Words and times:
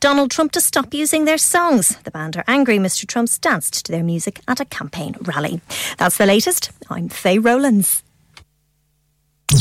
Donald 0.00 0.30
Trump 0.30 0.50
to 0.52 0.62
stop 0.62 0.94
using 0.94 1.26
their 1.26 1.36
songs. 1.36 1.98
The 2.04 2.10
band 2.10 2.34
are 2.34 2.44
angry 2.48 2.78
Mr. 2.78 3.06
Trump's 3.06 3.38
danced 3.38 3.84
to 3.84 3.92
their 3.92 4.02
music 4.02 4.40
at 4.48 4.58
a 4.58 4.64
campaign 4.64 5.14
rally. 5.20 5.60
That's 5.98 6.16
the 6.16 6.24
latest. 6.24 6.70
I'm 6.88 7.10
Faye 7.10 7.38
Rowlands 7.38 8.02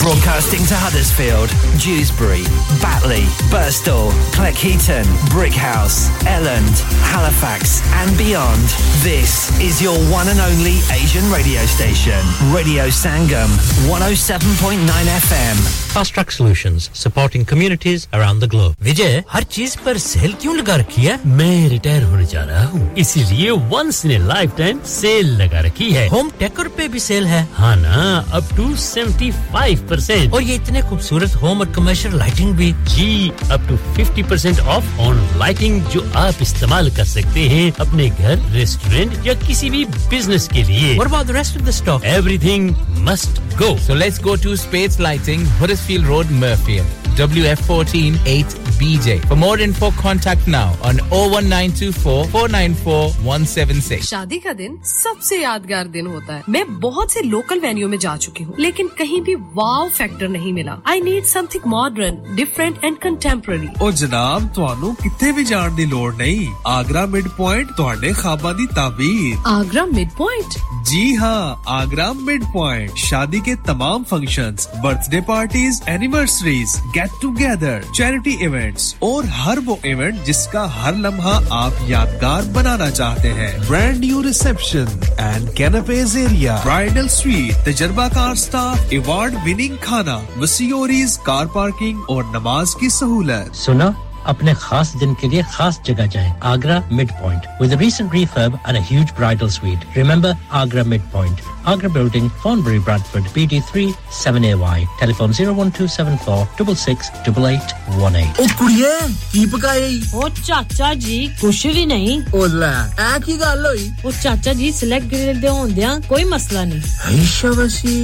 Broadcasting 0.08 0.64
to 0.66 0.74
Huddersfield, 0.74 1.50
Dewsbury, 1.78 2.42
Batley, 2.80 3.20
Burstall, 3.52 4.10
Cleckheaton, 4.32 5.04
Brickhouse, 5.28 6.08
Elland, 6.24 6.72
Halifax, 7.12 7.82
and 8.00 8.16
beyond. 8.16 8.64
This 9.04 9.52
is 9.60 9.82
your 9.82 9.96
one 10.10 10.26
and 10.28 10.40
only 10.40 10.80
Asian 10.90 11.22
radio 11.30 11.60
station, 11.66 12.18
Radio 12.52 12.88
Sangam, 12.88 13.46
107.9 13.86 14.88
FM. 14.88 15.56
Fast 15.92 16.14
Track 16.14 16.32
Solutions, 16.32 16.88
supporting 16.94 17.44
communities 17.44 18.08
around 18.14 18.40
the 18.40 18.48
globe. 18.48 18.74
Vijay, 18.80 19.22
हर 19.30 19.42
चीज 19.44 19.76
पर 19.84 19.98
cell 19.98 20.32
क्यों 20.42 20.56
लगा 20.56 20.76
रखी 20.76 21.02
है 21.04 21.18
मैं 21.36 21.68
retire 21.70 22.02
होने 22.10 22.24
जा 22.32 22.42
रहा 22.44 22.64
हूँ 22.72 22.94
इसीलिए 22.98 23.50
once 23.70 24.04
in 24.04 24.10
a 24.10 24.18
lifetime 24.58 24.80
sale 24.96 25.30
लगा 25.42 25.60
रखी 25.68 25.92
है 25.92 26.08
होम 26.08 26.30
टेकर 26.40 26.68
पे 26.76 26.88
भी 26.88 27.00
सेल 27.00 27.26
है 27.26 27.46
हाँ 27.56 27.76
ना 27.76 28.02
up 28.40 28.56
to 28.56 28.74
seventy 28.88 29.30
five 29.52 29.86
percent 29.99 30.33
और 30.33 30.43
ये 30.43 30.55
इतने 30.55 30.81
खूबसूरत 30.89 31.35
होम 31.41 31.59
और 31.59 31.71
कमर्शियल 31.75 32.15
लाइटिंग 32.17 32.53
भी 32.57 32.71
जी 32.95 33.29
up 33.51 33.67
to 33.69 33.77
fifty 33.95 34.23
percent 34.29 34.59
off 34.59 34.99
on 35.01 35.17
lighting 35.39 35.81
जो 35.93 36.03
आप 36.17 36.41
इस्तेमाल 36.41 36.89
कर 36.95 37.05
सकते 37.05 37.47
हैं 37.49 37.71
अपने 37.87 38.09
घर 38.09 38.45
रेस्टोरेंट 38.53 39.25
या 39.27 39.33
किसी 39.47 39.69
भी 39.69 39.85
बिज़नेस 40.09 40.47
के 40.53 40.63
लिए 40.63 40.95
What 40.99 41.11
about 41.11 41.27
the 41.31 41.37
rest 41.39 41.59
of 41.59 41.65
the 41.69 41.75
stock? 41.81 42.07
Everything 42.13 42.71
must 43.09 43.43
go. 43.59 43.75
So 43.87 43.99
let's 44.03 44.23
go 44.29 44.37
to 44.45 44.55
Spades 44.57 44.99
Lighting, 45.07 45.45
Huddersfield 45.61 46.09
Road, 46.13 46.33
Murfield. 46.43 46.95
WF14 47.19 48.17
8BJ. 48.31 49.15
For 49.27 49.35
more 49.35 49.59
info, 49.59 49.87
contact 49.91 50.47
now 50.47 50.67
on 50.81 50.99
01924 51.09 52.27
494 52.27 53.09
176. 53.25 54.05
शादी 54.09 54.37
का 54.39 54.53
दिन 54.59 54.77
सबसे 54.85 55.41
यादगार 55.41 55.87
दिन 55.95 56.07
होता 56.07 56.33
है 56.35 56.43
मैं 56.49 56.63
बहुत 56.79 57.11
से 57.11 57.21
लोकल 57.21 57.59
वेन्यू 57.59 57.87
में 57.89 57.97
जा 58.05 58.15
चुकी 58.25 58.43
हूँ 58.43 58.55
लेकिन 58.59 58.87
कहीं 58.99 59.21
भी 59.21 59.35
वाव 59.57 59.88
फैक्टर 59.98 60.28
नहीं 60.28 60.52
मिला 60.52 60.76
I 60.92 61.00
need 61.00 61.24
something 61.32 61.66
modern 61.72 62.16
different 62.36 62.84
and 62.84 62.96
contemporary 63.04 63.68
ਉਹ 63.80 63.90
ਜਨਾਬ 64.00 64.48
ਤੁਹਾਨੂੰ 64.54 64.94
ਕਿੱਥੇ 65.02 65.30
ਵੀ 65.32 65.44
ਜਾਣ 65.44 65.70
ਦੀ 65.74 65.84
ਲੋੜ 65.86 66.14
ਨਹੀਂ 66.16 66.46
ਆਗਰਾ 66.66 67.04
ਮਿਡ 67.06 67.28
ਪੁਆਇੰਟ 67.36 67.72
ਤੁਹਾਡੇ 67.76 68.12
ਖਾਬਾਂ 68.22 68.54
ਦੀ 68.54 68.66
ਤਾਬੀਰ 68.74 69.36
आगरा 69.54 69.82
मिड 69.88 70.10
पॉइंट 70.18 70.54
जी 70.88 71.02
हाँ 71.16 71.36
आगरा 71.74 72.06
मिड 72.24 72.42
पॉइंट 72.54 72.98
शादी 73.02 73.38
के 73.44 73.52
तमाम 73.68 74.02
functions, 74.08 74.66
birthday 74.82 75.20
parties 75.28 75.78
anniversaries 75.88 76.74
get 76.96 77.14
together 77.22 77.86
charity 77.98 78.34
events 78.46 78.88
और 79.08 79.28
हर 79.36 79.60
वो 79.68 79.76
इवेंट 79.92 80.18
जिसका 80.26 80.64
हर 80.74 80.98
लम्हा 81.06 81.32
आप 81.58 81.80
यादगार 81.90 82.50
बनाना 82.56 82.88
चाहते 82.92 83.32
हैं 83.40 83.50
brand 83.62 83.98
new 84.00 84.20
reception 84.28 84.92
and 85.20 85.48
canopies 85.58 86.16
area 86.18 86.58
bridal 86.64 87.08
suite 87.16 87.64
तजर्बाकार 87.68 88.34
staff 88.44 88.94
award 88.98 89.38
winning 89.44 89.67
खाना 89.77 90.21
मसीोरीज 90.37 91.17
कार 91.17 91.45
पार्किंग 91.45 92.09
और 92.09 92.25
नमाज़ 92.25 92.75
की 92.79 92.89
सहूलत। 92.89 93.51
सुना 93.55 94.08
अपने 94.27 94.53
खास 94.61 94.93
दिन 94.99 95.13
के 95.21 95.27
लिए 95.29 95.43
खास 95.53 95.81
जगह 95.85 96.05
जाएँ 96.15 96.33
Agra 96.53 96.81
mid 96.91 97.11
point 97.21 97.47
with 97.61 97.73
recent 97.81 98.13
refurb 98.13 98.59
and 98.67 98.77
huge 98.89 99.11
bridal 99.17 99.49
suite 99.59 99.79
remember 99.97 100.35
Agra 100.63 100.83
mid 100.83 101.01
point 101.13 101.37
Agra 101.69 101.89
Building, 101.95 102.27
Thornbury, 102.41 102.79
Bradford, 102.85 103.25
BD3 103.33 103.81
7AY. 104.19 104.77
Telephone 104.99 105.33
01274 105.39 106.45
668818. 106.59 108.39
ओ 108.39 108.45
कुड़िए 108.59 108.93
की 109.31 109.45
पकाई? 109.51 109.99
ओ 110.15 110.29
चाचा 110.29 110.93
जी 111.05 111.17
कुछ 111.41 111.65
भी 111.67 111.85
नहीं। 111.85 112.15
ओला 112.39 112.69
आ 112.99 113.17
की 113.25 113.35
गल 113.37 113.65
होई? 113.65 113.91
ओ 114.05 114.11
चाचा 114.21 114.53
जी 114.61 114.71
सिलेक्ट 114.79 115.07
ग्रिल 115.09 115.41
दे 115.41 115.47
होंदिया 115.47 115.91
कोई 116.09 116.23
मसला 116.31 116.63
नहीं। 116.71 116.81
हैशावसी 117.03 117.97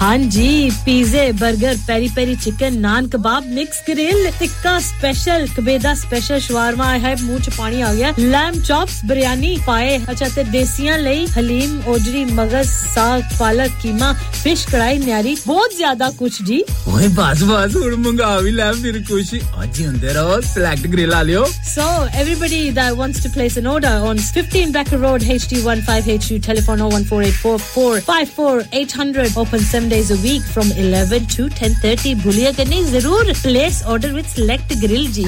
हाँ 0.00 0.18
जी 0.36 0.50
पिज़्ज़े 0.84 1.24
burger 1.40 1.74
peri 1.86 2.08
peri 2.16 2.36
chicken 2.44 2.78
naan 2.86 3.06
kebab 3.14 3.46
mix 3.60 3.82
grill 3.88 4.30
tikka 4.38 4.78
special 4.90 5.48
ਕਬੇਦਾ 5.55 5.93
special 5.95 6.39
ਸ਼ਵਾਰਮਾ 6.39 6.85
ਆਈ 6.91 6.99
ਹੈ 6.99 7.15
ਮੂੰਹ 7.21 7.39
ਚ 7.39 7.49
ਪਾਣੀ 7.57 7.81
ਆ 7.81 7.93
ਗਿਆ 7.95 8.11
ਲੈਮ 8.19 8.59
ਚੌਪਸ 8.67 8.99
ਬਿਰਿਆਨੀ 9.05 9.55
ਪਾਏ 9.65 9.97
ਅੱਛਾ 10.11 10.27
ਤੇ 10.35 10.43
ਦੇਸੀਆਂ 10.51 10.97
ਲਈ 10.99 11.25
ਹਲੀਮ 11.37 11.81
ਓਜਰੀ 11.87 12.23
ਮਗਜ਼ 12.25 12.67
ਸਾਗ 12.93 13.21
ਪਾਲਕ 13.39 13.71
ਕੀਮਾ 13.81 14.11
ਫਿਸ਼ 14.43 14.65
ਕੜਾਈ 14.71 14.97
ਨਿਆਰੀ 14.97 15.35
ਬਹੁਤ 15.47 15.75
ਜ਼ਿਆਦਾ 15.77 16.09
ਕੁਛ 16.19 16.41
ਜੀ 16.47 16.61
ਓਏ 16.87 17.07
ਬਸ 17.15 17.43
ਬਸ 17.43 17.75
ਹੁਣ 17.75 17.95
ਮੰਗਾ 18.05 18.35
ਵੀ 18.39 18.51
ਲੈ 18.51 18.71
ਫਿਰ 18.81 18.99
ਕੁਛ 19.09 19.33
ਅੱਜ 19.63 19.79
ਹੀ 19.79 19.85
ਹੁੰਦੇ 19.85 20.13
ਰਹੋ 20.13 20.39
ਸਿਲੈਕਟ 20.53 20.87
ਗ੍ਰਿਲ 20.87 21.13
ਆ 21.13 21.21
ਲਿਓ 21.23 21.45
So, 21.71 21.83
everybody 22.21 22.57
that 22.77 22.95
wants 22.99 23.19
to 23.25 23.29
place 23.35 23.53
an 23.59 23.67
order 23.73 23.91
on 24.07 24.17
15 24.37 24.71
Becker 24.77 24.97
Road, 25.03 25.25
HD15HU, 25.35 26.39
telephone 26.47 26.81
01484 26.85 28.01
54800, 28.07 29.37
open 29.43 29.63
7 29.67 29.87
days 29.89 30.11
a 30.11 30.17
week 30.25 30.49
from 30.55 30.73
11 30.85 31.29
to 31.35 31.47
10.30. 31.61 32.13
Bhuliya 32.25 32.51
ke 32.59 32.65
nahi, 32.71 32.81
zarur 32.89 33.35
place 33.41 33.79
order 33.95 34.11
with 34.17 34.29
Select 34.35 34.75
Grill 34.83 35.07
ji. 35.17 35.27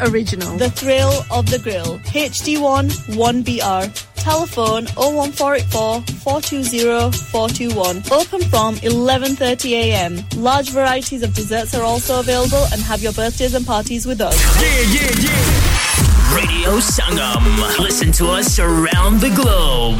Original. 0.01 0.57
The 0.57 0.69
thrill 0.69 1.23
of 1.31 1.49
the 1.49 1.59
grill. 1.59 1.99
HD1 1.99 2.89
1BR. 3.15 4.07
Telephone 4.15 4.85
01484 4.95 6.01
420 6.01 7.11
421. 7.31 7.97
Open 8.11 8.41
from 8.49 8.75
11.30am. 8.77 10.41
Large 10.41 10.69
varieties 10.69 11.23
of 11.23 11.33
desserts 11.33 11.73
are 11.73 11.83
also 11.83 12.19
available 12.19 12.65
and 12.71 12.81
have 12.81 13.01
your 13.01 13.13
birthdays 13.13 13.53
and 13.53 13.65
parties 13.65 14.05
with 14.05 14.21
us. 14.21 14.37
Yeah, 14.61 14.69
yeah, 14.93 15.11
yeah. 15.21 16.35
Radio 16.35 16.79
Sangam. 16.79 17.79
Listen 17.79 18.11
to 18.13 18.27
us 18.27 18.59
around 18.59 19.19
the 19.21 19.29
globe. 19.35 19.99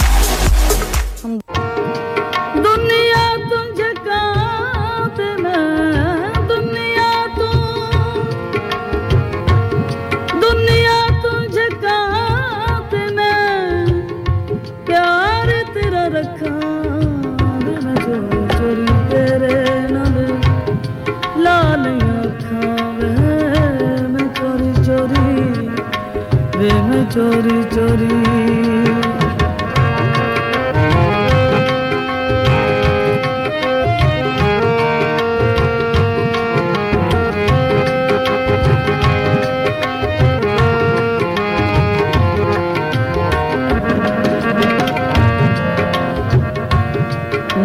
दुनिया 2.65 3.23
तुझे 3.49 3.91
कांत 4.07 5.19
ना 5.43 5.55
दुनिया 6.51 7.09
तो। 7.37 7.49
दुनिया 10.43 10.97
तुझे 11.23 11.67
कांत 11.85 12.95
ना 13.17 13.29
प्यार 14.87 15.51
तेरा 15.75 16.05
तेरे 19.11 19.57
लाल 21.43 21.85
अखा 21.85 22.73
वे 22.97 24.25
चोरी 24.39 24.71
चोरी 24.85 25.29
चोरी 27.13 27.57
चोरी 27.75 28.80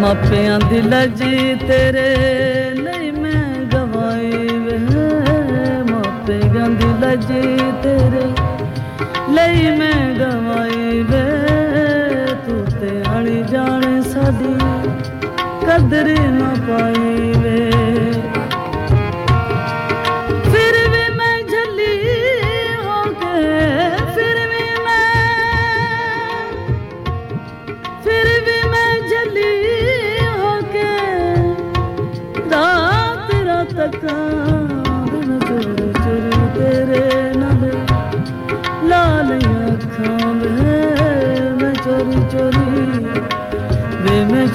ਮਾਪਿਆਂ 0.07 0.59
ਦੀ 0.61 0.81
ਲਜੀ 0.83 1.55
ਤੇਰੇ 1.55 2.11
ਲਈ 2.75 3.11
ਮੈਂ 3.11 3.65
ਗਵਾਈ 3.65 4.59
ਵੇ। 4.59 4.77
ਮਾਪਿਆਂ 5.91 6.69
ਦੀ 6.71 6.91
ਲਜੀ 7.01 7.73
ਤੇਰੇ 7.83 8.23
ਲਈ 9.31 9.71
ਮੈਂ 9.79 10.15
ਗਵਾਈ 10.15 11.03
ਵੇ। 11.03 11.25
ਤੂੰ 12.47 12.65
ਤੇ 12.81 12.91
ਅਣੀ 13.19 13.43
ਜਾਣੇ 13.43 14.01
ਸਾਡੀ 14.03 14.55
ਕਦਰ 15.67 16.15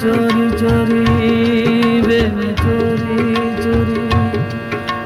चोरी 0.02 0.46
चोरी 0.60 1.02
बेबे 2.06 2.48
चोरी 2.60 3.18
चोरी। 3.62 4.00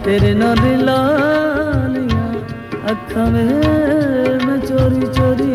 तेरे 0.04 0.32
नाल 0.34 0.62
लालियाँ 0.86 2.28
अखा 2.92 3.24
में 3.30 4.60
चोरी 4.66 5.06
चोरी। 5.16 5.52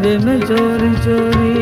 वे 0.00 0.12
मैं 0.24 0.38
चोरी 0.40 0.92
चोरी। 1.04 1.56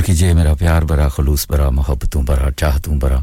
कीजिए, 0.00 0.32
मेरा 0.34 0.54
प्यार 0.54 0.84
बरा 0.90 1.08
खलूस 1.08 1.46
बरा 1.50 1.68
मोहब्बतों 1.70 2.24
बरा 2.24 2.50
चाहतों 2.50 2.98
बरा 2.98 3.22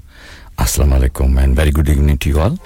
अस्सलाम 0.59 0.91
वालेकुम 0.91 1.39
and 1.39 1.57
very 1.59 1.71
good 1.71 1.89
evening 1.89 2.17
to 2.17 2.39
all 2.39 2.57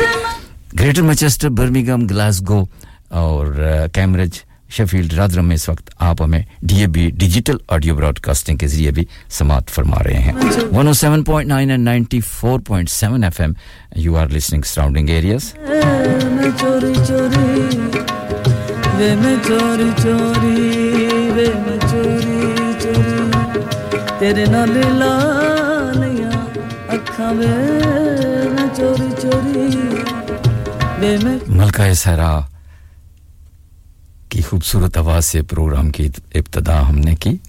greater 0.75 1.03
Manchester 1.03 1.49
Birmingham 1.49 2.07
Glasgow 2.07 2.69
और 3.13 3.57
कैम्ब्रिज 3.95 4.45
शेफील्ड 4.77 5.13
रादरम 5.15 5.45
में 5.45 5.55
इस 5.55 5.69
वक्त 5.69 5.91
आप 6.03 6.23
हमें 6.23 6.45
डीएबी 6.65 7.11
डिजिटल 7.23 7.61
ऑडियो 7.73 7.95
ब्रॉडकास्टिंग 7.97 8.59
के 8.59 8.67
ज़रिए 8.67 8.91
भी 8.99 9.07
समात 9.39 9.69
फरमा 9.71 10.01
रहे 10.07 10.21
हैं। 10.23 10.35
107.9 10.35 11.59
and 11.61 11.89
94.7 11.89 13.25
FM 13.25 13.55
you 13.97 14.15
are 14.17 14.31
listening 14.31 14.65
surrounding 14.73 15.11
areas 15.11 15.53
तेरे 24.21 24.45
नाल 24.51 24.77
लालियाँ 25.01 26.39
अखां 26.95 27.33
वे 27.39 27.53
मैं 28.55 28.69
चोरी 28.79 29.11
चोरी 29.23 29.67
वे 31.01 31.11
मैं 31.25 31.37
मलका 31.59 31.93
सहरा 32.03 32.31
की 34.31 34.43
खूबसूरत 34.43 34.97
आवाज़ 34.99 35.25
से 35.25 35.43
प्रोग्राम 35.43 35.91
की 35.91 36.05
इब्तदा 36.37 36.81
हमने 36.81 37.15
की। 37.15 37.41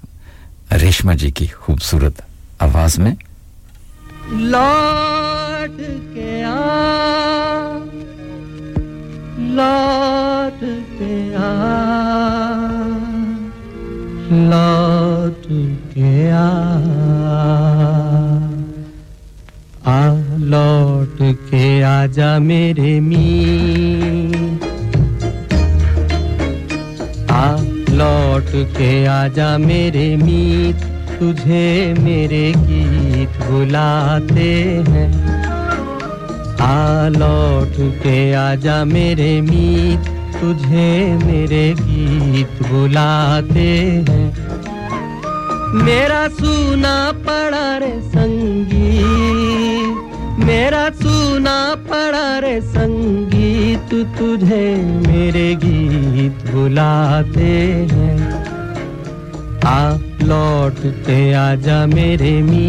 रेशमा 0.72 1.14
जी 1.14 1.32
की 1.32 1.48
खूबसूरत 1.48 2.16
आवाज़ 2.62 3.02
में। 3.02 3.16
लौट 4.34 5.78
के 6.14 6.44
आ, 6.44 6.60
लौट 9.58 10.60
के 11.00 11.16
आ, 11.36 11.52
लौट 14.50 15.46
के 15.94 16.30
आ 16.30 16.50
आ, 19.86 20.14
लौट 20.54 21.18
के 21.50 21.82
आजा 21.82 22.40
मेरे 22.40 23.00
मी 23.00 23.28
आ 27.40 27.56
लौट 27.90 28.50
के 28.78 29.06
आजा 29.06 29.58
मेरे 29.58 30.16
मीत, 30.16 30.76
तुझे 31.20 31.96
मेरे 32.00 32.54
गीत 32.58 33.44
बुलाते 33.44 34.50
हैं। 34.90 35.10
आ, 36.62 37.08
लौट 37.08 37.94
के 38.04 38.34
आजा 38.34 38.86
मेरे 38.86 39.42
मीत, 39.42 40.00
तुझे 40.42 41.18
मेरे 41.26 41.76
गीत 41.80 42.68
बुलाते 42.68 43.70
हैं। 44.10 44.28
मेरा 45.74 46.28
सुना 46.28 47.12
पड़ा 47.12 47.78
रे 47.78 48.02
संगीत 48.02 49.89
मेरा 50.46 50.90
सुना 50.90 51.58
पड़ा 51.90 52.40
रे 52.40 52.60
संगीत 52.62 53.90
तुझे, 54.18 54.66
मेरे 55.08 55.56
गीत 55.56 56.52
बुलाते 56.52 57.52
हैं। 57.92 58.18
आ 59.66 59.80
लौटते 60.24 61.20
आजा 61.34 61.86
मेरे 61.86 62.32
मी 62.42 62.68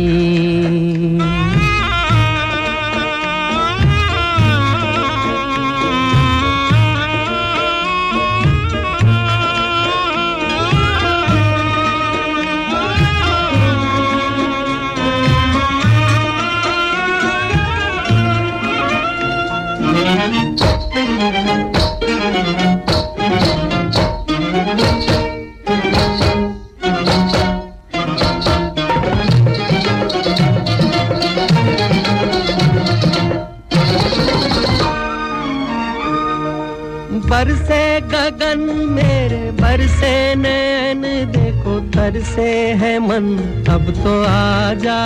बरसे 37.30 37.84
गगन 38.12 38.60
मेरे 38.90 39.50
बरसे 39.60 40.14
नैन 40.34 41.02
देखो 41.32 41.78
तरसे 41.94 42.50
है 42.80 42.98
मन, 42.98 43.26
अब 43.70 43.90
तो 43.96 44.14
आ 44.22 44.74
जा 44.82 44.98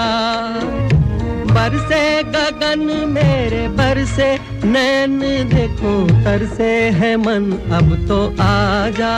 बरसे 1.52 2.02
गगन 2.35 2.85
मेरे 3.09 3.66
बरसे 3.78 4.28
नैन 4.64 5.19
देखो 5.50 5.93
तरसे 6.25 6.71
है 7.00 7.16
मन, 7.16 7.50
अब 7.78 7.95
तो 8.09 8.21
आ 8.43 8.88
जा 8.99 9.14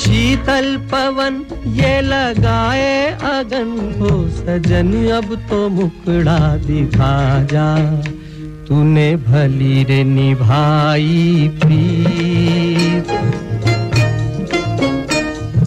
शीतल 0.00 0.76
पवन 0.92 1.44
ये 1.76 2.00
लगाए 2.00 2.94
अगन 3.32 3.76
हो 4.00 4.10
सजन 4.38 4.92
अब 5.18 5.34
तो 5.50 5.68
मुकड़ा 5.68 6.38
दिखा 6.66 7.12
जा। 7.52 7.68
तूने 8.70 9.16
भली 9.16 9.84
रे 9.84 10.04
निभाई 10.04 11.50
प्रीत। 11.60 13.06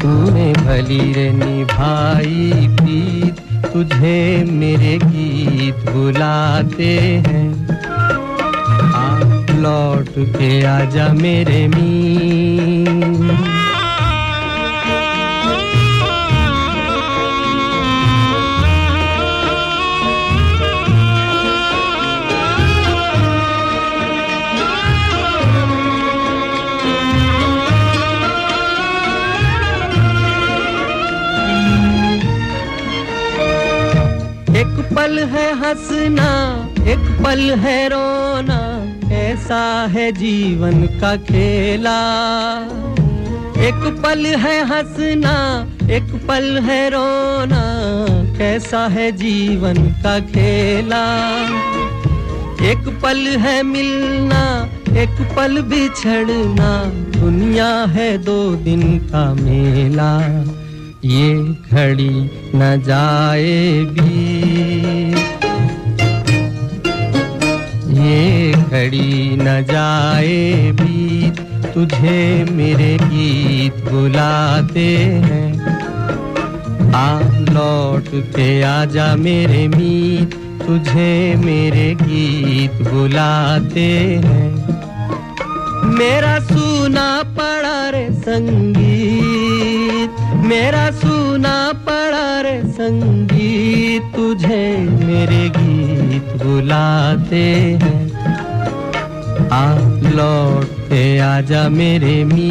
तूने 0.02 0.54
भली 0.54 1.14
रे 1.14 1.32
निभाई 1.32 2.68
प्रीत। 2.76 3.66
तुझे 3.74 4.46
मेरे 4.52 5.00
गीत 5.04 5.90
बुलाते 5.90 7.00
हैं। 7.28 7.68
आ, 8.94 9.20
लौट 9.58 10.10
के 10.20 10.66
आजा 10.66 11.08
मेरे 11.14 11.68
मी 11.68 12.13
पल 34.96 35.20
है 35.20 35.46
हंसना, 35.56 36.30
एक 36.88 37.24
पल 37.24 37.40
है 37.40 37.88
रोना, 37.88 38.60
ऐसा 39.14 39.88
है 39.92 40.12
जीवन 40.12 40.84
का 41.02 41.16
खेला। 41.18 42.00
एक 43.60 43.82
पल 44.04 44.26
है 44.26 44.56
हंसना, 44.66 45.36
एक 45.92 46.14
पल 46.28 46.60
है 46.64 46.90
रोना, 46.90 47.64
कैसा 48.38 48.88
है 48.88 49.12
जीवन 49.12 49.76
का 50.04 50.20
खेला। 50.20 51.04
एक 52.72 53.00
पल 53.04 53.18
है 53.18 53.64
मिलना, 53.64 54.44
एक 54.98 55.22
पल 55.38 55.62
बिछड़ना, 55.62 56.72
दुनिया 57.20 57.72
है 57.86 58.18
दो 58.18 58.56
दिन 58.56 59.00
का 59.00 59.34
मेला। 59.34 60.14
ये 61.06 61.34
घड़ी 61.72 62.30
न 62.56 62.84
जाए 62.88 63.86
भी 63.86 64.63
ये 68.04 68.52
घड़ी 68.52 69.36
न 69.36 69.62
जाए 69.64 70.72
भी 70.72 71.32
तुझे 71.74 72.46
मेरे 72.52 72.98
गीत 73.04 73.76
बुलाते 73.92 74.88
हैं। 75.26 75.52
आ 76.96 77.20
लौट 77.54 78.10
के 78.36 78.64
आजा 78.64 79.16
मेरे 79.16 79.68
मीत, 79.68 80.34
तुझे 80.68 81.36
मेरे 81.36 81.96
गीत 82.02 82.88
बुलाते 82.88 83.90
हैं। 84.26 84.52
मेरा 85.94 86.40
सुना 86.40 87.24
पड़ा 87.38 87.90
रे 87.90 88.08
संगीत 88.12 89.33
मेरा 90.44 90.92
सुना 90.92 91.72
पड़ा 91.74 92.42
रे 92.42 92.62
संगीत, 92.72 94.04
तुझे 94.16 94.78
मेरे 95.06 95.44
गीत 95.58 96.44
बुलाते 96.44 97.46
हैं। 97.84 98.02
आ 99.50 99.76
लौटे, 100.10 101.20
आजा 101.20 101.70
मेरे 101.70 102.24
मी 102.24 102.50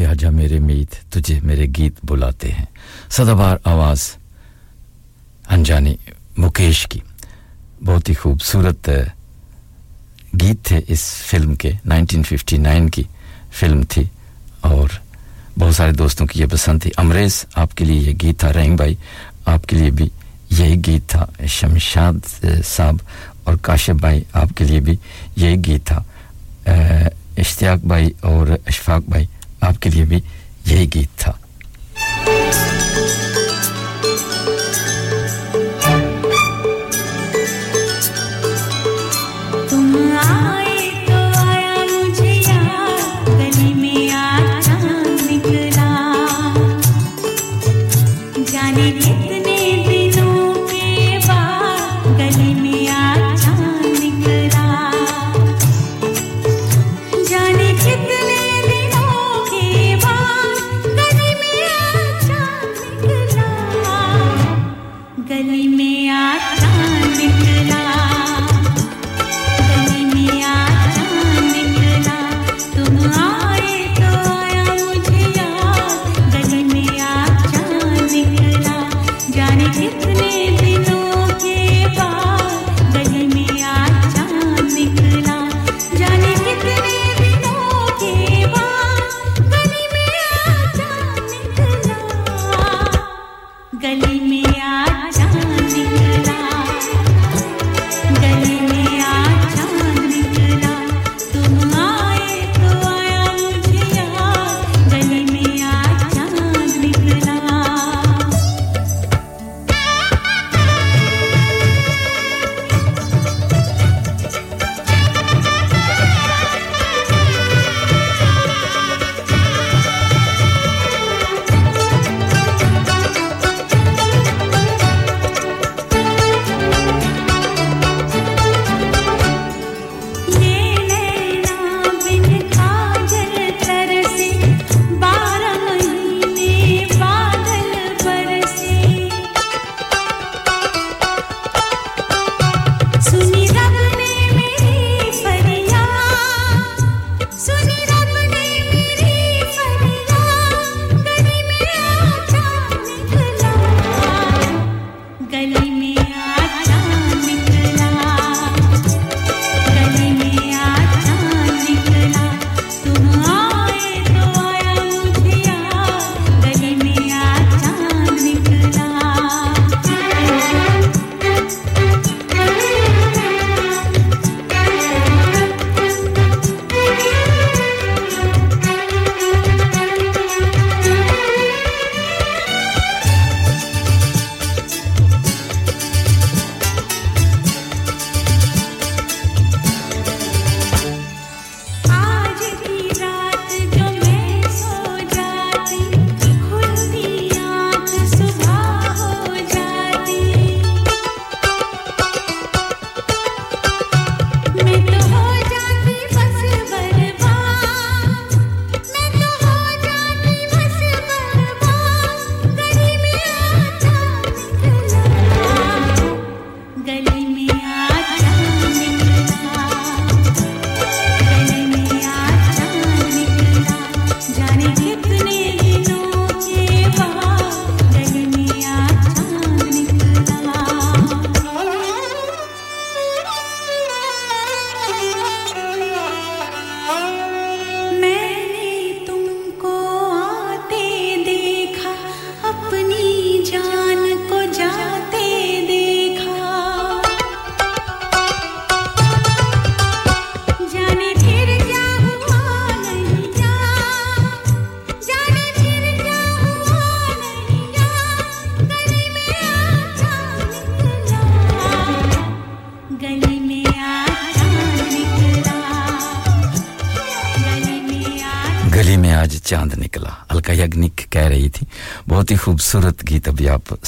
आजा 0.00 0.30
मेरे 0.30 0.58
मीत, 0.58 0.94
तुझे 1.12 1.40
मेरे 1.40 1.66
गीत 1.66 1.96
बुलाते 2.04 2.48
हैं। 2.48 2.68
सदाबार 3.10 3.60
आवाज़। 3.66 4.19
अनजानी 5.50 5.96
मुकेश 6.38 6.84
की। 6.84 7.02
बहुत 7.82 8.08
ही 8.08 8.14
खूबसूरत 8.14 8.88
गीत 10.34 10.58
थे 10.70 10.78
इस 10.88 11.02
फ़िल्म 11.22 11.54
के 11.54 11.72
1959 11.86 12.90
की 12.90 13.06
फ़िल्म 13.52 13.84
थी 13.84 14.08
और 14.64 14.90
बहुत 15.58 15.74
सारे 15.74 15.92
दोस्तों 15.92 16.26
की 16.26 16.38
ये 16.40 16.46
पसंद 16.46 16.84
थी। 16.84 16.90
अमरेज 16.98 17.46
आपके 17.56 17.84
लिए 17.84 18.00
ये 18.00 18.12
गीत 18.14 18.42
था। 18.42 18.50
रहीम 18.50 18.76
भाई, 18.76 18.98
आपके 19.48 19.76
लिए 19.76 19.90
भी 19.90 20.10
यही 20.52 20.76
गीत 20.76 21.02
था। 21.14 21.46
शमशाद 21.48 22.22
साहब 22.64 23.00
और 23.46 23.56
काशिफ 23.56 23.96
भाई, 23.96 24.24
आपके 24.34 24.64
लिए 24.64 24.80
भी 24.80 24.98
यही 25.38 25.56
गीत 25.56 25.82
था। 25.82 26.04
इश्तियाक 27.38 27.80
भाई 27.84 28.14
और 28.24 28.50
अशफाक 28.68 29.04
भाई, 29.08 29.28
आपके 29.62 29.90
लिए 29.90 30.04
भी 30.04 30.22
यही 30.68 30.86
गीत 30.86 31.08
था। 31.20 31.38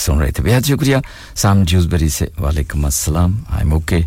सुन 0.02 0.20
रहे 0.20 0.32
थे 0.32 0.42
बेहद 0.42 0.64
शुक्रिया 0.64 1.02
साम 1.36 1.64
जूसबरी 1.64 2.10
से 2.10 2.30
वालेकुम 2.40 2.86
अस्सलाम 2.86 3.38
आई 3.50 3.60
एम 3.60 3.72
ओके 3.72 4.04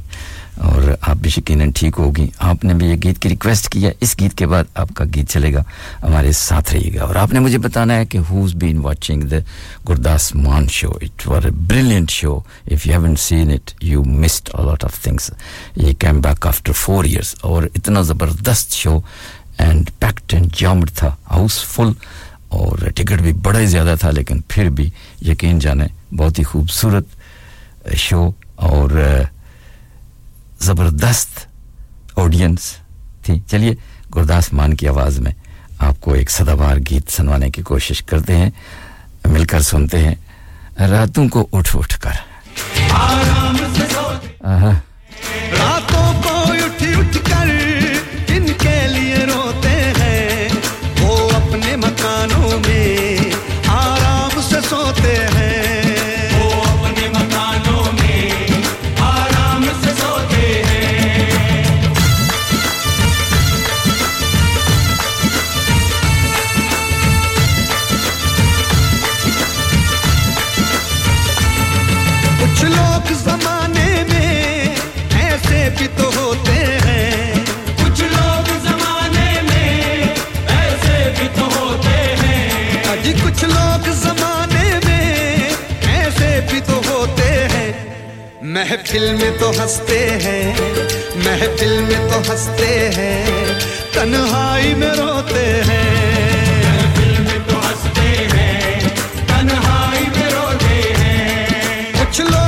और 0.55 0.97
आप 1.03 1.17
भी 1.17 1.29
यकीन 1.29 1.71
ठीक 1.75 1.95
होगी। 1.95 2.31
आपने 2.41 2.73
भी 2.73 2.87
ये 2.87 2.95
गीत 2.97 3.17
की 3.21 3.29
रिक्वेस्ट 3.29 3.67
की 3.71 3.81
है। 3.83 3.93
इस 4.01 4.15
गीत 4.19 4.33
के 4.39 4.45
बाद 4.47 4.67
आपका 4.77 5.05
गीत 5.05 5.27
चलेगा। 5.29 5.63
हमारे 6.03 6.31
साथ 6.33 6.71
रहिएगा। 6.73 7.03
और 7.05 7.17
आपने 7.17 7.39
मुझे 7.39 7.57
बताना 7.57 7.93
है 7.93 8.05
कि 8.05 8.17
who 8.29 8.47
been 8.55 8.77
watching 8.81 9.23
the 9.23 9.43
Gurdas 9.85 10.31
Maan 10.35 10.67
show 10.77 10.97
it 11.03 11.27
were 11.27 11.47
a 11.47 11.51
brilliant 11.51 12.09
show 12.09 12.43
if 12.71 12.87
you 12.87 12.93
haven't 12.93 13.17
seen 13.19 13.51
it 13.51 13.71
you 13.83 14.03
missed 14.03 14.49
a 14.49 14.61
lot 14.61 14.83
of 14.83 15.05
things 15.05 15.31
ये 15.77 15.93
came 15.93 16.21
back 16.21 16.47
after 16.47 16.71
four 16.71 17.07
years 17.07 17.35
और 17.43 17.69
इतना 17.75 18.03
ज़बरदस्त 18.03 18.73
show 18.73 19.03
and 19.59 19.89
packed 20.01 20.33
and 20.33 20.51
jammed 20.59 20.89
था। 21.01 21.15
Housefull 21.27 21.95
ticket 22.95 23.21
भी 23.21 23.33
बड़ा 23.45 23.59
ही 23.59 23.67
ज़्यादा 23.67 23.95
था 24.03 24.09
लेकिन 24.11 24.43
फिर 24.51 24.69
भी 24.69 24.91
यकीन 25.23 25.59
जाने 25.59 25.89
बहुत 26.13 26.39
ही 26.39 26.43
खूबसूरत 26.43 27.07
शो 27.97 28.21
और 28.59 28.91
ज़बरदस्त 30.61 31.47
ऑडियंस 32.19 32.71
थी। 33.27 33.39
चलिए 33.41 33.77
गुरदास 34.11 34.53
मान 34.53 34.73
की 34.73 34.85
आवाज़ 34.87 35.19
में 35.21 35.33
आपको 35.81 36.15
एक 36.15 36.29
सदाबार 36.29 36.79
गीत 36.79 37.09
सुनवाने 37.09 37.49
की 37.51 37.61
कोशिश 37.61 38.01
करते 38.09 38.33
हैं 38.33 38.51
मिलकर 39.27 39.61
सुनते 39.61 39.97
हैं। 39.97 40.87
रातों 40.89 41.27
को 41.29 41.41
उठ 41.53 41.75
उठ 41.75 41.93
कर 42.03 42.15
आराम 42.91 43.57
से 43.75 43.85
रातों 45.53 46.07
को 46.21 46.34
महफिल 88.65 89.03
में 89.13 89.37
तो 89.37 89.47
हँसते 89.49 89.97
हैं, 90.23 90.45
महफिल 91.17 91.73
में 91.81 92.09
तो 92.09 92.19
हँसते 92.29 92.69
हैं, 92.95 93.59
तन्हाई 93.95 94.73
में 94.73 94.91
रोते 94.91 95.45
हैं। 95.67 95.85
तो 97.49 97.57
हँसते 97.57 98.07
हैं, 98.33 98.89
तन्हाई 99.27 100.05
में 100.15 100.29
रोते 100.31 100.75
हैं। 100.97 101.93
कुछ 101.93 102.21
लोग 102.21 102.44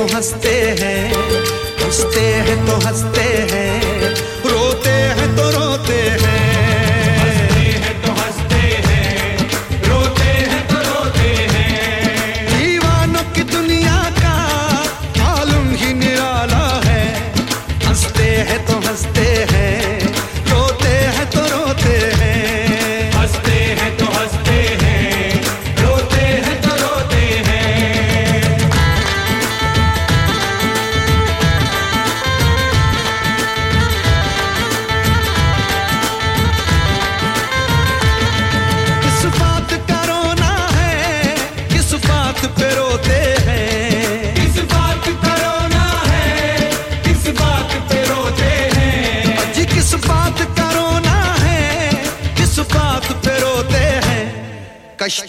तो 0.00 0.06
हँसते 0.06 0.52
हैं 0.80 1.12
हँसते 1.80 2.20
हैं 2.20 2.56
तो 2.66 2.76
हँसते 2.86 3.24
हैं। 3.52 4.29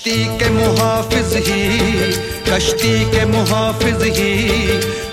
कश्ती 0.02 0.26
के 0.26 0.50
मुहाफिज 0.50 1.34
ही, 1.48 2.14
कश्ती 2.50 2.94
के 3.12 3.26
मुहाफिज 3.26 4.04
ही, 4.18 4.68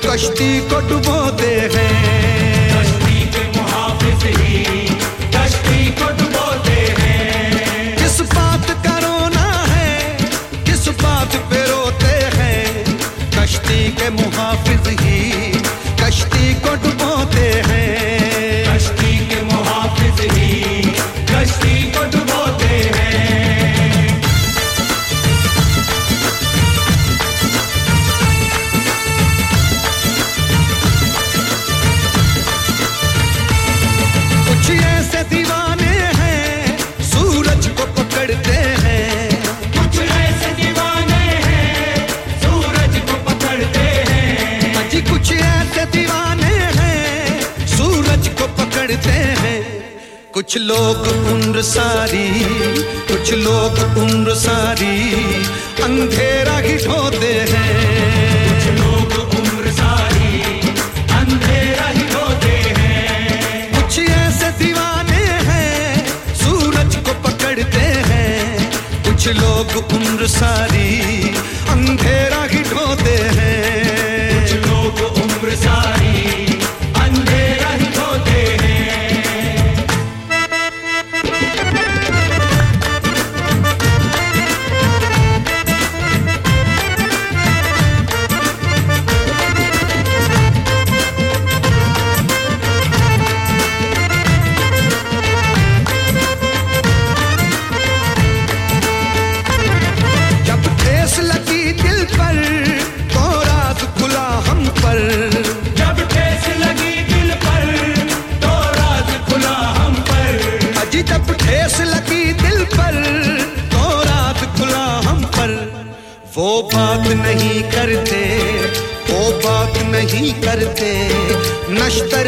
कश्ती 0.07 0.61
को 0.61 0.81
डुबोते 0.81 1.51
हैं। 1.75 2.73
कश्ती 2.73 3.21
के 3.21 3.59
मुहाफिज 3.59 4.37
ही। 4.37 4.88
कुछ 50.49 50.59
लोग 50.59 51.09
उम्र 51.33 51.63
सारी, 51.63 52.29
कुछ 53.09 53.33
लोग 53.35 53.99
उम्र 53.99 54.35
सारी, 54.35 54.95
अंधेरा 55.83 56.57
ही 56.59 56.77
ढोते 56.77 57.33
हैं। 57.51 58.47
कुछ 58.49 58.81
लोग 58.81 59.35
उम्र 59.39 59.73
सारी, 59.73 60.41
अंधेरा 61.19 61.89
ही 61.89 62.07
ढोते 62.15 62.55
हैं। 62.79 63.69
कुछ 63.75 63.99
ऐसे 63.99 64.51
दीवाने 64.65 65.25
हैं, 65.51 66.07
सूरज 66.35 66.97
को 66.97 67.13
पकड़ते 67.29 67.87
हैं। 68.09 68.71
कुछ 69.05 69.29
लोग 69.29 69.93
उम्र 69.93 70.27
सारी 70.29 71.28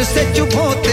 set 0.04 0.36
you 0.36 0.46
both 0.46 0.89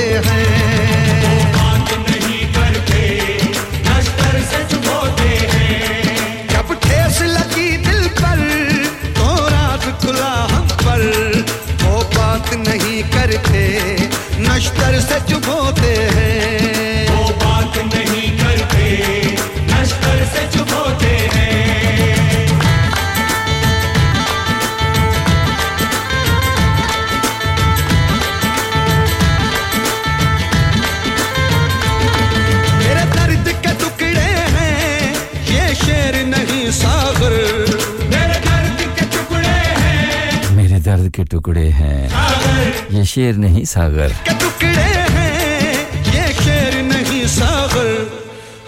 शेर 43.17 43.35
नहीं 43.35 43.65
सागर। 43.65 44.09
के 44.13 44.33
टुकड़े 44.33 44.89
हैं 45.13 46.03
ये 46.05 46.33
शेर 46.33 46.73
नहीं 46.83 47.25
सागर। 47.27 47.95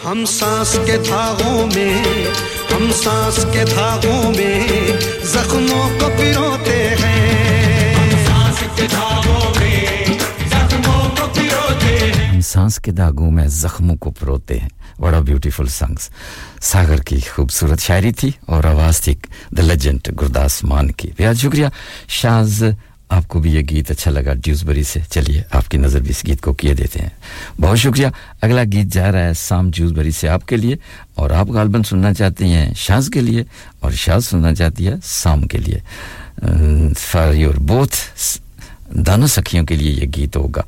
हम 0.04 0.26
सांस 0.26 0.74
के 0.76 0.98
धागों 0.98 1.66
में 1.76 2.26
हम 2.72 2.92
सांस 2.92 3.38
के 3.46 3.66
धागों 3.66 4.24
में 4.32 4.66
जख्मों 5.34 5.86
को 6.00 6.08
पिरोते 6.18 6.80
हैं। 7.00 7.94
हम 7.96 8.26
सांस 8.26 8.60
के 8.80 8.88
धागों 8.88 9.60
में 9.60 10.18
जख्मों 10.50 11.06
को 11.10 11.28
पिरोते 11.28 11.94
हैं। 11.96 12.34
हम 12.34 12.42
सांस 12.42 12.78
के 12.78 12.92
दागों 12.92 13.32
में 13.32 13.48
जख्मों 13.48 13.96
को 13.96 14.12
परोते 14.12 14.58
हैं। 14.58 14.72
बड़ा 15.00 15.22
ब्यूटीफुल 15.22 15.68
सॉन्ग्स 15.68 16.10
सागर 16.62 17.00
की 17.00 17.22
खूबसूरत 17.22 17.80
शायरी 17.80 18.12
थी 18.12 18.36
और 18.50 18.66
आवाज़ 18.66 19.02
थी 19.02 19.22
द 19.54 19.60
लेजेंड 19.60 20.02
गुरदास 20.14 20.64
मान 20.64 20.90
की। 20.90 21.08
बेहद 21.18 21.38
शुक्रिया। 21.38 21.72
शाज 22.10 22.76
आपको 23.20 23.40
भी 23.40 23.52
ये 23.52 23.62
गीत 23.64 23.92
अच्छा 23.92 24.12
लगा 24.12 24.34
ड्यूसबरी 24.36 24.84
से। 24.84 25.02
चलिए, 25.12 25.44
आपकी 25.54 25.78
नज़र 25.78 26.00
भी 26.00 26.10
इस 26.10 26.22
गीत 26.26 26.42
को 26.42 26.54
किए 26.54 26.74
देते 26.74 27.00
हैं। 27.00 27.12
बहुत 27.60 27.78
शुक्रिया। 27.78 28.12
अगला 28.44 28.64
गीत 28.66 28.88
जा 28.88 29.10
रहा 29.10 29.24
है 29.24 29.34
साम 29.36 29.72
ड्यूसबरी 29.72 30.12
से 30.12 30.28
आपके 30.30 30.58
लिए 30.58 30.78
और 31.18 31.32
आप 31.34 31.50
गालबन 31.52 31.84
सुनना 31.84 32.14
चाहते 32.14 32.46
हैं 32.46 32.74
शाज 32.78 33.10
के 33.14 33.22
लिए 33.22 33.46
और 33.84 33.94
शाज 33.96 34.22
सुनना 34.24 34.54
चाहती 34.54 34.86
है 34.86 35.00
साम 35.04 35.44
के 35.44 35.58
लिए। 35.58 35.82
फॉर 36.94 37.36
योर 37.36 37.58
बोथ 37.60 37.98
दोनों 38.90 39.28
सखियों 39.28 39.64
के 39.66 39.76
लिए 39.76 39.92
ये 39.92 40.06
गीत 40.08 40.36
होगा। 40.36 40.64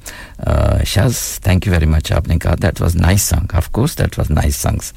Shaz 0.87 1.17
thank 1.47 1.67
you 1.67 1.73
very 1.73 1.85
much 1.85 2.11
आपने 2.13 2.37
कहा 2.37 2.55
that 2.55 2.81
was 2.81 2.95
nice 2.95 3.23
song 3.29 3.55
of 3.57 3.71
course 3.71 3.97
that 3.97 4.19
was 4.19 4.31
nice 4.31 4.57
songs 4.57 4.93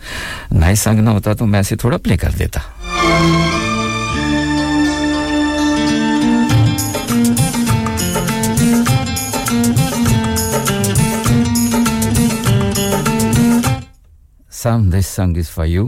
nice 0.53 0.83
song 0.85 1.01
ना 1.01 1.11
होता 1.11 1.35
तो 1.35 1.47
मैं 1.47 1.61
ऐसे 1.61 1.77
थोड़ा 1.85 1.99
प्ले 1.99 2.17
कर 2.17 2.33
देता। 2.35 3.64
Sam, 14.65 14.89
this 14.89 15.07
song 15.07 15.37
is 15.37 15.51
for 15.51 15.67
you. 15.67 15.83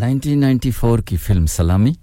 1994 0.00 1.02
की 1.08 1.16
फ़िल्म 1.16 1.46
सलामी 1.46 1.96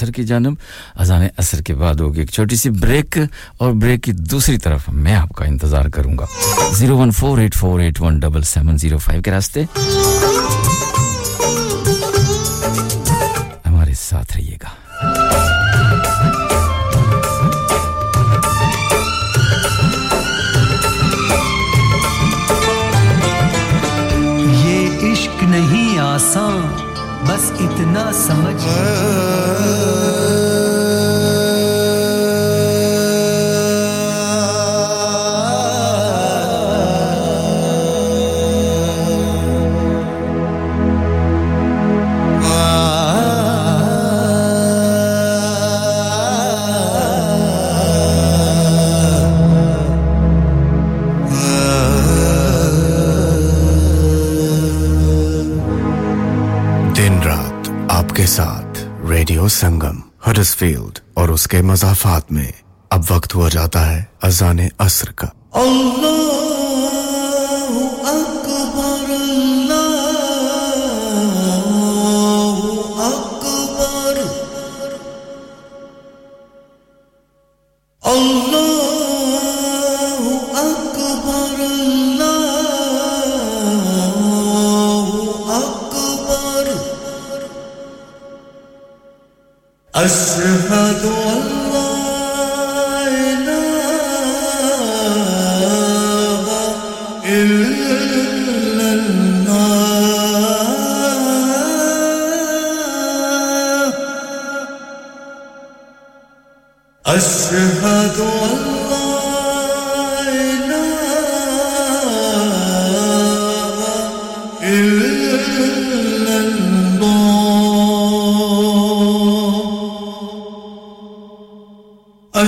असर 0.00 0.10
की 0.16 0.24
जानब, 0.24 0.56
अजान 0.96 1.28
असर 1.38 1.60
के 1.60 1.74
बाद 1.76 2.00
होगी 2.00 2.20
एक 2.20 2.30
छोटी 2.32 2.56
सी 2.56 2.70
ब्रेक 2.72 3.28
और 3.60 3.72
ब्रेक 3.76 4.00
की 4.02 4.12
दूसरी 4.32 4.56
तरफ़ 4.56 4.90
मैं 4.90 5.14
आपका 5.14 5.44
इंतज़ार 5.44 5.88
करूँगा। 5.92 6.26
Zero 6.78 6.96
one 6.96 7.10
four 7.12 7.40
eight 7.42 7.54
four 7.54 7.82
eight 7.82 8.00
one 8.00 8.20
double 8.20 8.42
seven 8.48 8.76
zero 8.80 8.98
five 8.98 9.22
के 9.22 9.30
रास्ते। 9.30 9.66
मजाफात 61.62 62.32
में 62.32 62.52
अब 62.92 63.06
वक्त 63.10 63.34
हुआ 63.34 63.48
जाता 63.48 63.80
है 63.80 64.12
अजान 64.22 64.68
असर 64.80 65.12
का। 65.12 65.26
अल्लाह! 65.54 66.39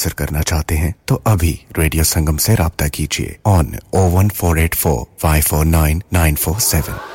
स्पॉन्सर 0.00 0.12
करना 0.18 0.42
चाहते 0.48 0.74
हैं 0.76 0.94
तो 1.08 1.14
अभी 1.26 1.52
रेडियो 1.78 2.04
संगम 2.04 2.36
से 2.44 2.54
रब्ता 2.60 2.86
कीजिए 2.96 3.36
on 3.46 3.74
oh one 4.02 4.28
four 4.40 4.58
eight 4.60 4.74
four 4.74 5.04
five 5.22 5.42
four 5.48 5.64
nine 5.66 6.02
nine 6.12 6.34
four 6.44 6.58
seven 6.66 7.09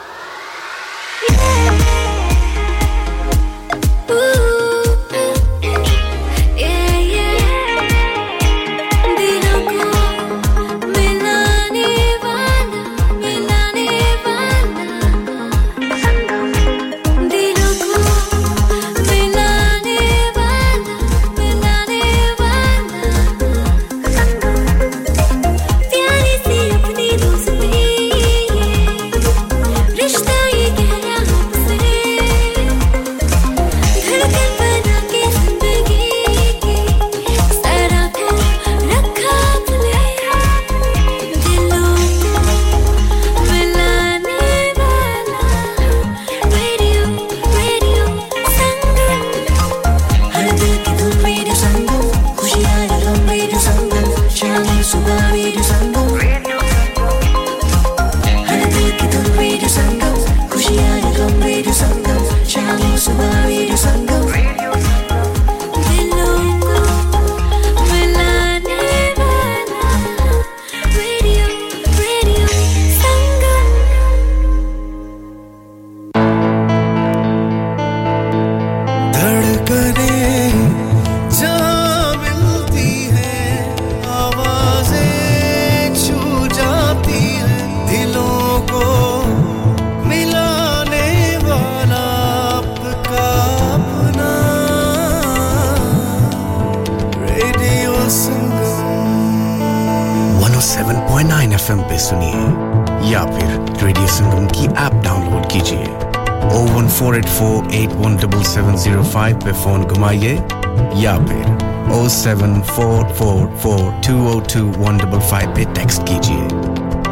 seven 112.25 112.61
four 112.67 113.03
four 113.17 113.41
four 113.63 113.81
two 114.05 114.13
oh 114.27 114.39
two 114.53 114.61
one 114.77 114.97
double 114.97 115.19
five 115.31 115.49
पे 115.55 115.63
टेक्स्ट 115.73 116.01
कीजिए 116.07 116.45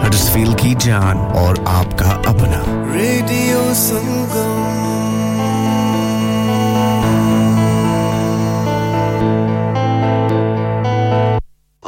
हडसफील 0.04 0.54
की 0.62 0.74
जान 0.86 1.18
और 1.42 1.53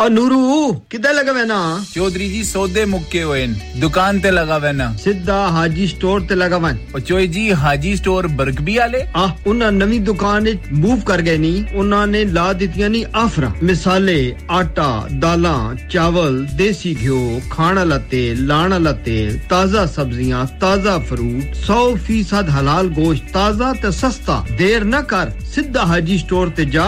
और 0.06 0.12
नूरू? 0.12 0.72
किधर 0.91 1.14
लगा 1.14 1.32
वे 1.34 1.43
ना 1.45 1.60
चौधरी 1.86 2.28
जी 2.30 2.43
सौदे 2.45 2.86
मुक्के 2.86 3.22
हुए 3.22 3.45
दुकान 3.82 4.20
ते 4.22 4.32
लगा 4.32 4.58
वे 4.58 4.72
ना 4.72 4.91
सिद्धा 4.95 5.38
हाजी 5.56 5.88
स्टोर 5.88 6.22
ते 6.22 6.36
लगा 6.36 6.58
वन। 6.58 6.78
और 6.93 7.01
चोई 7.01 7.28
जी 7.28 7.49
हाजी 7.58 7.95
स्टोर 7.97 8.28
बरगबी 8.38 8.78
वाले 8.78 9.01
आ 9.16 9.26
उन्हें 9.47 9.72
नवी 9.72 9.99
दुकान 10.06 10.49
मूव 10.74 11.01
कर 11.08 11.22
गए 11.22 11.38
नी। 11.38 11.53
उन्होंने 11.76 12.24
ला 12.34 12.51
दितियाँ 12.53 12.89
नी 12.89 13.01
आफरा। 13.16 13.49
मिसाले 13.64 14.20
आटा 14.51 14.89
दाला 15.18 15.56
चावल 15.91 16.38
देसी 16.53 16.93
घ्यो 16.95 17.18
खाण 17.51 17.78
वाला 17.78 17.97
तेल 18.14 18.45
लाण 18.47 18.72
वाला 18.72 18.91
तेल 19.10 19.39
ताज़ा 19.49 19.86
सब्ज़ियाँ 19.95 20.45
ताज़ा 20.62 20.97
फ्रूट 21.08 21.56
सौ 21.64 21.80
फ़ीसद 21.97 22.49
हलाल 22.49 22.89
गोश्त 22.93 23.34
ताज़ा 23.34 23.72
ते 23.82 23.91
सस्ता। 23.93 24.38
देर 24.53 24.84
न 24.86 25.01
कर 25.10 25.34
सिद्धा 25.56 25.84
हाजी 25.86 26.20
स्टोर 26.20 26.49
ते 26.51 26.66
जा 26.70 26.88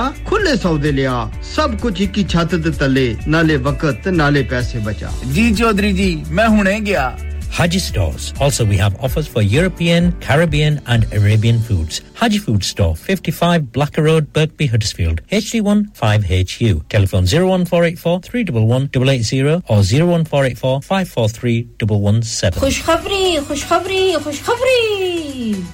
सौदे 0.55 0.91
लिया 0.91 1.13
सब 1.55 1.77
कुछ 1.81 2.01
एक 2.01 2.17
ही 2.17 2.23
छत 2.33 2.55
ते 2.65 2.71
तले 2.79 3.07
नाले 3.27 3.57
वक्त 3.69 4.07
नाले 4.21 4.43
पैसे 4.51 4.79
बचा 4.85 5.13
जी 5.33 5.53
चौधरी 5.55 5.93
जी 6.01 6.11
मैं 6.39 6.47
हुने 6.57 6.79
गया 6.89 7.07
Haji 7.57 7.79
Stores. 7.79 8.33
Also, 8.39 8.65
we 8.65 8.77
have 8.77 8.95
offers 9.01 9.27
for 9.27 9.41
European, 9.41 10.11
Caribbean, 10.25 10.79
and 10.85 11.05
Arabian 11.13 11.59
foods. 11.59 12.01
Haji 12.19 12.39
Food 12.39 12.63
Store, 12.63 12.95
55 12.95 13.71
Blacker 13.71 14.01
Road, 14.03 14.33
Birkby, 14.33 14.67
Huddersfield, 14.69 15.21
HD1 15.29 15.83
5HU. 15.95 16.81
Telephone 16.89 17.25
01484 17.27 18.21
311 18.23 18.89
880 18.91 19.61
or 19.69 19.83
01484 19.83 20.81
543 20.81 21.67
117. 21.85 22.59
खुशखबरी 22.59 23.37
खुशखबरी 23.47 24.01
खुशखबरी 24.23 24.81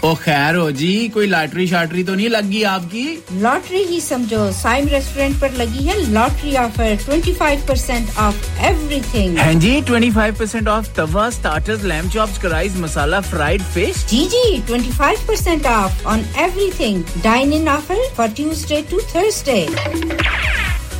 ओ 0.03 0.13
खैर 0.23 0.55
हो 0.55 0.69
जी 0.79 0.91
कोई 1.15 1.27
लॉटरी 1.27 1.65
शाटरी 1.67 2.03
तो 2.03 2.13
नहीं 2.15 2.29
लगी 2.29 2.61
आपकी 2.71 3.05
लॉटरी 3.41 3.83
ही 3.91 3.99
समझो 4.01 4.41
साइम 4.51 4.87
रेस्टोरेंट 4.87 5.39
पर 5.41 5.51
लगी 5.61 5.83
है 5.87 5.95
लॉटरी 6.13 6.55
ऑफ़र 6.63 6.95
25% 7.07 8.17
ऑफ़ 8.25 8.43
एवरीथिंग 8.69 9.37
हैं 9.37 9.59
जी 9.59 9.81
25% 9.89 10.67
off 10.75 10.93
tawa 10.97 11.29
starters 11.39 11.83
lamb 11.93 12.11
chops 12.13 12.37
कराइज 12.43 12.77
masala 12.81 13.21
fried 13.31 13.61
fish 13.73 14.05
जी 14.09 14.25
जी 14.35 14.61
25% 14.71 15.65
off 15.75 16.05
on 16.13 16.25
everything. 16.35 17.03
Dine 17.21 17.53
in 17.53 17.67
offer 17.67 17.97
for 18.13 18.27
Tuesday 18.27 18.83
to 18.83 18.99
Thursday. 18.99 19.67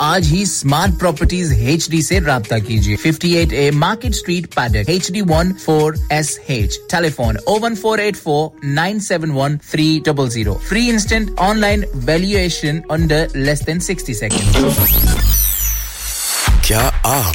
आज 0.00 0.26
ही 0.26 0.44
स्मार्ट 0.46 0.98
प्रॉपर्टीज़ 0.98 1.52
एच 1.54 1.88
डी 1.90 1.98
ऐसी 1.98 2.18
रब्ता 2.18 2.58
कीजिए। 2.58 2.96
58 2.96 3.52
A 3.52 3.70
market 3.74 4.14
street 4.14 4.46
Paddock 4.54 4.90
H 4.90 5.10
D 5.12 5.20
one 5.20 5.52
four 5.64 5.96
S 6.12 6.38
H 6.50 6.78
telephone 6.90 7.36
oh 7.48 7.58
one 7.58 7.74
four 7.74 8.00
eight 8.00 8.16
four 8.16 8.66
nine 8.66 9.00
seven 9.00 9.30
one 9.30 9.58
three 9.70 9.86
double 10.06 10.28
zero 10.28 10.54
free 10.68 10.88
instant 10.88 11.38
online 11.40 11.84
valuation 12.06 12.82
under 12.90 13.32
less 13.36 13.62
than 13.62 13.80
sixty 13.88 14.14
second 14.14 14.42
क्या 16.66 16.80
आप 17.06 17.34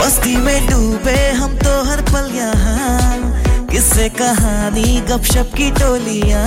मस्ती 0.00 0.36
में 0.44 0.66
डूबे 0.68 1.18
हम 1.40 1.56
तो 1.64 1.72
हर 1.90 2.00
पल 2.12 2.30
यहाँ 2.36 3.68
किससे 3.70 4.08
कहानी 4.20 5.00
गपशप 5.10 5.50
की 5.56 5.70
टोलियाँ 5.80 6.46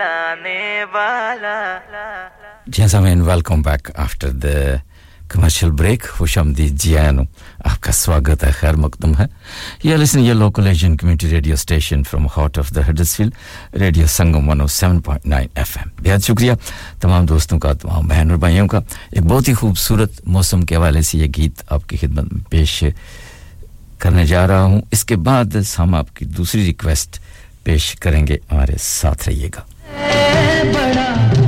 लाने 0.00 0.84
वाला। 0.92 1.56
जी 2.68 2.82
हाँ 2.82 3.00
welcome 3.28 3.62
back 3.62 3.90
after 3.98 4.30
the 4.32 4.80
commercial 5.30 5.72
break 5.72 6.06
खुशामदीद 6.16 6.76
जियान 6.76 7.18
आपका 7.66 7.92
स्वागत 7.92 8.44
है, 8.44 8.52
खैर 8.52 8.76
मकदम 8.76 9.14
है। 9.14 9.28
यह 9.84 9.96
लिसन 9.96 10.20
ये 10.20 10.34
local 10.34 10.66
Asian 10.66 10.96
community 10.96 11.26
radio 11.28 11.56
station 11.56 12.02
from 12.02 12.26
heart 12.26 12.58
of 12.58 12.72
the 12.74 12.78
Huddersfield 12.88 13.34
radio 13.76 14.06
Sangam 14.06 14.50
107.9 14.50 15.48
FM 15.58 15.90
बेहद 16.02 16.20
शुक्रिया 16.20 16.56
तमाम 17.02 17.26
दोस्तों 17.26 17.58
का, 17.58 17.74
तमाम 17.74 18.08
बहन 18.08 18.30
और 18.30 18.36
भाइयों 18.36 18.66
का। 18.66 18.82
एक 19.14 19.22
बहुत 19.22 19.48
ही 19.48 19.52
खूबसूरत 19.54 20.22
मौसम 20.26 20.62
के 20.62 20.74
हवाले 20.74 21.02
से 21.02 21.18
ये 21.18 21.28
गीत 21.28 21.62
आपकी 21.72 21.96
खिदमत 21.96 22.32
में 22.32 22.42
पेश 22.50 22.80
करने 24.00 24.26
जा 24.26 24.44
रहा 24.46 24.62
हूँ। 24.62 24.82
इसके 24.92 25.16
बाद 25.28 25.56
हम 25.78 25.94
आपकी 25.94 26.24
दूसरी 26.26 26.64
रिक्वेस्ट 26.66 27.20
पेश 27.64 27.92
करेंगे। 28.02 28.40
हमारे 28.50 28.76
साथ 28.80 29.28
रहिएगा। 29.28 29.66
बड़ा 30.74 31.39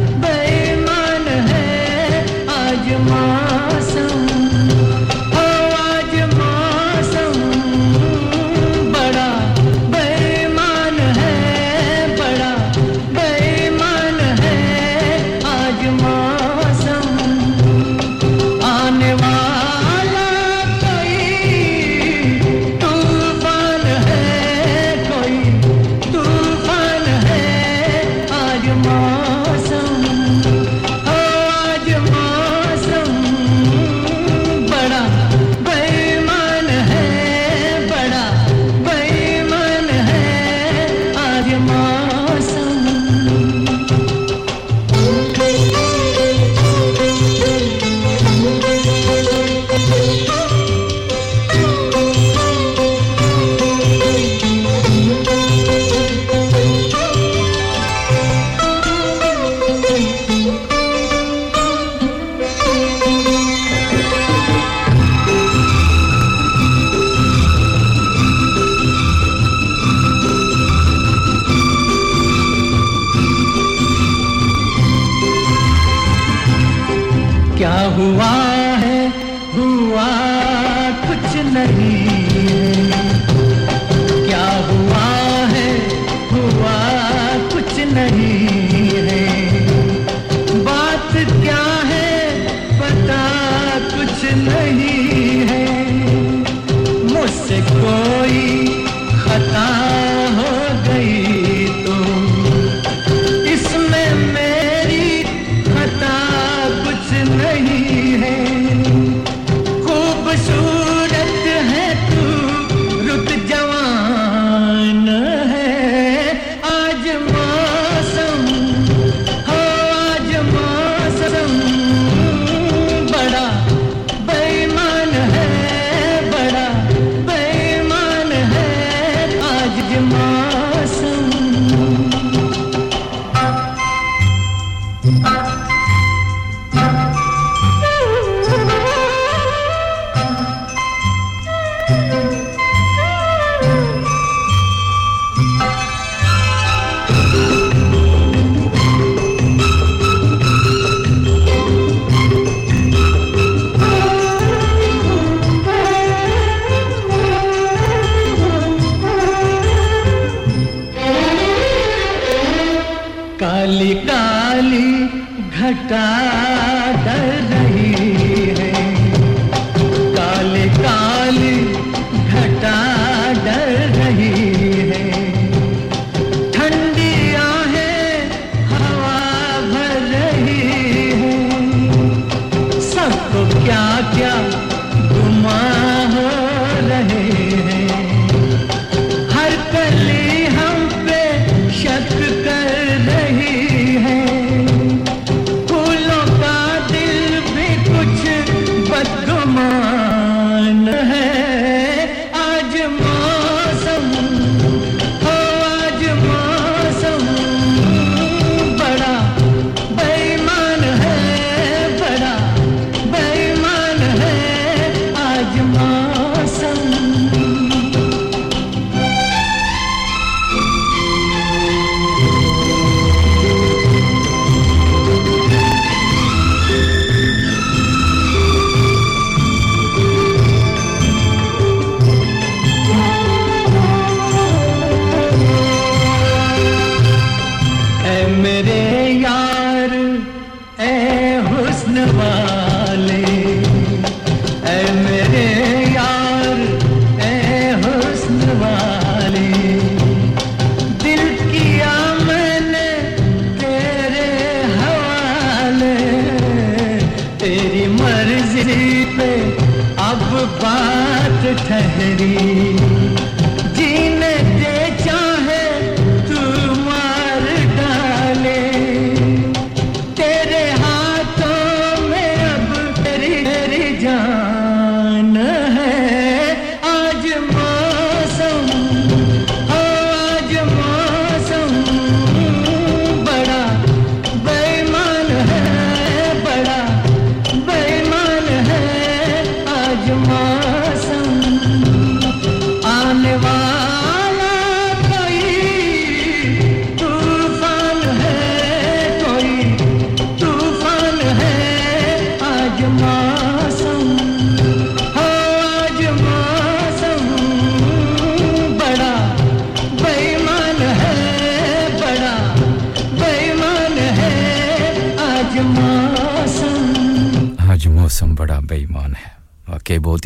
ठहरी। 261.54 263.01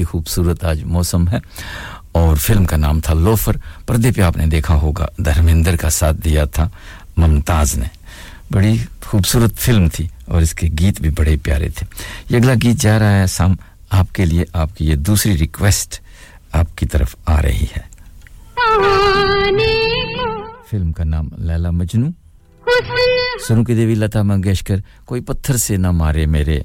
खूबसूरत 0.06 0.64
आज 0.64 0.82
मौसम 0.84 1.28
है। 1.28 1.40
और 2.14 2.36
फ़िल्म 2.36 2.64
का 2.64 2.76
नाम 2.76 3.00
था 3.00 3.12
लोफर। 3.12 3.60
पर्दे 3.88 4.10
पे 4.10 4.22
आपने 4.22 4.46
देखा 4.46 4.74
होगा 4.74 5.08
धर्मेंद्र 5.20 5.76
का 5.76 5.88
साथ 5.88 6.14
दिया 6.14 6.46
था 6.46 6.70
मुमताज़ 7.18 7.78
ने। 7.80 7.90
बड़ी 8.52 8.78
खूबसूरत 9.06 9.54
फ़िल्म 9.54 9.88
थी 9.88 10.10
और 10.28 10.42
इसके 10.42 10.68
गीत 10.68 11.02
भी 11.02 11.10
बड़े 11.10 11.36
प्यारे 11.36 11.68
थे। 11.70 11.86
ये 12.30 12.36
अगला 12.36 12.54
गीत 12.54 12.76
जा 12.76 12.96
रहा 12.98 13.10
है 13.10 13.26
शाम। 13.26 13.56
आपके 13.92 14.24
लिए 14.24 14.46
आपकी 14.54 14.84
ये 14.84 14.96
दूसरी 14.96 15.34
रिक्वेस्ट 15.36 16.00
आपकी 16.54 16.86
तरफ़ 16.86 17.14
आ 17.28 17.38
रही 17.40 17.68
है। 17.76 17.84
फ़िल्म 20.70 20.92
का 20.92 21.04
नाम 21.04 21.30
लैला 21.38 21.70
मजनू। 21.70 22.12
सुनु 23.46 23.64
की 23.64 23.74
देवी 23.74 23.94
लता 23.94 24.22
मंगेशकर 24.22 24.82
कोई 25.06 25.20
पत्थर 25.20 25.56
से 25.56 25.76
ना 25.76 25.92
मारे 25.92 26.26
मेरे। 26.26 26.64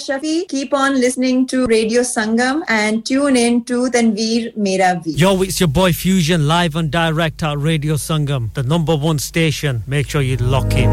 Shafi. 0.00 0.48
Keep 0.48 0.72
on 0.74 0.94
listening 0.94 1.46
to 1.48 1.66
Radio 1.66 2.00
Sangam 2.00 2.62
and 2.68 3.04
tune 3.04 3.36
in 3.36 3.64
to 3.64 3.90
Tanveer 3.90 4.56
Mera 4.56 5.00
Veer. 5.04 5.16
Yo, 5.16 5.42
it's 5.42 5.60
your 5.60 5.68
boy 5.68 5.92
Fusion 5.92 6.48
live 6.48 6.74
and 6.74 6.90
direct 6.90 7.42
at 7.42 7.58
Radio 7.58 7.94
Sangam, 7.94 8.52
the 8.54 8.62
number 8.62 8.96
one 8.96 9.18
station. 9.18 9.82
Make 9.86 10.08
sure 10.08 10.22
you 10.22 10.36
lock 10.36 10.72
in. 10.74 10.90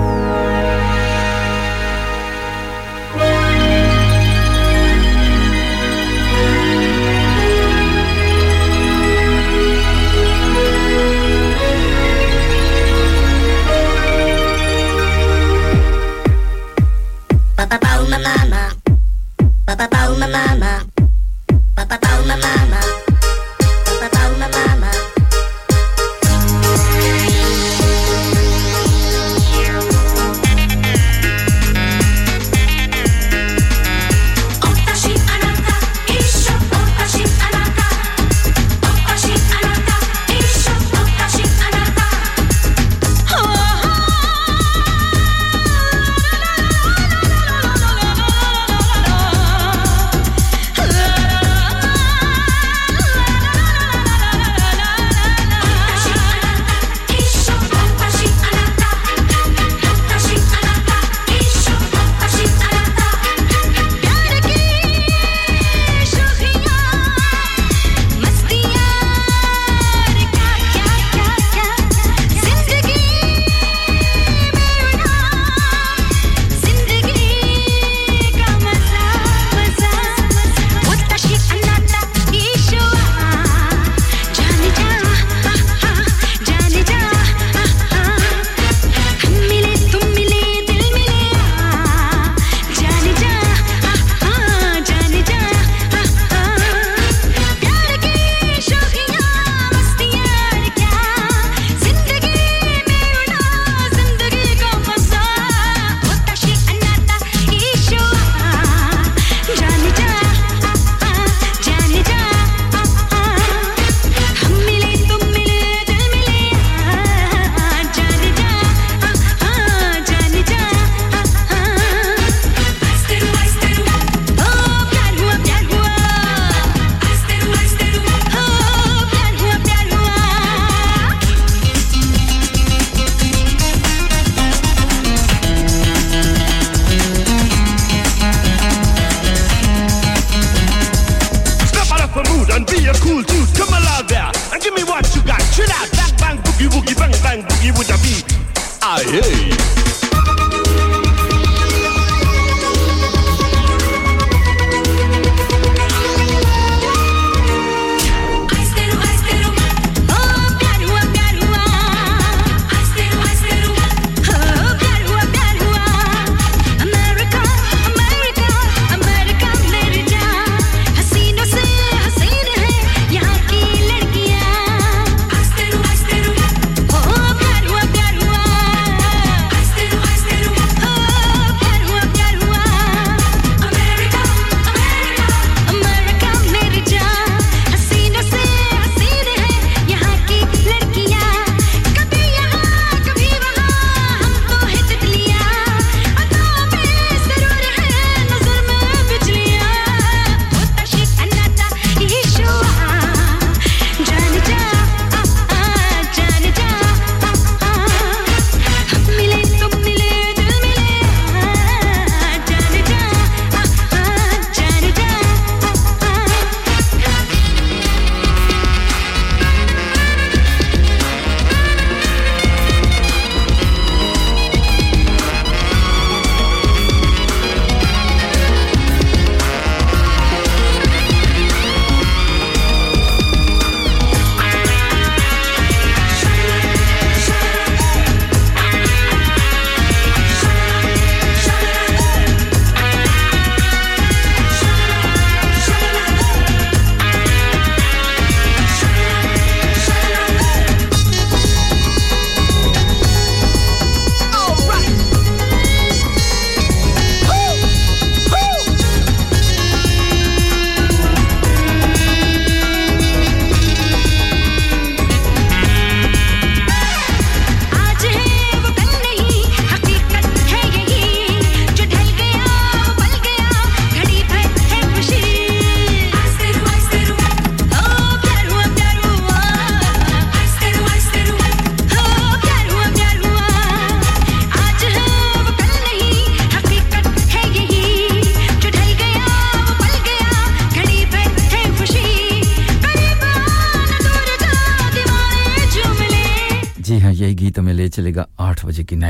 pa 19.67 19.75
pa 19.75 19.85
pa 19.91 20.01
ma 20.19 20.27
ma 20.33 20.43
ma 22.71 23.06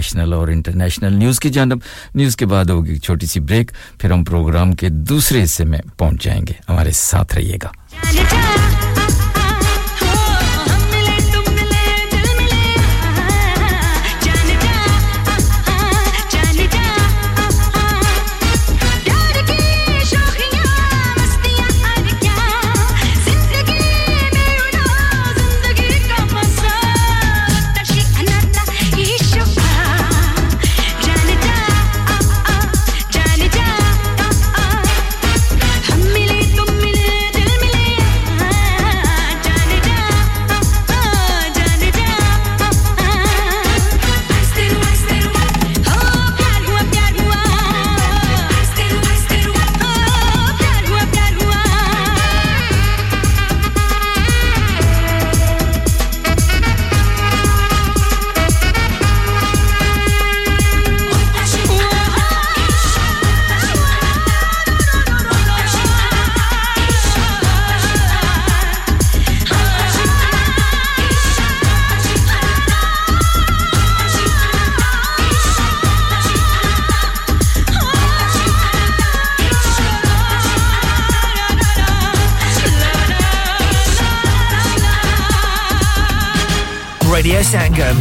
national 0.08 0.34
और 0.34 0.52
international 0.52 1.14
news 1.14 1.40
की 1.40 1.50
जानब। 1.50 1.82
News 2.16 2.38
के 2.38 2.46
बाद 2.46 2.72
होगी 2.72 2.98
छोटी 2.98 3.28
सी 3.28 3.40
break 3.40 3.72
फिर 4.02 4.12
हम 4.14 4.24
programme 4.24 4.74
के 4.74 4.90
दूसरे 4.90 5.40
हिस्से 5.42 5.66
में 5.66 5.80
पहुँच 6.00 6.24
जाएँगे। 6.24 6.56
हमारे 6.68 6.92
साथ 6.92 7.36
रहिएगा। 7.36 7.72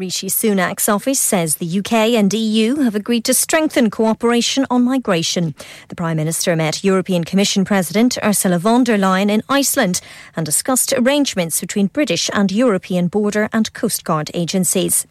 Rishi 0.00 0.28
Sunak's 0.28 0.88
office 0.88 1.20
says 1.20 1.56
the 1.56 1.78
UK 1.78 1.92
and 2.16 2.32
EU 2.32 2.76
have 2.76 2.94
agreed 2.94 3.22
to 3.26 3.34
strengthen 3.34 3.90
cooperation 3.90 4.66
on 4.70 4.82
migration. 4.82 5.54
The 5.88 5.94
Prime 5.94 6.16
Minister 6.16 6.56
met 6.56 6.82
European 6.82 7.22
Commission 7.22 7.66
President 7.66 8.16
Ursula 8.24 8.58
von 8.58 8.82
der 8.82 8.96
Leyen 8.96 9.28
in 9.28 9.42
Iceland 9.50 10.00
and 10.34 10.46
discussed 10.46 10.94
arrangements 10.94 11.60
between 11.60 11.88
British 11.88 12.30
and 12.32 12.50
European 12.50 13.08
border 13.08 13.50
and 13.52 13.70
coast 13.74 14.02
guard 14.02 14.30
agencies. 14.32 15.06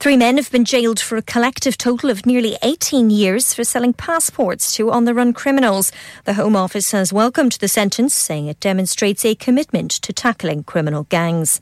Three 0.00 0.16
men 0.16 0.36
have 0.36 0.50
been 0.50 0.64
jailed 0.64 0.98
for 0.98 1.16
a 1.16 1.22
collective 1.22 1.78
total 1.78 2.10
of 2.10 2.26
nearly 2.26 2.58
18 2.62 3.10
years 3.10 3.54
for 3.54 3.62
selling 3.62 3.92
passports 3.92 4.74
to 4.74 4.90
on 4.90 5.04
the 5.04 5.14
run 5.14 5.32
criminals. 5.32 5.92
The 6.24 6.34
Home 6.34 6.56
Office 6.56 6.90
has 6.90 7.12
welcomed 7.12 7.52
the 7.52 7.68
sentence, 7.68 8.16
saying 8.16 8.48
it 8.48 8.58
demonstrates 8.58 9.24
a 9.24 9.36
commitment 9.36 9.92
to 9.92 10.12
tackling 10.12 10.64
criminal 10.64 11.04
gangs. 11.04 11.60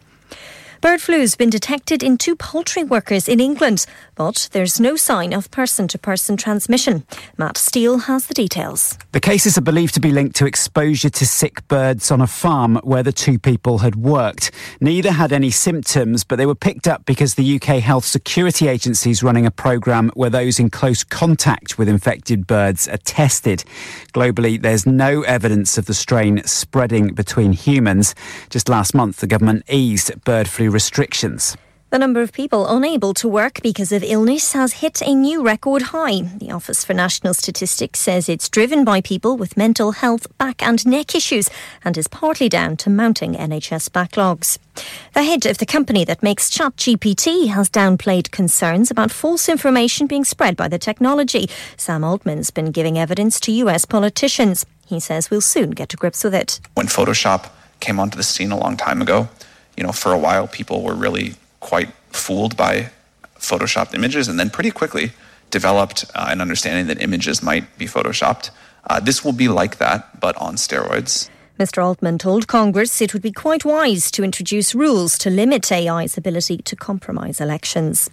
Bird 0.83 1.01
flu 1.01 1.21
has 1.21 1.37
been 1.37 1.49
detected 1.49 2.03
in 2.03 2.19
two 2.19 2.35
poultry 2.35 2.83
workers 2.83 3.29
in 3.29 3.39
England, 3.39 3.87
but 4.17 4.49
there's 4.51 4.81
no 4.81 4.97
sign 4.97 5.33
of 5.33 5.49
person 5.53 5.87
to 5.87 5.97
person 5.97 6.37
transmission. 6.37 7.07
Matt 7.39 7.57
Steele 7.57 7.99
has 7.99 8.27
the 8.27 8.35
details. 8.35 8.99
The 9.13 9.21
cases 9.21 9.57
are 9.57 9.61
believed 9.63 9.95
to 9.95 10.01
be 10.01 10.11
linked 10.11 10.35
to 10.37 10.45
exposure 10.45 11.09
to 11.09 11.25
sick 11.25 11.69
birds 11.69 12.11
on 12.11 12.21
a 12.21 12.27
farm 12.27 12.81
where 12.83 13.05
the 13.05 13.13
two 13.13 13.39
people 13.39 13.79
had 13.79 13.95
worked. 13.95 14.51
Neither 14.81 15.13
had 15.13 15.33
any 15.33 15.51
symptoms, 15.51 16.25
but 16.25 16.35
they 16.35 16.47
were 16.47 16.57
picked 16.57 16.89
up 16.89 17.07
because 17.07 17.37
the 17.37 17.55
UK 17.55 17.79
Health 17.79 18.05
Security 18.05 18.67
Agency 18.67 19.13
is 19.13 19.23
running 19.23 19.47
a 19.47 19.53
programme 19.53 20.11
where 20.15 20.31
those 20.31 20.59
in 20.59 20.69
close 20.69 21.05
contact 21.05 21.79
with 21.79 21.89
infected 21.89 22.45
birds 22.45 22.89
are 22.89 22.97
tested. 22.97 23.63
Globally, 24.15 24.61
there's 24.61 24.85
no 24.85 25.23
evidence 25.23 25.79
of 25.79 25.87
the 25.87 25.95
strain 25.95 26.43
spreading 26.43 27.15
between 27.15 27.53
humans. 27.53 28.17
Just 28.51 28.69
last 28.69 28.97
month, 28.97 29.19
the 29.19 29.29
government 29.29 29.63
eased 29.69 30.25
bird 30.25 30.49
flu 30.49 30.72
restrictions. 30.73 31.57
The 31.93 31.99
number 31.99 32.23
of 32.23 32.33
people 32.33 32.67
unable 32.75 33.13
to 33.13 33.29
work 33.29 33.61
because 33.61 33.93
of 33.93 34.03
illness 34.03 34.55
has 34.55 34.73
hit 34.73 35.03
a 35.03 35.15
new 35.15 35.43
record 35.43 35.83
high. 35.83 36.23
The 36.23 36.51
Office 36.51 36.87
for 36.87 36.95
National 36.95 37.35
Statistics 37.35 38.01
says 38.01 38.31
it's 38.31 38.49
driven 38.49 38.83
by 38.83 39.03
people 39.03 39.37
with 39.37 39.59
mental 39.59 39.93
health, 39.93 40.27
back 40.39 40.63
and 40.63 40.87
neck 40.87 41.15
issues 41.15 41.51
and 41.85 41.99
is 41.99 42.09
partly 42.09 42.49
down 42.49 42.79
to 42.79 42.89
mounting 42.89 43.35
NHS 43.35 43.91
backlogs. 43.91 44.59
The 45.13 45.23
head 45.23 45.45
of 45.45 45.59
the 45.59 45.67
company 45.67 46.03
that 46.07 46.23
makes 46.23 46.49
ChatGPT 46.49 47.49
has 47.49 47.69
downplayed 47.69 48.31
concerns 48.31 48.91
about 48.91 49.11
false 49.11 49.47
information 49.47 50.07
being 50.07 50.25
spread 50.25 50.57
by 50.57 50.69
the 50.69 50.79
technology. 50.79 51.51
Sam 51.77 52.05
Altman's 52.05 52.51
been 52.51 52.71
giving 52.71 52.99
evidence 52.99 53.39
to 53.41 53.53
US 53.53 53.85
politicians. 53.85 54.65
He 54.87 54.99
says 54.99 55.31
we'll 55.31 55.43
soon 55.43 55.73
get 55.73 55.91
to 55.91 55.99
grips 55.99 56.25
with 56.25 56.35
it. 56.35 56.59
When 56.73 56.87
Photoshop 56.87 57.51
came 57.81 58.01
onto 58.01 58.17
the 58.17 58.23
scene 58.23 58.51
a 58.51 58.59
long 58.59 58.79
time 58.79 59.03
ago, 59.03 59.29
you 59.77 59.83
know, 59.83 59.93
for 59.93 60.13
a 60.13 60.19
while 60.19 60.47
people 60.47 60.83
were 60.83 60.95
really 60.95 61.35
quite 61.61 61.91
fooled 62.11 62.57
by 62.57 62.91
photoshopped 63.39 63.95
images 63.95 64.29
and 64.29 64.39
then 64.39 64.51
pretty 64.51 64.71
quickly 64.71 65.13
developed 65.51 66.05
uh, 66.15 66.27
an 66.29 66.41
understanding 66.41 66.87
that 66.87 67.01
images 67.01 67.43
might 67.43 67.79
be 67.79 67.87
photoshopped. 67.87 68.51
Uh, 68.89 69.01
this 69.01 69.25
will 69.25 69.33
be 69.33 69.49
like 69.49 69.79
that, 69.79 70.21
but 70.21 70.37
on 70.37 70.57
steroids. 70.57 71.29
Mr. 71.59 71.85
Altman 71.85 72.19
told 72.19 72.49
Congress 72.49 73.01
it 73.01 73.13
would 73.13 73.23
be 73.23 73.31
quite 73.31 73.65
wise 73.65 74.11
to 74.11 74.25
introduce 74.25 74.75
rules 74.75 75.19
to 75.19 75.31
limit 75.31 75.71
AI's 75.71 76.17
ability 76.17 76.59
to 76.59 76.75
compromise 76.75 77.41
elections. 77.41 78.11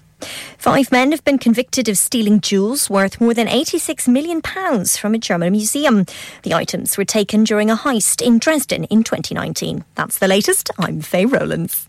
Five 0.57 0.91
men 0.91 1.11
have 1.11 1.23
been 1.23 1.37
convicted 1.37 1.89
of 1.89 1.97
stealing 1.97 2.41
jewels 2.41 2.89
worth 2.89 3.19
more 3.19 3.33
than 3.33 3.47
£86 3.47 4.07
million 4.07 4.41
from 4.41 5.15
a 5.15 5.17
German 5.17 5.51
museum. 5.51 6.05
The 6.43 6.53
items 6.53 6.97
were 6.97 7.05
taken 7.05 7.43
during 7.43 7.69
a 7.69 7.75
heist 7.75 8.21
in 8.21 8.39
Dresden 8.39 8.85
in 8.85 9.03
2019. 9.03 9.83
That's 9.95 10.19
the 10.19 10.27
latest. 10.27 10.69
I'm 10.77 11.01
Faye 11.01 11.25
Rowlands. 11.25 11.88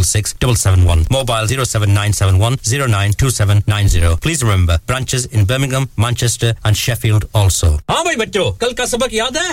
466 0.00 0.34
771, 0.40 1.06
mobile 1.10 1.46
07971 1.46 2.56
092790. 2.64 4.16
Please 4.22 4.42
remember, 4.42 4.78
branches 4.86 5.26
in 5.26 5.44
Birmingham, 5.44 5.88
Manchester 5.98 6.54
and 6.64 6.74
Sheffield 6.76 7.28
also. 7.34 7.68
हाँ 7.90 8.02
भाई 8.04 8.16
बच्चों 8.16 8.50
कल 8.60 8.72
का 8.78 8.84
सबक 8.86 9.12
याद 9.14 9.36
है 9.36 9.52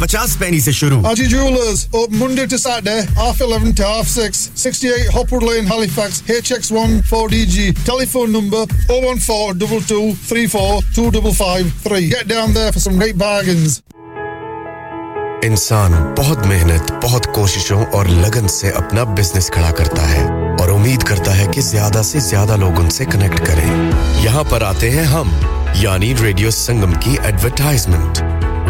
पचास 0.01 0.35
पैनी 0.39 0.59
से 0.61 0.71
शुरू 0.73 0.99
Haji 1.03 1.27
Jewelers, 1.27 1.81
open 1.93 2.17
Monday 2.19 2.45
to 2.47 2.57
Saturday, 2.57 3.01
half 3.17 3.41
11 3.41 3.73
to 3.75 3.83
half 3.85 4.07
6, 4.07 4.39
68 4.55 5.11
Hopwood 5.15 5.43
Lane, 5.43 5.67
Halifax, 5.67 6.21
HX1 6.35 6.95
4DG. 7.11 7.67
Telephone 7.85 8.31
number 8.31 8.63
014 8.89 10.13
34 10.25 10.81
2553. 10.95 12.09
Get 12.09 12.27
down 12.27 12.53
there 12.53 12.71
for 12.71 12.79
some 12.79 12.97
great 12.97 13.17
bargains. 13.19 13.81
इंसान 15.45 15.93
बहुत 16.17 16.45
मेहनत 16.47 16.91
बहुत 17.03 17.25
कोशिशों 17.35 17.85
और 17.97 18.07
लगन 18.07 18.47
से 18.55 18.71
अपना 18.81 19.03
बिज़नेस 19.13 19.49
खड़ा 19.53 19.71
करता 19.79 20.01
है 20.07 20.25
और 20.61 20.71
उम्मीद 20.71 21.03
करता 21.03 21.31
है 21.33 21.47
कि 21.47 21.61
ज़्यादा 21.61 22.01
से 22.09 22.19
ज़्यादा 22.21 22.55
लोग 22.63 22.79
उनसे 22.79 23.05
कनेक्ट 23.05 23.39
करें 23.47 23.67
यहाँ 24.23 24.43
पर 24.51 24.63
आते 24.63 24.89
हैं 24.89 25.05
हम 25.15 25.33
यानी 25.77 26.13
रेडियो 26.21 26.51
संगम 26.51 26.93
की 27.05 27.15
advertisement 27.27 28.30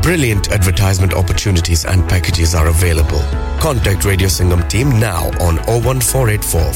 Brilliant 0.00 0.50
advertisement 0.50 1.12
opportunities 1.14 1.84
and 1.84 2.08
packages 2.08 2.54
are 2.54 2.68
available. 2.68 3.20
Contact 3.60 4.04
Radio 4.04 4.26
Singham 4.26 4.66
team 4.68 4.88
now 4.98 5.26
on 5.40 5.56
01484 5.68 6.72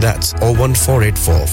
That's 0.00 0.34
01484 0.42 1.46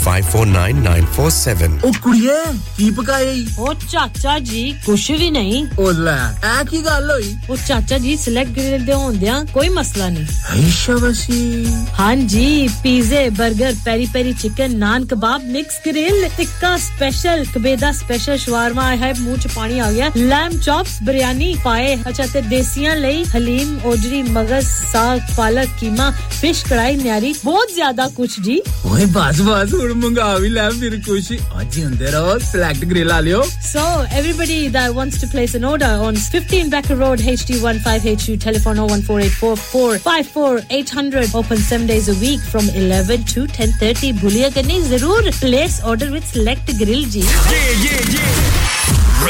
Oh, 1.83 1.91
kuriye, 2.03 2.57
keep 2.75 2.97
a 2.97 3.03
guy. 3.05 3.43
Oh, 3.57 3.73
chacha 3.87 4.41
ji, 4.41 4.73
kushivi 4.85 5.31
nahi. 5.31 5.69
Ola, 5.77 6.35
aki 6.43 6.81
galoi. 6.83 7.37
Oh, 7.49 7.55
chacha 7.55 7.99
ji, 7.99 8.17
select 8.17 8.53
grill 8.53 8.83
de 8.83 8.91
on 8.93 9.17
dia, 9.17 9.45
koi 9.53 9.67
maslani. 9.69 10.25
Aishavasi. 10.51 11.65
Hanji, 11.95 12.67
pizza, 12.83 13.31
burger, 13.31 13.71
peri 13.85 14.07
peri 14.07 14.33
chicken, 14.33 14.73
naan 14.73 15.05
kebab, 15.05 15.45
mixed 15.45 15.83
grill, 15.83 16.29
tikka 16.35 16.77
special, 16.79 17.45
kbeda 17.45 17.93
special, 17.93 18.35
shawarma, 18.35 18.79
I 18.79 18.95
have. 18.95 19.19
ਪਾਣੀ 19.54 19.78
ਆ 19.80 19.90
ਗਿਆ 19.92 20.10
lamb 20.16 20.56
ਚੌਪਸ 20.64 20.96
biryani 21.04 21.54
ਪਾਏ 21.64 21.94
ਅੱਛਾ 22.08 22.26
ਤੇ 22.32 22.40
ਦੇਸੀਆਂ 22.48 22.94
ਲਈ 22.96 23.24
ਹਲੀਮ 23.34 23.78
ਓਜਰੀ 23.86 24.22
ਮਗਜ਼ 24.22 24.66
ਸਾਗ 24.92 25.20
ਪਾਲਕ 25.36 25.68
keema 25.80 26.10
fish 26.40 26.64
ਕੜਾਈ 26.68 26.96
ਨਿਆਰੀ 26.96 27.32
ਬਹੁਤ 27.44 27.72
ਜ਼ਿਆਦਾ 27.74 28.06
ਕੁਛ 28.16 28.38
ਜੀ 28.44 28.60
ਓਏ 28.86 29.04
ਬਸ 29.16 29.40
ਬਸ 29.48 29.74
ਹੁਣ 29.74 29.92
ਮੰਗਾ 30.04 30.34
ਵੀ 30.38 30.48
ਲੈ 30.48 30.68
ਫਿਰ 30.80 30.96
ਕੁਛ 31.06 31.32
ਅੱਜ 31.60 31.76
ਹੀ 31.78 31.84
ਹੁੰਦੇ 31.84 32.10
ਰਹੋ 32.10 32.38
ਸਿਲੈਕਟ 32.50 32.84
ਗ੍ਰਿਲ 32.92 33.12
ਆ 33.12 33.20
ਲਿਓ 33.20 33.42
So, 33.68 33.82
everybody 34.18 34.58
that 34.74 34.92
wants 34.98 35.16
to 35.22 35.28
place 35.30 35.54
an 35.58 35.64
order 35.70 35.88
on 36.08 36.18
15 36.34 36.70
Becker 36.74 36.96
Road, 37.00 37.24
HD15HU, 37.32 38.36
telephone 38.44 38.78
01484 38.84 39.98
54800, 40.04 41.34
open 41.40 41.64
7 41.64 41.88
days 41.90 42.08
a 42.08 42.16
week 42.22 42.46
from 42.54 42.70
11 42.84 43.26
to 43.34 43.44
10.30. 43.58 44.12
Bhuliya 44.22 44.50
karni 44.58 44.78
zarur. 44.92 45.20
Place 45.40 45.76
order 45.92 46.10
with 46.14 46.30
Select 46.32 46.72
Grill 46.78 47.04
ji. 47.16 47.26
Yeah, 47.26 47.68
yeah, 47.84 48.16
yeah. 48.16 49.29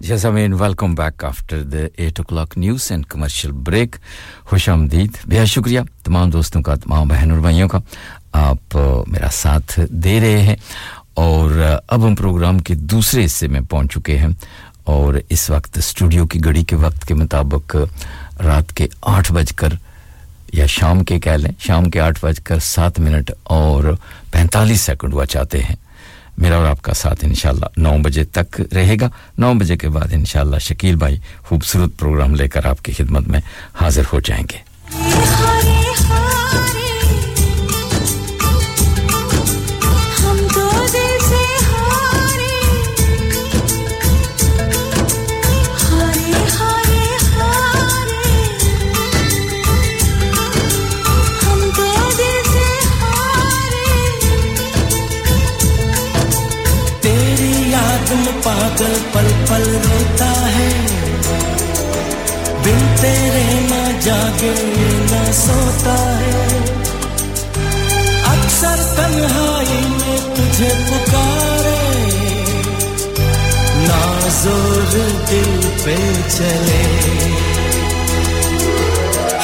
Yes, 0.00 0.24
I 0.24 0.30
mean, 0.30 0.56
welcome 0.58 0.94
back 0.94 1.22
after 1.22 1.62
the 1.62 1.90
8 1.98 2.20
o'clock 2.20 2.56
news 2.56 2.90
and 2.90 3.06
commercial 3.08 3.52
break. 3.52 3.98
खुश 4.48 4.68
आमदीद 4.68 5.18
बेहद 5.28 5.46
शुक्रिया 5.46 5.84
तमाम 6.04 6.30
दोस्तों 6.30 6.62
का 6.62 6.76
तमाम 6.84 7.08
बहन 7.08 7.32
और 7.32 7.40
भाइयों 7.40 7.68
का 7.68 7.82
आप 8.34 8.76
मेरा 9.08 9.28
साथ 9.28 9.78
दे 9.92 10.18
रहे 10.20 10.40
हैं 10.48 10.56
और 11.24 11.58
अब 11.90 12.04
हम 12.04 12.14
प्रोग्राम 12.16 12.60
के 12.66 12.74
दूसरे 12.94 13.22
हिस्से 13.22 13.48
में 13.48 13.64
पहुँच 13.64 13.92
चुके 13.92 14.16
हैं 14.24 14.34
और 14.88 15.20
इस 15.30 15.50
वक्त 15.50 15.78
स्टूडियो 15.90 16.26
की 16.32 16.38
घड़ी 16.38 16.62
के 16.64 16.76
वक्त 16.86 17.04
के 17.08 17.14
मुताबिक 17.14 17.76
रात 18.40 18.70
के 18.76 18.88
आठ 19.16 19.30
बजकर 19.32 19.78
या 20.54 20.66
शाम 20.66 21.02
के 21.08 21.18
कह 21.28 21.36
लें 21.36 21.54
शाम 21.66 21.90
के 21.94 21.98
आठ 22.08 22.24
बजकर 22.24 22.58
सात 22.74 22.98
मिनट 23.00 23.30
और 23.60 23.94
पैंतालीस 24.32 24.82
सेकंड 24.90 25.12
हुआ 25.14 25.24
चाहते 25.36 25.58
हैं 25.68 25.76
मेरा 26.40 26.58
और 26.58 26.66
आपका 26.66 26.92
साथ 26.92 27.24
इंशाल्लाह 27.24 27.80
नौ 27.82 27.98
बजे 27.98 28.24
तक 28.24 28.46
रहेगा। 28.72 29.10
नौ 29.38 29.54
बजे 29.54 29.76
के 29.76 29.88
बाद 29.88 30.12
इन 30.12 30.24
शकील 30.24 30.96
भाई 30.96 31.20
खूबसूरत 31.44 31.90
प्रोग्राम 31.98 32.34
लेकर 32.34 32.66
आपकी 32.66 32.92
खिदमत 32.92 33.28
में 33.28 33.42
हाजिर 33.74 34.04
हो 34.04 34.20
जाएँगे। 34.20 34.60
तुम 58.10 58.24
पागल 58.24 58.94
पल 59.14 59.26
पल 59.50 59.64
रोता 59.82 60.24
है। 60.24 60.70
बिन 62.64 62.80
तेरे 62.96 63.44
ना 63.60 63.82
जागे, 64.00 64.54
ना 65.12 65.32
सोता 65.32 65.94
है। 66.20 66.58
अक्सर 68.32 68.82
तन्हाई 68.96 69.78
में 69.90 70.34
तुझे 70.36 70.70
पुकारे। 70.88 71.78
ना 73.86 74.28
ज़ोर 74.28 74.98
दिल 75.30 75.70
पे 75.84 75.96
चले। 76.30 76.82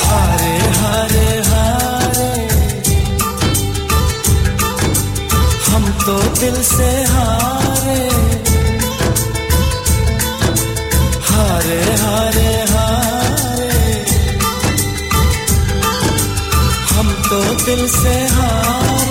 हारे 0.05 0.57
हारे 0.79 1.29
हारे। 1.49 2.33
हम 5.67 5.91
तो 6.07 6.19
दिल 6.41 6.63
से 6.63 6.91
हारे। 7.05 8.36
हारे 12.01 12.51
हारे 12.73 13.71
हम 16.91 17.13
तो 17.29 17.41
दिल 17.65 17.87
से 17.97 18.15
हार 18.35 19.06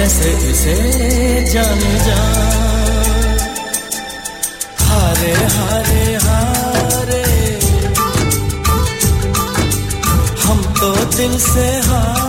कैसे 0.00 0.30
इसे 0.50 0.74
जान 1.52 1.80
जा। 2.04 2.20
हारे 4.84 5.32
हारे 5.56 6.04
हारे। 6.24 7.24
हम 10.44 10.62
तो 10.80 10.94
दिल 11.16 11.38
से 11.48 11.68
हार 11.88 12.19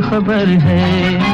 खबर 0.00 0.46
है। 0.46 1.27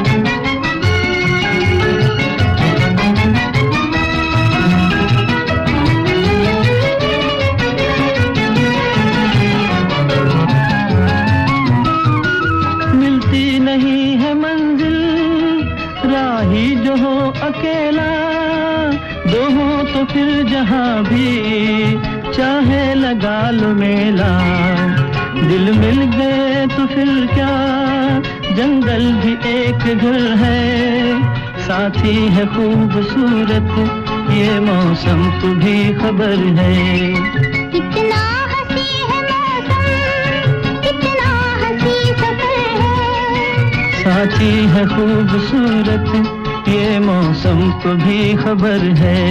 खबर 48.44 48.82
है। 49.00 49.23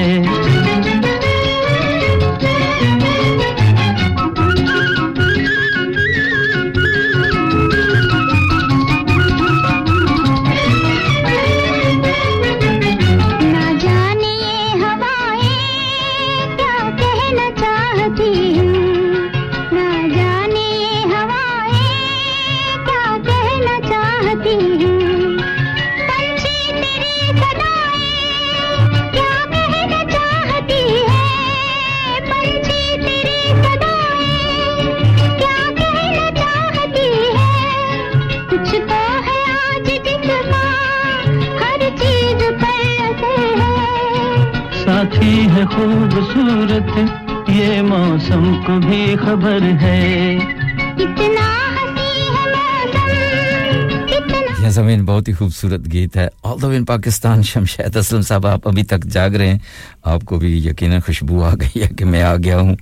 खूबसूरत 55.64 55.88
गीत 55.88 56.16
है। 56.18 56.30
All 56.46 56.60
the 56.62 56.74
in 56.74 56.84
Pakistan 56.86 57.42
Shamshad 57.44 57.98
Aslam 57.98 58.22
sahab, 58.22 58.46
आप 58.46 58.68
अभी 58.68 58.84
तक 58.84 59.06
जाग 59.08 59.36
रहे 59.36 59.48
हैं, 59.48 59.62
आपको 60.06 60.38
भी 60.38 60.68
यकीनन 60.68 61.00
खुशबू 61.00 61.42
आ 61.42 61.54
गई 61.56 61.80
है 61.80 61.88
कि 61.90 62.04
मैं 62.04 62.22
आ 62.22 62.36
गया 62.36 62.58
हूँ। 62.60 62.78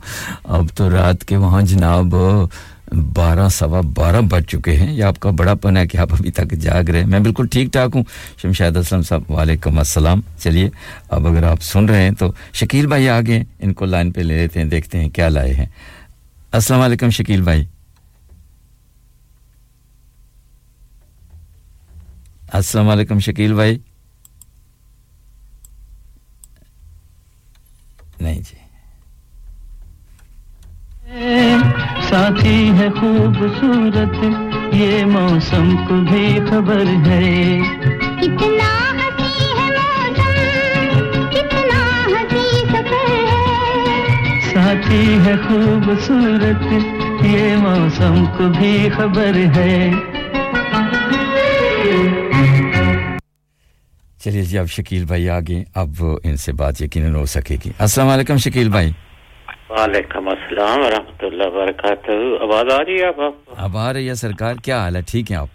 अब 0.50 0.70
तो 0.78 0.90
रात 0.90 1.24
के 1.24 1.36
वहाँ 1.38 1.62
जनाब, 1.64 2.50
बारह 2.92 3.50
सवा 3.50 3.82
बारह 3.94 4.22
बज 4.22 4.44
चुके 4.46 4.72
हैं। 4.74 4.92
ये 4.92 5.02
आपका 5.02 5.32
बड़ापन 5.32 5.78
है 5.78 5.86
कि 5.88 5.98
आप 5.98 6.14
अभी 6.14 6.32
तक 6.32 6.54
जाग 6.58 6.90
रहे 6.90 7.02
हैं। 7.02 7.08
मैं 7.10 7.24
बिल्कुल 7.24 7.48
ठीक 7.48 7.70
ठाक 7.74 7.94
हूँ। 7.96 8.06
शमशाद 8.42 8.78
असलम 8.78 9.02
साहब, 9.02 9.26
वालेकुम 9.30 9.80
अस्सलाम। 9.80 10.24
चलिए, 10.42 10.72
अब 11.12 11.28
अगर 11.28 11.46
आप 11.46 11.60
सुन 11.62 11.88
रहे 11.88 12.04
हैं 12.04 12.14
तो 12.16 12.34
शकील 12.54 12.88
भाई 12.88 13.08
आगे 13.08 13.46
इनको 13.62 13.86
लाइन 13.86 14.12
पे 14.12 14.24
ले 14.24 14.38
लेते 14.38 14.60
हैं, 14.60 14.70
देखते 14.70 14.98
हैं 14.98 15.10
क्या 15.12 15.28
लाए 15.30 15.52
हैं। 15.54 15.70
वालेकुम 16.54 17.10
शकील 17.12 17.42
भाई। 17.46 17.68
अस्सलाम 22.62 22.88
वालेकुम 22.88 23.20
शकील 23.26 23.54
भाई 23.56 23.80
नहीं 28.22 28.42
जी। 28.42 28.58
साथी 32.10 32.58
है 32.78 32.90
खूबसूरत 32.98 34.20
ये 34.76 34.92
मौसम 35.06 35.72
को 35.88 35.96
भी 36.12 36.26
खबर 36.50 36.86
है। 37.08 37.32
कितना 38.22 38.70
हँसी 39.00 39.34
है 39.58 39.68
मौसम 39.78 40.38
कितना 41.34 41.82
हँसी 42.14 42.46
सफ़र 42.70 43.12
है। 43.32 44.40
साथी 44.52 45.04
है 45.26 45.36
खूबसूरत 45.48 46.70
ये 47.26 47.56
मौसम 47.66 48.26
को 48.38 48.50
भी 48.60 48.74
खबर 48.98 49.46
है। 49.58 49.76
चलिए 54.22 54.42
जी 54.50 54.58
अब 54.58 54.68
शकील 54.70 55.06
भाई 55.10 55.28
आगे 55.36 55.64
अब 55.82 56.22
इनसे 56.26 56.52
बात 56.54 56.82
यकीन 56.82 57.16
हो 57.16 57.26
सकेगी 57.26 57.72
अस्सलाम 57.82 58.08
वालेकुम 58.08 58.38
शकील 58.46 58.70
भाई। 58.72 58.90
वालेकुम 59.72 60.28
अस्सलाम 60.32 60.80
वरहमतुल्लाह 60.82 61.48
वबरकातुहू। 61.48 62.36
आवाज़ 62.46 62.70
आ 62.70 62.78
रही 62.78 62.98
है 63.00 63.08
आप 63.08 63.20
अब 63.58 63.78
आ 63.78 63.90
रही 63.92 64.08
है 64.08 64.16
सरकार 64.16 64.58
क्या 64.66 64.80
हाल 64.82 64.96
है? 64.96 65.02
ठीक 65.12 65.32
है 65.32 65.38
आप? 65.38 65.50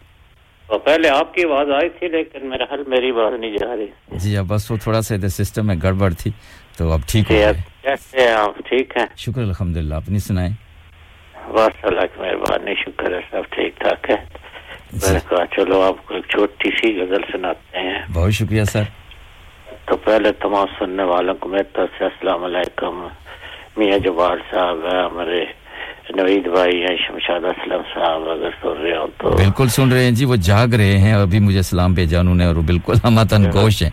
तो 0.68 0.78
पहले 0.86 1.08
आपकी 1.08 1.42
आवाज़ 1.42 1.70
आई 1.78 1.88
थी 1.98 2.08
लेकिन 2.12 2.46
मेरा 2.50 2.66
हल 2.72 2.84
मेरी 2.90 3.10
आवाज़ 3.10 3.34
नहीं 3.40 3.56
जा 3.56 3.72
रही। 3.72 4.18
जी 4.18 4.34
अब 4.34 4.46
बस 4.48 4.70
वो 4.70 4.78
थोड़ा 4.86 5.00
सा 5.00 5.14
इधर 5.14 5.28
सिस्टम 5.36 5.66
में 5.66 5.82
गड़बड़ 5.82 6.12
थी 6.14 6.34
तो 6.78 6.90
अब 6.90 7.04
ठीक 7.08 7.30
हो 7.30 7.52
कैसे 7.86 8.28
आप? 8.32 8.58
ठीक 8.68 8.96
हैं? 8.98 9.08
शुक्र 9.16 9.40
अल्हम्दुलिल्लाह 9.40 10.00
अपनी 10.00 10.20
सुनाए। 10.20 10.50
बस 11.54 11.84
अल्लाह 11.86 12.06
की 12.10 12.22
मेहरबानी 12.22 12.74
शुक्र 12.82 13.14
है 13.14 13.20
सब 13.30 13.44
ठीक 13.54 13.74
ठाक 13.84 14.10
है। 14.10 14.18
मैंने 14.96 15.20
कहा 15.28 15.44
चलो 15.56 15.80
आपको 15.82 16.14
एक 16.16 16.26
छोटी 16.30 16.70
सी 16.76 16.92
गज़ल 16.98 17.22
सुनाते 17.32 17.78
हैं। 17.78 18.00
बहुत 18.12 18.32
शुक्रिया 18.32 18.64
सर। 18.64 18.86
तो 19.88 19.96
पहले 19.96 20.30
तमाम 20.42 20.66
सुनने 20.78 21.04
वालों 21.04 21.34
को 21.34 21.48
मेरी 21.48 21.68
तरफ़ 21.76 21.98
से 21.98 22.04
अस्सलाम 22.04 22.40
वालेकुम। 22.42 22.96
मियाँ 23.78 23.98
जवार 23.98 24.38
साहब 24.50 24.84
है 24.86 25.04
हमारे 25.04 25.40
नवीद 26.16 26.46
भाई 26.48 26.76
हैं 26.80 26.96
शमशाद 26.96 27.44
असलम 27.44 27.82
साहब 27.92 28.28
अगर 28.28 28.50
सुन 28.62 28.76
रहे 28.78 28.96
हो 28.96 29.06
तो। 29.20 29.30
बिल्कुल 29.36 29.68
सुन 29.76 29.92
रहे 29.92 30.04
हैं 30.04 30.14
जी 30.14 30.24
वो 30.24 30.36
जाग 30.48 30.74
रहे 30.74 30.96
हैं 31.04 31.14
अभी 31.16 31.40
मुझे 31.40 31.62
सलाम 31.62 31.94
भेजा 31.94 32.20
उन्होंने 32.20 32.46
और 32.46 32.58
बिल्कुल 32.70 32.96
हमतन 33.04 33.50
गोश 33.52 33.82
हैं। 33.82 33.92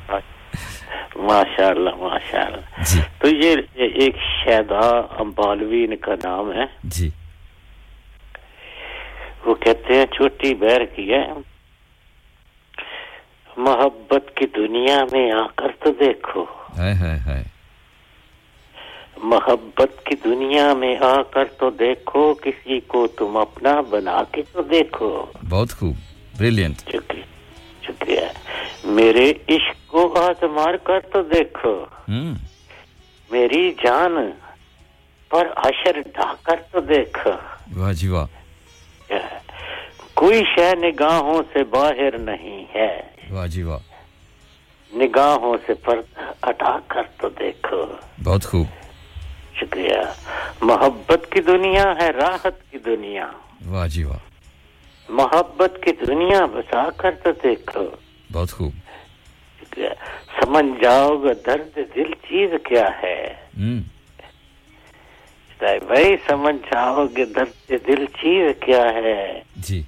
माशाल्लाह 1.23 1.95
माशाल्लाह। 2.03 3.01
तो 3.21 3.27
ये 3.27 3.51
ये 3.79 3.87
एक 4.05 4.15
शैदा 4.15 4.87
अम्बालवी 5.19 5.83
इनका 5.83 6.13
नाम 6.23 6.51
है। 6.51 6.69
जी। 6.85 7.11
वो 9.45 9.53
कहते 9.53 9.93
हैं 9.93 10.05
छोटी 10.05 10.53
बैर 10.53 10.83
की 10.85 11.09
है। 11.09 11.37
मोहब्बत 13.59 14.33
की 14.37 14.45
दुनिया 14.45 15.05
में 15.13 15.31
आकर 15.31 15.71
तो 15.71 15.89
देखो। 15.89 16.43
हाय 16.77 16.93
हाय 16.93 17.17
हाय। 17.17 17.45
मोहब्बत 19.23 20.03
की 20.07 20.15
दुनिया 20.15 20.73
में 20.73 20.97
आकर 20.97 21.47
तो 21.47 21.71
देखो 21.71 22.33
किसी 22.33 22.79
को 22.79 23.07
तुम 23.07 23.35
अपना 23.35 23.81
बना 23.81 24.21
के 24.21 24.41
तो 24.41 24.63
देखो। 24.63 25.33
बहुत 25.45 25.71
खूब। 25.71 25.95
ब्रिलियंट 26.37 26.75
शुक्रिया 26.75 27.25
शुक्रिया। 27.87 28.29
मेरे 28.85 29.29
इश्क 29.49 29.91
को 29.91 30.07
आजमार 30.07 30.77
कर 30.77 30.99
तो 30.99 31.21
देखो। 31.21 31.89
हम्म। 32.07 32.37
मेरी 33.33 33.71
जान 33.71 34.33
पर 35.31 35.47
अशर 35.47 36.01
ढाकर 36.01 36.55
तो 36.55 36.81
देखो। 36.81 37.31
वाह 37.79 37.93
जी 37.93 38.07
वाह। 38.07 38.42
कोई 40.15 40.43
शय 40.43 40.73
निगाहों 40.75 41.41
से 41.41 41.63
बाहर 41.63 42.19
नहीं 42.19 42.65
है। 42.75 43.13
वाह 43.31 43.47
जी 43.47 43.63
वाह। 43.63 43.79
निगाहों 44.97 45.57
से 45.57 45.73
पर 45.73 46.05
हटा 46.45 46.77
कर 46.91 47.03
तो 47.21 47.29
देखो। 47.29 47.99
बहुत 48.19 48.43
खूब। 48.45 48.67
शुक्रिया। 49.59 50.15
मोहब्बत 50.63 51.29
की 51.33 51.39
दुनिया 51.39 51.97
है 52.01 52.11
राहत 52.11 52.59
की 52.71 52.77
दुनिया। 52.77 53.35
वाह 53.63 53.87
जी 53.87 54.03
वाह। 54.03 54.19
मोहब्बत 55.13 55.81
की 55.83 55.91
दुनिया 55.91 56.45
बसा 56.45 56.89
कर 56.89 57.13
तो 57.13 57.31
देखो। 57.31 57.99
बहुत 58.31 58.51
खूब। 58.51 58.71
शुक्रिया। 59.59 59.89
समझ 60.41 60.81
जाओगे 60.81 61.33
दर्द 61.33 61.87
दिल 61.95 62.13
चीज़ 62.13 62.55
क्या 62.55 62.87
है। 62.87 63.49
हम्म 65.63 65.79
भाई 65.79 66.15
समझ 66.17 66.55
जाओगे 66.55 67.25
दर्द 67.25 67.79
दिल 67.85 68.05
चीज़ 68.05 68.53
क्या 68.65 68.83
है। 68.83 69.43
जी। 69.59 69.85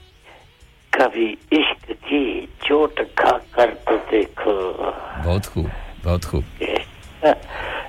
कभी 0.93 1.25
इश्क 1.53 1.91
की 1.91 2.47
चोट 2.63 2.99
खा 3.19 3.31
कर 3.55 3.73
तो 3.87 3.97
देखो। 4.11 4.53
बहुत 5.23 5.45
खूब 5.45 5.71
बहुत 6.03 6.25
खूब। 6.25 6.45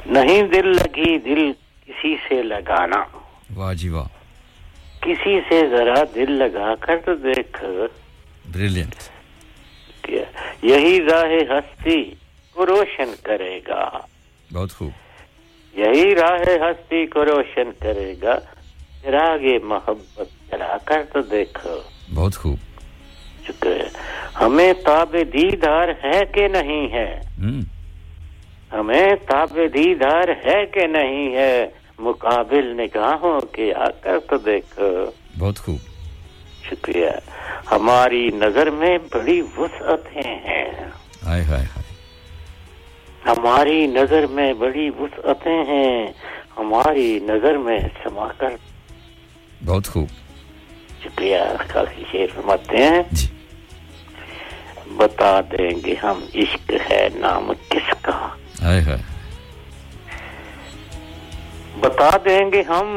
नहीं 0.09 0.43
दिल 0.49 0.67
लगी 0.67 1.19
दिल 1.19 1.53
किसी 1.87 2.17
से 2.17 2.43
लगाना। 2.43 3.01
वाह 3.53 3.73
जी 3.75 3.89
वाह। 3.89 4.07
किसी 5.05 5.41
से 5.41 5.61
जरा 5.71 6.03
दिल 6.15 6.31
लगा 6.31 6.75
कर 6.75 6.97
तो 6.97 7.15
देखो। 7.15 7.87
ब्रिलियंट 8.53 8.95
यही 10.65 10.99
राह 10.99 11.57
हस्ती 11.57 12.03
को 12.57 12.65
रोशन 12.65 13.15
करेगा। 13.27 14.09
बहुत 14.53 14.73
खूब। 14.73 14.93
यही 15.79 16.15
राह 16.15 16.69
हस्ती 16.69 17.07
को 17.07 17.23
रोशन 17.23 17.71
करेगा। 17.83 18.35
चिरागे 18.35 19.59
मोहब्बत 19.59 20.29
चला 20.51 20.77
कर 20.89 21.03
तो 21.03 21.21
देखो। 21.23 21.85
बहुत 22.11 22.35
खूब। 22.35 22.59
शुक्र 23.47 23.91
हमें 24.37 24.75
ताबे 24.75 25.25
दीदार 25.25 25.91
है 26.05 26.25
कि 26.25 26.49
नहीं 26.49 26.89
है? 26.89 27.27
हम्म। 27.39 27.67
हमें 28.79 29.17
ताबे 29.17 29.69
दीदार 29.69 30.31
है 30.31 30.67
कि 30.67 30.87
नहीं 30.87 31.33
है? 31.35 31.73
मुकाबिल 32.01 32.67
निगाहों 32.67 33.41
के 33.41 33.73
आकर 33.73 34.19
तो 34.19 34.39
देखो। 34.39 35.15
बहुत 35.39 35.59
खूब। 35.59 35.79
शुक्रिया। 36.71 37.21
हमारी 37.71 38.29
नज़र 38.29 38.71
में 38.71 38.99
बड़ी 38.99 39.41
वसअतें 39.41 40.31
हैं। 40.31 40.93
हाय 41.25 41.43
हाय 41.43 41.63
हाय। 41.63 41.86
हमारी 43.27 43.87
नज़र 43.87 44.27
में 44.27 44.59
बड़ी 44.59 44.89
वसअतें 44.91 45.65
हैं 45.65 46.15
हमारी 46.57 47.09
नज़र 47.21 47.59
में 47.59 47.89
समाकर 48.05 48.59
बहुत 49.63 49.87
खूब। 49.87 50.09
शुक्रिया 51.03 51.45
काफ़ी 51.73 52.05
शेर 52.05 52.31
फरमाते 52.31 52.77
हैं। 52.77 53.03
बता 54.97 55.41
देंगे 55.41 55.95
हम 55.95 56.23
इश्क 56.35 56.71
है 56.83 57.09
नाम 57.21 57.53
किसका? 57.73 58.13
हाय 58.63 58.81
हाय। 58.81 59.03
बता 61.79 62.11
देंगे 62.19 62.63
हम 62.63 62.89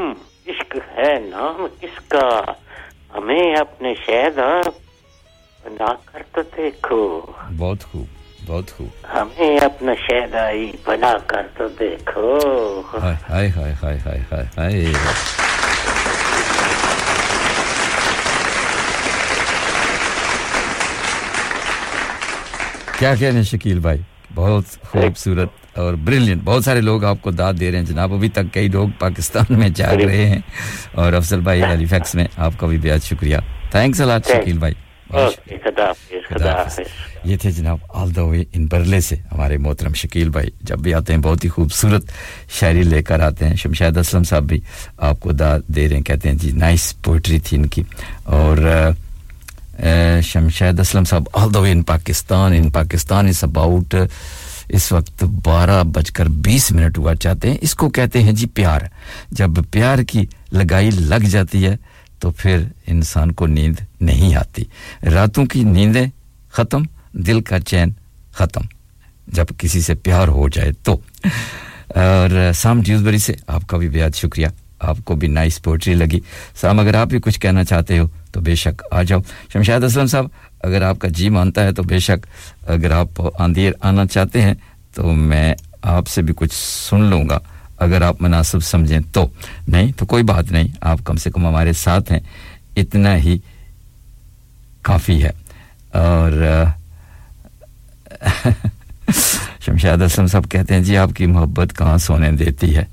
इश्क 0.47 0.75
है 0.89 1.11
नाम 1.29 1.67
किसका? 1.81 2.55
हमें 3.13 3.55
अपने 3.55 3.95
शहदा 3.95 4.61
बना 5.63 5.93
कर 6.07 6.21
तो 6.35 6.41
देखो। 6.55 7.01
बहुत 7.51 7.83
खूब। 7.83 8.07
बहुत 8.49 8.69
खूब। 8.69 8.91
हमें 9.07 9.59
अपना 9.59 9.93
शहदाई 9.93 10.65
बना 10.87 11.13
कर 11.13 11.41
तो 11.57 11.69
देखो। 11.69 12.81
हाय 12.99 13.15
हाय 13.15 13.47
हाय 13.49 13.71
हाय 13.71 13.97
हाय 13.97 14.19
हाय 14.19 14.43
हाय। 14.43 14.93
क्या 22.99 23.15
कहने 23.15 23.43
शकील 23.43 23.79
भाई? 23.79 24.05
बहुत 24.31 24.65
खूबसूरत 24.65 25.51
और 25.79 25.95
ब्रिलियंट 25.95 26.43
बहुत 26.43 26.63
सारे 26.63 26.81
लोग 26.81 27.05
आपको 27.05 27.31
दाद 27.31 27.55
दे 27.55 27.69
रहे 27.69 27.79
हैं 27.79 27.85
जनाब। 27.85 28.13
अभी 28.13 28.29
तक 28.29 28.51
कई 28.53 28.69
लोग 28.69 28.91
पाकिस्तान 28.91 29.45
में 29.51 29.73
जाग 29.73 30.01
रहे 30.01 30.25
हैं। 30.25 30.43
और 30.97 31.13
अफसल 31.13 31.41
भाई 31.41 31.61
एलिफैक्स 31.75 32.15
में 32.15 32.27
आपका 32.39 32.67
भी 32.67 32.77
बेहद 32.77 33.01
शुक्रिया। 33.01 33.41
थैंक्स 33.75 34.01
अलाट 34.01 34.25
शकील 34.25 34.59
भाई। 34.59 34.75
ये 37.25 37.37
थे 37.37 37.51
जनाब 37.51 37.79
द 38.13 38.19
वे 38.19 38.45
इन 38.55 38.67
बरले 38.67 39.01
से 39.01 39.15
हमारे 39.31 39.57
मोहतरम 39.57 39.93
शकील 39.93 40.29
भाई। 40.29 40.51
जब 40.63 40.81
भी 40.81 40.91
आते 40.91 41.13
हैं 41.13 41.21
बहुत 41.21 41.43
ही 41.43 41.49
खूबसूरत 41.49 42.07
शायरी 42.59 42.83
लेकर 42.83 43.21
आते 43.21 43.45
हैं। 43.45 43.55
शमशाद 43.55 43.97
असलम 43.97 44.23
साहब 44.23 44.45
भी 44.47 44.61
आपको 45.01 45.33
दा 45.33 45.57
दे 45.57 45.85
रहे 45.87 45.95
हैं 45.95 46.03
कहते 46.03 46.29
हैं 46.29 46.37
जी 46.37 46.51
नाइस 46.53 46.91
पोइट्री 47.05 47.39
थी 47.39 47.55
इनकी। 47.55 47.81
और 48.27 48.95
Shamshad 50.23 50.79
Aslam 50.79 51.03
sahab 51.03 51.29
all 51.35 51.51
the 51.51 51.57
way 51.57 51.71
in 51.71 51.83
Pakistan 51.83 52.53
in 52.53 52.69
Pakistan 52.71 53.29
is 53.29 53.43
about 53.45 53.95
इस 54.71 54.91
वक्त 54.93 55.23
बारह 55.23 55.83
बजकर 55.83 56.27
बीस 56.45 56.71
मिनट 56.71 56.97
हुआ 56.97 57.13
चाहते 57.15 57.49
हैं। 57.49 57.59
इसको 57.59 57.89
कहते 57.89 58.19
हैं 58.19 58.35
जी 58.35 58.45
प्यार। 58.45 58.89
जब 59.33 59.65
प्यार 59.65 60.03
की 60.03 60.27
लगाई 60.53 60.89
लग 60.89 61.23
जाती 61.25 61.61
है 61.61 61.77
तो 62.21 62.31
फिर 62.31 62.71
इंसान 62.87 63.31
को 63.31 63.45
नींद 63.45 63.85
नहीं 64.01 64.35
आती। 64.35 64.67
रातों 65.03 65.45
की 65.45 65.63
नींदें 65.63 66.09
खत्म, 66.53 66.87
दिल 67.15 67.41
का 67.41 67.59
चैन 67.59 67.95
खत्म। 68.35 68.67
जब 69.33 69.47
किसी 69.51 69.81
से 69.81 69.95
प्यार 69.95 70.27
हो 70.27 70.47
जाए 70.49 70.71
तो। 70.85 70.93
और 71.97 72.51
साम 72.53 72.81
ड्यूसबरी 72.81 73.19
से 73.19 73.37
आपका 73.49 73.77
भी 73.77 73.89
बेहद 73.89 74.13
शुक्रिया। 74.13 74.51
आपको 74.81 75.15
भी 75.15 75.27
नाइस 75.27 75.57
पोइट्री 75.59 75.93
लगी। 75.93 76.21
साम 76.55 76.79
अगर 76.79 76.95
आप 76.95 77.07
भी 77.07 77.19
कुछ 77.19 77.37
कहना 77.37 77.63
चाहते 77.63 77.97
हो 77.97 78.09
तो 78.33 78.41
बेशक 78.41 78.83
आ 78.93 79.03
जाओ। 79.03 79.21
शमशाद 79.53 79.83
असलम 79.83 80.05
साहब, 80.05 80.31
अगर 80.65 80.83
आपका 80.83 81.09
जी 81.09 81.29
मानता 81.29 81.61
है 81.61 81.73
तो 81.73 81.83
बेशक 81.83 82.25
अगर 82.67 82.91
आप 82.91 83.21
आंधी 83.41 83.71
आना 83.83 84.05
चाहते 84.05 84.41
हैं 84.41 84.55
तो 84.95 85.11
मैं 85.11 85.55
आपसे 85.83 86.21
भी 86.21 86.33
कुछ 86.33 86.51
सुन 86.51 87.09
लूँगा। 87.09 87.41
अगर 87.81 88.03
आप 88.03 88.21
मुनासिब 88.21 88.61
समझें 88.61 89.03
तो। 89.03 89.31
नहीं 89.69 89.91
तो 89.93 90.05
कोई 90.05 90.23
बात 90.23 90.51
नहीं, 90.51 90.73
आप 90.83 91.01
कम 91.01 91.15
से 91.15 91.29
कम 91.29 91.47
हमारे 91.47 91.73
साथ 91.73 92.01
हैं। 92.11 92.29
इतना 92.77 93.13
ही 93.13 93.41
काफ़ी 94.85 95.19
है। 95.19 95.31
और 95.95 96.73
शमशाद 99.61 100.01
असलम 100.01 100.27
साहब 100.27 100.45
कहते 100.45 100.73
हैं, 100.73 100.83
जी, 100.83 100.95
आपकी 100.95 101.25
मोहब्बत 101.25 101.71
कहाँ 101.71 101.97
सोने 101.97 102.31
देती 102.31 102.67
है? 102.67 102.87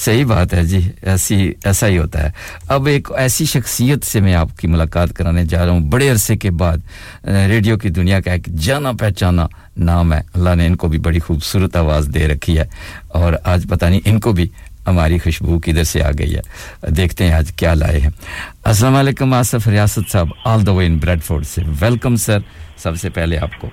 सही 0.00 0.24
बात 0.24 0.52
है 0.54 0.64
जी, 0.64 0.80
ऐसी, 1.04 1.54
ऐसा 1.66 1.86
ही 1.86 1.96
होता 1.96 2.18
है। 2.18 2.32
अब 2.70 2.88
एक 2.88 3.08
ऐसी 3.18 3.46
शख्सियत 3.46 4.04
से 4.04 4.20
मैं 4.20 4.34
आपकी 4.34 4.68
मुलाकात 4.68 5.12
कराने 5.12 5.44
जा 5.44 5.64
रहा 5.64 5.74
हूँ। 5.74 5.82
बड़े 5.90 6.08
अरसे 6.08 6.36
के 6.36 6.50
बाद 6.50 6.82
रेडियो 7.26 7.76
की 7.76 7.90
दुनिया 7.90 8.20
का 8.20 8.34
एक 8.34 8.48
जाना 8.48 8.92
पहचाना 8.92 9.48
नाम 9.78 10.12
है। 10.12 10.20
अल्लाह 10.36 10.54
ने 10.54 10.66
इनको 10.66 10.88
भी 10.88 10.98
बड़ी 10.98 11.18
खूबसूरत 11.18 11.76
आवाज़ 11.76 12.08
दे 12.10 12.26
रखी 12.26 12.54
है। 12.54 12.68
और 13.14 13.40
आज 13.46 13.66
पता 13.66 13.88
नहीं, 13.88 14.00
इनको 14.06 14.32
भी 14.32 14.50
हमारी 14.86 15.18
खुशबू 15.18 15.58
किधर 15.58 15.84
से 15.84 16.00
आ 16.00 16.10
गई 16.10 16.32
है। 16.32 16.42
देखते 16.90 17.24
हैं 17.24 17.34
आज 17.34 17.52
क्या 17.58 17.74
लाए 17.74 17.98
हैं। 18.00 18.14
अस्सलाम 18.64 18.94
वालेकुम, 18.94 19.34
आसफ 19.34 19.68
रियासत 19.68 20.08
साहब 20.08 20.32
all 20.46 20.64
the 20.64 20.68
way 20.68 20.86
in 20.86 20.98
Bradford 21.00 21.44
से। 21.44 21.62
वेलकम 21.62 22.16
सर 22.16 22.44
सबसे 22.84 23.08
पहले 23.10 23.36
आपको 23.36 23.68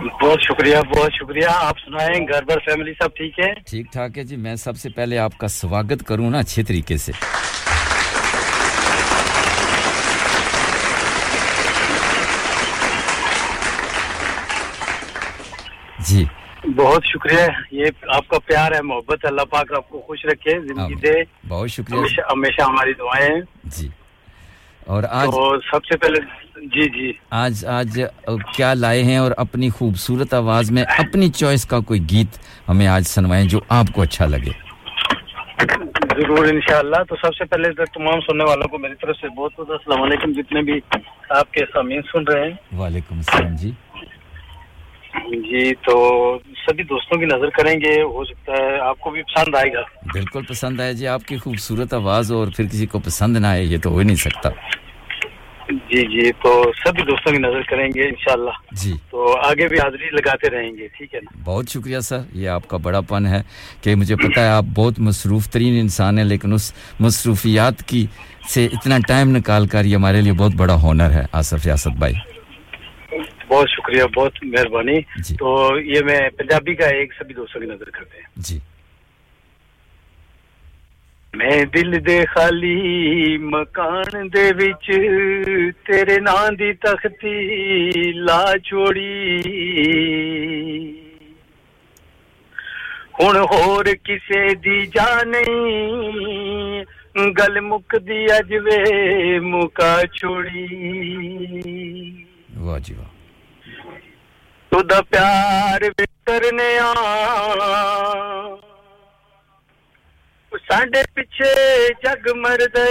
बहुत 0.00 0.40
शुक्रिया 0.42 0.80
बहुत 0.84 1.10
शुक्रिया। 1.12 1.50
आप 1.50 1.76
सुनाएँ 1.78 2.20
घर 2.26 2.44
पर 2.44 2.58
फैमिली 2.60 2.92
सब 2.92 3.12
ठीक 3.18 3.34
है? 3.40 3.52
ठीक 3.68 3.86
ठाक 3.94 4.16
है 4.16 4.24
जी। 4.24 4.36
मैं 4.38 4.54
सबसे 4.56 4.88
पहले 4.90 5.16
आपका 5.18 5.48
स्वागत 5.48 6.02
करूँ 6.08 6.30
ना 6.30 6.38
अच्छे 6.38 6.62
तरीके 6.62 6.98
से। 6.98 7.12
जी। 16.02 16.26
बहुत 16.66 17.04
शुक्रिया। 17.06 17.46
ये 17.72 17.92
आपका 18.14 18.38
प्यार 18.38 18.74
है 18.74 18.82
मोहब्बत 18.82 19.24
अल्लाह 19.26 19.44
पाक 19.52 19.72
आपको 19.76 19.98
खुश 20.08 20.22
रखे 20.26 20.58
ज़िंदगी 20.66 20.94
दे। 20.96 21.24
बहुत 21.46 21.68
शुक्रिया। 21.68 22.00
हमेशा 22.00 22.28
हमेशा 22.30 22.64
हमारी 22.64 22.92
दुआएँ 22.94 23.28
हैं। 23.28 23.42
जी। 23.66 23.90
और 24.88 25.04
आज 25.04 25.28
तो 25.28 25.60
सबसे 25.60 25.96
पहले 25.96 26.20
जी 26.66 26.86
जी। 26.88 27.18
आज 27.32 27.64
आज 27.64 27.98
क्या 28.56 28.72
लाए 28.74 29.02
हैं 29.02 29.18
और 29.20 29.32
अपनी 29.38 29.68
खूबसूरत 29.70 30.34
आवाज़ 30.34 30.72
में 30.72 30.82
अपनी 30.84 31.28
चॉइस 31.30 31.64
का 31.64 31.80
कोई 31.90 32.00
गीत 32.12 32.38
हमें 32.66 32.86
आज 32.86 33.04
सुनवाएँ 33.06 33.46
जो 33.48 33.62
आपको 33.72 34.02
अच्छा 34.02 34.26
लगे? 34.26 34.52
ज़रूर 36.20 36.48
इंशाल्लाह। 36.48 37.02
तो 37.04 37.16
सबसे 37.16 37.44
पहले 37.44 37.68
तो 37.74 37.84
तमाम 37.96 38.20
सुनने 38.20 38.44
वालों 38.44 38.68
को 38.68 38.78
मेरी 38.78 38.94
तरफ़ 38.94 39.16
से 39.16 39.28
बहुत 39.28 39.52
बहुत 39.58 39.80
असलम 39.80 40.32
जितने 40.32 40.62
भी 40.62 40.80
आपके 41.36 41.64
सामीन 41.64 42.02
सुन 42.02 42.24
रहे 42.24 42.44
हैं। 42.44 42.58
वालेकुम 42.78 43.22
जी। 43.56 43.74
जी 45.12 45.70
तो 45.84 45.94
सभी 46.58 46.84
दोस्तों 46.84 47.18
की 47.20 47.26
नज़र 47.26 47.50
करेंगे 47.52 47.92
हो 47.92 48.24
सकता 48.24 48.62
है 48.62 48.78
आपको 48.80 49.10
भी 49.10 49.22
पसंद 49.22 49.56
आएगा। 49.56 49.80
बिल्कुल 50.12 50.44
पसंद 50.50 50.80
आए 50.80 50.94
जी 50.94 51.06
आपकी 51.12 51.38
खूबसूरत 51.38 51.94
आवाज़ 51.94 52.32
और 52.32 52.50
फिर 52.50 52.66
किसी 52.66 52.86
को 52.86 52.98
पसंद 53.00 53.36
ना 53.36 53.50
आए 53.50 53.64
ये 53.64 53.78
तो 53.78 53.90
हो 53.90 53.98
ही 53.98 54.04
नहीं 54.04 54.16
सकता। 54.18 54.52
जी 55.70 56.02
जी 56.04 56.30
तो 56.44 56.50
सभी 56.74 57.02
दोस्तों 57.02 57.32
की 57.32 57.38
नज़र 57.38 57.62
करेंगे 57.62 58.06
इंशाल्लाह। 58.08 58.54
जी। 58.74 58.92
तो 59.10 59.32
आगे 59.34 59.68
भी 59.68 59.78
हाजिरी 59.78 60.08
लगाते 60.16 60.48
रहेंगे 60.48 60.88
ठीक 60.96 61.14
है 61.14 61.20
ना? 61.20 61.30
बहुत 61.44 61.68
शुक्रिया 61.68 62.00
सर 62.00 62.24
ये 62.34 62.46
आपका 62.48 62.78
बड़ापन 62.78 63.26
है 63.26 63.44
कि 63.84 63.94
मुझे 63.94 64.16
पता 64.16 64.40
है 64.40 64.50
आप 64.52 64.64
बहुत 64.78 65.00
मसरूफ 65.00 65.48
तरीन 65.52 65.78
इंसान 65.78 66.18
हैं 66.18 66.24
लेकिन 66.24 66.52
उस 66.52 66.72
मसरूफियात 67.02 67.80
की 67.82 68.08
से 68.48 68.64
इतना 68.64 68.98
टाइम 69.08 69.28
निकाल 69.30 69.66
कर 69.66 69.86
ये 69.86 69.94
हमारे 69.94 70.20
लिए 70.20 70.32
बहुत 70.34 70.54
बड़ा 70.56 70.74
होनर 70.84 71.10
है 71.12 71.26
आसफ 71.34 71.66
यासत 71.66 72.00
भाई। 72.00 72.14
बहुत 73.49 73.67
शुक्रिया 73.69 74.05
बहुत 74.13 74.33
मेहरबानी 74.45 75.01
तो 75.33 75.57
ये 75.87 76.01
मैं 76.03 76.21
पंजाबी 76.33 76.75
का 76.75 76.87
एक 77.01 77.13
सभी 77.13 77.33
दोस्तों 77.33 77.61
की 77.61 77.67
नजर 77.67 77.89
करते 77.91 78.17
हैं 78.17 78.29
जी 78.41 78.61
मैं 81.33 81.57
दिल 81.69 81.97
दे 81.99 82.17
खाली 82.25 82.75
मकान 83.45 84.27
दे 84.29 84.43
विच 84.53 84.85
तेरे 85.85 86.19
ਨਾਂ 86.21 86.51
ਦੀ 86.53 86.71
ਤਖਤੀ 86.85 87.33
ਲਾ 88.21 88.43
ਛੋੜੀ 88.63 89.09
ਹੁਣ 93.19 93.37
ਹੋਰ 93.45 93.93
ਕਿਸੇ 94.05 94.43
ਦੀ 94.63 94.85
ਜਾ 94.87 95.09
ਨਹੀਂ 95.27 96.85
ਗੱਲ 97.31 97.59
ਮੁੱਕਦੀ 97.61 98.25
ਅਜ 98.37 98.53
ਵੇ 98.59 99.39
ਮੁਕਾ 99.41 99.91
ਛੋੜੀ 100.13 100.65
वाह 102.57 102.77
जी 102.79 102.93
वाह 102.93 103.09
ਉਹਦਾ 104.76 105.00
ਪਿਆਰ 105.02 105.84
ਵਿਤਰਨਿਆ 105.84 106.90
ਉਹ 110.52 110.58
ਸਾਡੇ 110.58 111.02
ਪਿੱਛੇ 111.14 111.54
ਜਗ 112.04 112.28
ਮਰਦੇ। 112.36 112.86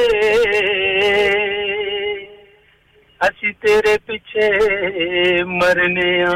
ਅਸੀਂ 3.22 3.54
ਤੇਰੇ 3.62 3.98
ਪਿੱਛੇ 3.98 4.50
ਮਰਨਿਆ 5.44 6.34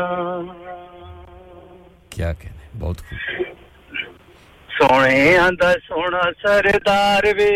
ਕੀ 2.11 2.21
ਕਹਨੇ 2.21 2.67
ਬਹੁਤ 2.75 2.97
ਖੂਬ 2.97 3.43
ਸੋਹਣੇ 4.69 5.37
ਆਂਦਾ 5.37 5.73
ਸੋਹਣਾ 5.73 6.21
ਸਰਦਾਰ 6.21 7.33
ਵੇ। 7.33 7.51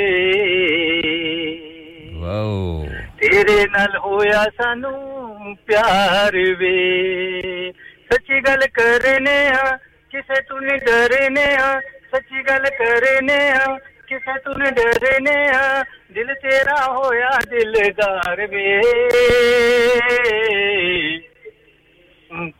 ਵਾਓ। 2.13 2.87
ਤੇਰੇ 3.31 3.65
ਨਾਲ 3.65 3.97
ਹੋਇਆ 3.97 4.43
ਸਾਨੂੰ 4.61 5.55
ਪਿਆਰ 5.67 6.35
ਵੇ। 6.57 7.71
ਸੱਚੀ 8.11 8.39
ਗੱਲ 8.39 8.67
ਕਰਨੇ 8.73 9.47
ਆ 9.47 9.77
ਕਿਸੇ 10.11 10.41
ਤੂੰ 10.41 10.61
ਨਹੀਂ 10.61 10.79
ਡਰਨੇ 10.79 11.55
ਆ 11.55 11.79
ਸੱਚੀ 12.11 12.43
ਗੱਲ 12.49 12.65
ਕਰਨੇ 12.79 13.49
ਆ 13.49 13.77
ਕਿਸੇ 14.07 14.39
ਤੂੰ 14.39 14.53
ਡਰਨੇ 14.59 15.49
ਆ 15.49 15.83
ਦਿਲ 16.11 16.33
ਤੇਰਾ 16.33 16.85
ਹੋਇਆ 16.87 17.29
ਦਿਲਦਾਰ 17.49 18.47
ਵੇ। 18.47 18.81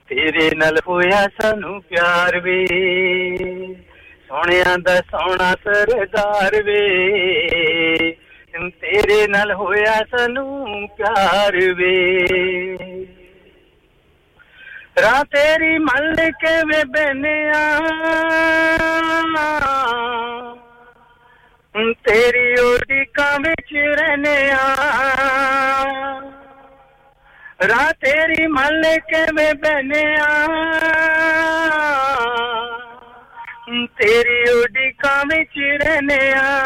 ਤੇਰੇ 0.09 0.49
ਨਾਲ 0.55 0.77
ਹੋਇਆ 0.87 1.27
ਸਾਨੂੰ 1.41 1.81
ਪਿਆਰ 1.81 2.39
ਵੇ। 2.39 2.65
ਸੋਹਣਿਆਂ 4.27 4.77
ਦਾ 4.77 4.95
ਸੋਹਣਾ 4.95 5.55
ਸਰਦਾਰ 5.63 6.63
ਵੇ। 6.63 6.81
ਤੇਰੇ 8.57 9.27
ਨਾਲ 9.27 9.51
ਹੋਇਆ 9.53 9.93
ਸਾਨੂੰ 10.11 10.87
ਪਿਆਰ 10.97 11.55
ਵੇ। 11.73 12.27
ਰਾ 15.01 15.23
ਤੇਰੀ 15.23 15.77
ਮੱਲ 15.77 16.15
ਕੇ 16.15 16.55
ਵੇ 16.65 16.83
ਬਨਿਆ 16.85 17.79
ਤੇਰੀ 22.03 22.53
ਉਹਦੀ 22.61 23.05
ਕਾਂ 23.05 23.39
ਵਿੱਚ 23.39 23.73
ਰਹਿਨੇ 23.99 24.49
ਆ 24.51 24.75
ਰਾ 27.67 27.91
ਤੇਰੀ 27.91 28.47
ਮੱਲ 28.47 28.81
ਕੇ 29.09 29.21
ਵੇ 29.35 29.53
ਬਨਿਆ 29.53 30.25
ਤੇਰੀ 33.97 34.41
ਉਹਦੀ 34.51 34.91
ਕਾਂ 34.91 35.23
ਵਿੱਚ 35.25 35.59
ਰਹਿਨੇ 35.83 36.19
ਆ 36.35 36.61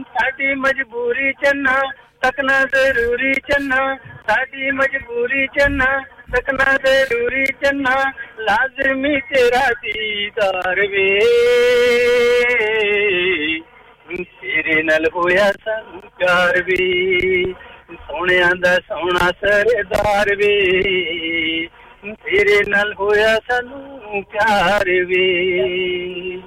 ਸਾਡੀ 0.00 0.54
ਮਜਬੂਰੀ 0.54 1.32
ਚੰਨਾ 1.32 1.80
ਤੱਕਣਾ 2.20 2.64
ਜ਼ਰੂਰੀ 2.64 3.32
ਚੰਨਾ, 3.32 3.96
ਸਾਡੀ 4.28 4.70
ਮਜਬੂਰੀ 4.70 5.46
ਚੰਨਾ 5.46 5.86
ਤੱਕਣਾ 6.32 6.76
ਜ਼ਰੂਰੀ 6.84 7.44
ਚੰਨਾ, 7.46 8.12
ਲਾਜ਼ਮੀ 8.38 9.20
ਤੇਰਾ 9.20 9.68
ਦੀਦਾਰ 9.82 10.80
ਵੇ। 10.80 11.20
ਤੇਰੇ 14.40 14.82
ਨਾਲ 14.82 15.06
ਹੋਇਆ 15.16 15.52
ਸਾਨੂੰ 15.64 16.00
ਪਿਆਰ 16.18 16.62
ਵੇ, 16.62 17.52
ਸੋਹਣਿਆਂ 17.92 18.54
ਦਾ 18.54 18.74
ਸੋਹਣਾ 18.74 19.30
ਸਰਦਾਰ 19.40 20.34
ਵੇ। 20.36 21.66
ਤੇਰੇ 22.06 22.58
ਨਾਲ 22.68 22.94
ਹੋਇਆ 22.94 23.34
ਸਾਨੂੰ 23.50 24.24
ਪਿਆਰ 24.24 24.84
ਵੇ। 25.06 26.40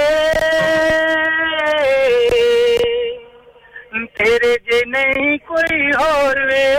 ਤੇਰੇ 4.05 4.57
ਜੇ 4.57 4.85
ਨਹੀਂ 4.85 5.39
ਕੋਈ 5.39 5.91
ਹੋਰ 5.91 6.45
ਵੇ। 6.45 6.75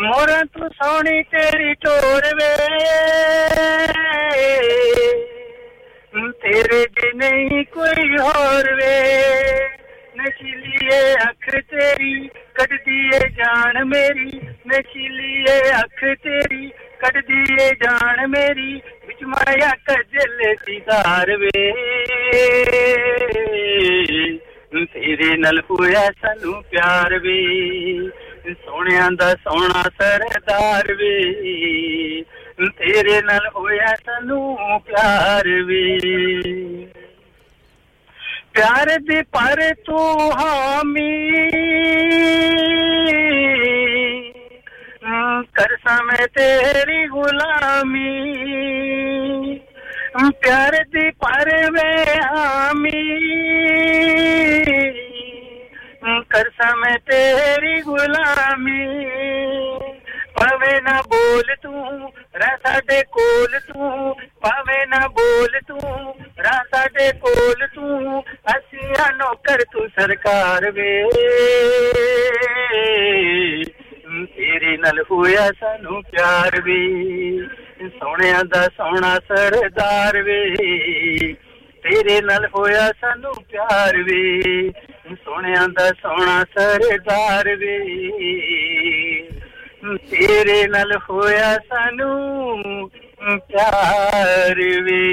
ਮੋਰਾ 0.00 0.42
ਤੂੰ 0.44 0.70
ਸੋਹਣੀ 0.70 1.22
ਤੇਰੀ 1.22 1.74
ਢੋਰ 1.74 2.22
ਵੇ। 2.34 2.56
ਤੇਰੇ 6.42 6.84
ਜੇ 6.84 7.12
ਨਹੀਂ 7.14 7.64
ਕੋਈ 7.64 8.16
ਹੋਰ 8.18 8.74
ਵੇ। 8.74 9.02
ਨਸ਼ੀਲੀਏ 10.22 11.14
ਅੱਖ 11.14 11.50
ਤੇਰੀ 11.70 12.28
ਕੱਢਦੀ 12.28 13.06
ਏ 13.06 13.28
ਜਾਨ 13.28 13.84
ਮੇਰੀ। 13.84 14.30
ਨਸ਼ੀਲੀਏ 14.68 15.60
ਅੱਖ 15.70 16.18
ਤੇਰੀ 16.22 16.70
ਕੱਢਦੀ 17.00 17.56
ਏ 17.62 17.70
ਜਾਨ 17.74 18.26
ਮੇਰੀ। 18.26 18.80
ਵਿੱਚ 19.06 19.24
ਮਾਇਆ 19.24 19.70
ਕਜਲ 19.88 20.54
ਦੀਦਾਰ 20.66 21.36
ਵੇ। 21.36 21.50
ਤੇਰੇ 24.84 25.36
ਨਾਲ 25.36 25.58
ਹੋਇਆ 25.60 26.06
ਸਾਨੂੰ 26.22 26.62
ਪਿਆਰ 26.62 27.18
ਵੇ। 27.18 27.40
ਸੋਹਣਿਆਂ 28.64 29.10
ਦਾ 29.12 29.34
ਸੋਹਣਾ 29.34 29.82
ਸਰਦਾਰ 29.82 30.94
ਵੇ। 30.94 31.12
ਤੇਰੇ 32.78 33.22
ਨਾਲ 33.22 33.48
ਹੋਇਆ 33.56 33.94
ਸਾਨੂੰ 34.06 34.56
ਪਿਆਰ 34.80 35.48
ਵੇ। 35.62 35.98
प्यार 38.54 38.96
दे 39.00 39.22
पर 39.22 39.72
तू 39.86 39.96
हामी। 40.30 41.12
करसा 45.58 46.02
मैं 46.02 46.26
तेरी 46.26 47.06
गुलामी। 47.06 48.10
प्यार 50.16 50.74
दी 50.88 51.10
पर 51.10 51.70
वे 51.70 52.02
हामी। 52.12 53.02
करसा 56.30 56.74
मैं 56.74 56.96
तेरी 56.96 57.80
गुलामी। 57.80 58.82
ਭਾਵੇਂ 60.42 60.82
ਨਾ 60.82 61.00
ਬੋਲ 61.02 61.54
ਤੂੰ, 61.62 62.12
ਰਹਿ 62.34 62.56
ਸਾਡੇ 62.66 63.02
ਕੋਲ 63.12 63.58
ਤੂੰ, 63.60 64.14
ਭਾਵੇਂ 64.40 64.86
ਨਾ 64.86 65.08
ਬੋਲ 65.08 65.58
ਤੂੰ, 65.68 66.14
ਰਹਿ 66.38 66.64
ਸਾਡੇ 66.74 67.12
ਕੋਲ 67.12 67.66
ਤੂੰ, 67.74 68.22
ਅਸੀਂ 68.50 68.88
ਆ 69.02 69.10
ਨੌਕਰ 69.16 69.64
ਤੂੰ 69.72 69.88
ਸਰਕਾਰ 69.88 70.70
ਵੇ। 70.70 71.10
ਤੇਰੇ 74.36 74.76
ਨਾਲ 74.76 75.02
ਹੋਇਆ 75.10 75.46
ਸਾਨੂੰ 75.60 76.02
ਪਿਆਰ 76.02 76.60
ਵੇ, 76.60 76.80
ਸੋਹਣਿਆਂ 77.88 78.44
ਦਾ 78.44 78.62
ਸੋਹਣਾ 78.62 79.14
ਸਰਦਾਰ 79.28 80.22
ਵੇ। 80.22 80.46
ਤੇਰੇ 81.82 82.20
ਨਾਲ 82.20 82.46
ਹੋਇਆ 82.46 82.90
ਸਾਨੂੰ 83.00 83.34
ਪਿਆਰ 83.52 84.02
ਵੇ, 84.02 84.70
ਸੋਹਣਿਆਂ 85.24 85.68
ਦਾ 85.68 85.88
ਸੋਹਣਾ 86.02 86.44
ਸਰਦਾਰ 86.58 87.56
ਵੇ। 87.56 87.78
ਤੇਰੇ 90.11 90.65
ਨਾਲ 90.67 90.93
ਹੋਇਆ 91.09 91.53
ਸਾਨੂੰ 91.69 92.89
ਪਿਆਰ 93.47 94.61
ਵੇ 94.83 95.03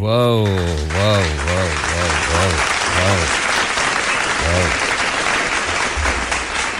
wow 0.00 0.42
wow 0.90 1.22
wow 1.38 1.70
wow 1.86 2.10
wow 2.26 2.50
wow 2.96 3.16
wow 4.42 4.66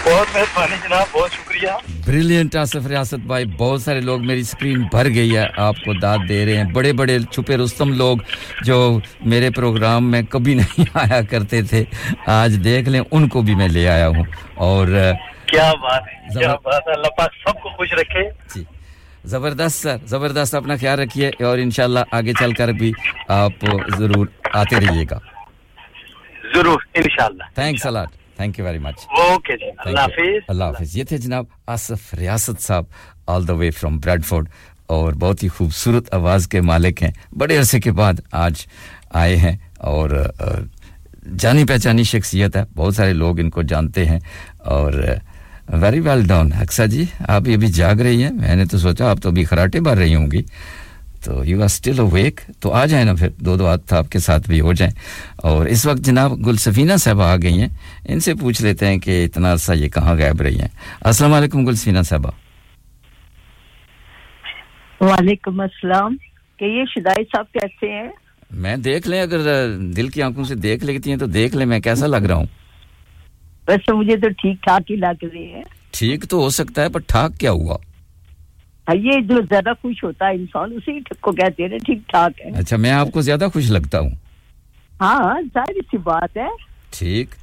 बहुत 0.05 0.27
मेहरबानी 0.35 0.77
जनाब 0.77 1.07
बहुत 1.13 1.31
शुक्रिया 1.31 1.73
ब्रिलियंट 2.05 2.55
आसिफ 2.55 2.87
रियासत 2.87 3.25
भाई 3.27 3.45
बहुत 3.57 3.81
सारे 3.81 4.01
लोग 4.01 4.21
मेरी 4.25 4.43
स्क्रीन 4.45 4.83
भर 4.93 5.07
गई 5.09 5.29
है 5.29 5.43
आपको 5.59 5.93
दाद 5.99 6.21
दे 6.27 6.37
रहे 6.45 6.55
हैं 6.55 6.71
बड़े 6.73 6.93
बड़े 6.93 7.19
छुपे 7.25 7.55
रुस्तम 7.55 7.91
लोग 7.95 8.23
जो 8.65 8.77
मेरे 9.25 9.49
प्रोग्राम 9.59 10.03
में 10.13 10.23
कभी 10.27 10.55
नहीं 10.55 10.85
आया 10.97 11.21
करते 11.33 11.61
थे 11.73 11.85
आज 12.35 12.55
देख 12.63 12.87
लें 12.87 12.99
उनको 12.99 13.41
भी 13.41 13.55
मैं 13.55 13.67
ले 13.69 13.85
आया 13.87 14.07
हूँ 14.15 14.25
और 14.69 14.95
क्या 15.50 15.72
बात 15.82 16.06
है 16.08 16.14
क्या 16.38 16.54
बात 16.64 16.82
है। 16.88 16.94
अल्लाह 16.94 17.10
पाक 17.18 17.30
सबको 17.46 17.76
खुश 17.76 17.92
रखे। 17.98 18.24
जी। 18.54 18.66
ज़बरदस्त 19.26 19.82
सर 19.82 20.00
ज़बरदस्त 20.08 20.54
अपना 20.54 20.76
ख्याल 20.76 20.98
रखिए 21.00 21.30
और 21.44 21.60
इंशाल्लाह 21.60 22.16
आगे 22.16 22.32
चलकर 22.40 22.72
भी 22.80 22.92
आप 23.30 23.64
ज़रूर 23.98 24.32
आते 24.54 24.78
रहिएगा। 24.78 25.20
ज़रूर 26.54 26.84
इंशाल्लाह। 26.96 27.48
Thanks 27.58 27.86
a 27.86 27.90
lot 27.90 28.10
thank 28.38 28.58
you 28.58 28.64
very 28.64 28.78
much 28.78 29.06
okay 29.20 29.54
Allah 29.54 30.06
Allah 30.50 30.68
हाफिज। 30.68 30.96
ये 30.98 31.04
थे 31.10 31.18
जनाब 31.18 31.46
Asif 31.68 32.14
Riyasat 32.14 32.58
sahab 32.60 32.86
all 33.28 33.46
the 33.46 33.50
way 33.58 33.70
from 33.70 33.98
Bradford 34.00 34.48
और 34.90 35.14
बहुत 35.16 35.42
ही 35.42 35.48
खूबसूरत 35.48 36.14
आवाज़ 36.14 36.48
के 36.48 36.60
मालिक 36.60 37.02
हैं। 37.02 37.12
बड़े 37.34 37.56
अरसे 37.56 37.80
के 37.80 37.90
बाद 37.96 38.22
आज 38.34 38.66
आए 39.14 39.34
हैं 39.44 39.56
और 39.82 40.68
जानी 41.24 41.64
पहचानी 41.64 42.04
शख्सियत 42.04 42.56
है। 42.56 42.66
बहुत 42.74 42.94
सारे 42.94 43.12
लोग 43.14 43.40
इनको 43.40 43.62
जानते 43.64 44.04
हैं 44.06 44.20
और 44.68 45.20
very 45.68 46.00
well 46.00 46.26
done 46.28 46.50
Aqsa 46.60 46.86
ji 46.86 47.08
आप 47.30 47.46
ये 47.48 47.56
भी 47.56 47.68
जाग 47.72 48.00
रही 48.00 48.20
हैं। 48.22 48.32
मैंने 48.32 48.64
तो 48.66 48.78
सोचा 48.78 49.10
आप 49.10 49.18
तो 49.20 49.28
अभी 49.28 49.44
खराटे 49.44 49.80
मार 49.80 49.96
रही 49.96 50.12
होंगी। 50.12 50.42
तो 51.24 51.44
यू 51.44 51.60
आर 51.62 51.68
स्टिल 51.68 51.98
अवेक 51.98 52.40
तो 52.62 52.68
आ 52.68 52.84
जाए 52.86 53.04
ना 53.04 53.14
फिर। 53.14 53.32
दो 53.42 53.56
दो 53.56 53.66
हाथ 53.66 53.92
आपके 53.94 54.18
साथ 54.20 54.48
भी 54.48 54.58
हो 54.58 54.72
जाए। 54.74 54.92
और 55.44 55.68
इस 55.68 55.86
वक्त 55.86 56.02
जनाब 56.02 56.40
गुलसफीना 56.42 56.96
साहब 56.96 57.20
आ 57.20 57.36
गई 57.36 57.58
हैं। 57.58 57.70
इनसे 58.06 58.34
पूछ 58.34 58.60
लेते 58.62 58.86
हैं 58.86 58.98
कि 59.00 59.22
इतना 59.24 59.52
अरसा 59.52 59.72
ये 59.74 59.88
कहाँ 59.88 60.16
गायब 60.18 60.42
रही 60.42 60.56
हैं। 60.56 60.70
अस्सलाम 61.02 61.32
वालेकुम 61.32 61.64
गुलसफीना 61.64 62.02
साहबा। 62.02 62.34
वालेकुम 65.02 65.62
अस्सलाम। 65.64 66.16
के 66.58 66.66
ये 66.78 66.84
शुदाई 66.86 67.24
साहब 67.24 67.46
कैसे 67.54 67.86
हैं? 67.86 68.12
मैं 68.52 68.80
देख 68.82 69.06
लें 69.06 69.20
अगर 69.20 69.40
दिल 69.94 70.08
की 70.08 70.20
आँखों 70.20 70.44
से 70.44 70.54
देख 70.56 70.84
लेती 70.84 71.10
हैं 71.10 71.18
तो 71.18 71.26
देख 71.26 71.54
ले 71.54 71.64
मैं 71.64 71.80
कैसा 71.82 72.06
लग 72.06 72.24
रहा 72.24 72.38
हूँ। 72.38 72.48
वैसे 73.68 73.92
मुझे 73.92 74.16
तो 74.16 74.28
ठीक 74.30 74.58
ठाक 74.66 74.84
ही 74.90 74.96
लग 74.96 75.24
रही 75.24 75.46
है। 75.50 75.64
ठीक 75.94 76.24
तो 76.24 76.40
हो 76.40 76.50
सकता 76.50 76.82
है 76.82 76.88
पर 76.88 77.00
ठाक 77.00 77.36
क्या 77.40 77.50
हुआ? 77.50 77.78
हाँ, 78.86 78.96
ये 78.96 79.20
जो 79.22 79.40
ज़्यादा 79.42 79.72
खुश 79.72 80.02
होता 80.04 80.26
है 80.26 80.34
इंसान 80.34 80.72
उसी 80.72 81.00
को 81.22 81.32
कहते 81.32 81.62
हैं 81.62 81.78
ठीक 81.80 82.02
ठाक 82.10 82.40
है। 82.40 82.52
अच्छा 82.58 82.76
मैं 82.76 82.90
आपको 82.92 83.22
ज़्यादा 83.22 83.48
खुश 83.48 83.70
लगता 83.70 83.98
हूँ? 83.98 84.10
हाँ 85.00 85.42
ज़ाहिर 85.42 85.82
सी 85.82 85.98
बात 86.00 86.36
है। 86.36 86.50
ठीक। 86.92 87.34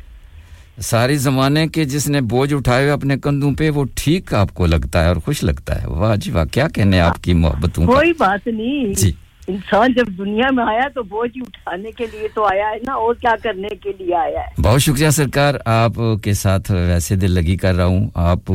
सारे 0.81 1.17
जमाने 1.17 1.67
के 1.67 1.85
जिसने 1.85 2.21
बोझ 2.23 2.51
उठाए 2.53 2.83
हुए 2.83 2.91
अपने 2.91 3.17
कंधों 3.17 3.53
पे 3.53 3.69
वो 3.69 3.83
ठीक 3.97 4.33
आपको 4.33 4.65
लगता 4.65 5.01
है 5.01 5.09
और 5.09 5.19
खुश 5.19 5.43
लगता 5.43 5.73
है। 5.73 5.87
वाह 5.89 6.15
जी 6.15 6.31
वाह 6.31 6.45
क्या 6.47 6.67
कहने 6.67 6.99
आपकी 6.99 7.33
मोहब्बतों 7.33 7.85
कोई 7.87 8.13
बात 8.13 8.47
नहीं। 8.47 8.93
जी। 8.93 9.15
इंसान 9.51 9.93
जब 9.93 10.09
दुनिया 10.17 10.49
में 10.51 10.63
आया 10.63 10.87
तो 10.95 11.03
बोझ 11.03 11.29
ही 11.29 11.41
उठाने 11.41 11.91
के 11.91 12.05
लिए 12.07 12.27
तो 12.35 12.43
आया 12.47 12.67
है 12.67 12.77
ना 12.87 12.93
और 12.95 13.13
क्या 13.21 13.35
करने 13.43 13.69
के 13.75 13.89
लिए 13.93 14.13
आया 14.15 14.41
है? 14.41 14.53
बहुत 14.59 14.79
शुक्रिया 14.79 15.09
सरकार 15.11 15.55
आपके 15.67 16.33
साथ 16.33 16.71
वैसे 16.71 17.15
दिल 17.15 17.31
लगी 17.31 17.55
कर 17.57 17.73
रहा 17.75 17.85
हूँ। 17.85 18.11
आप 18.15 18.45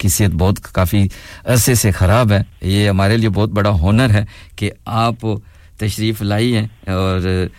की 0.00 0.08
सेहत 0.08 0.32
बहुत 0.42 0.58
काफ़ी 0.74 1.08
अरसे 1.46 1.74
से 1.74 1.92
ख़राब 1.92 2.32
है। 2.32 2.44
ये 2.64 2.86
हमारे 2.88 3.16
लिए 3.16 3.28
बहुत 3.30 3.50
बड़ा 3.50 3.70
हुनर 3.82 4.10
है 4.10 4.26
कि 4.58 4.70
आप 4.86 5.26
तशरीफ़ 5.80 6.22
लाई 6.24 6.50
हैं 6.52 6.94
और 6.94 7.50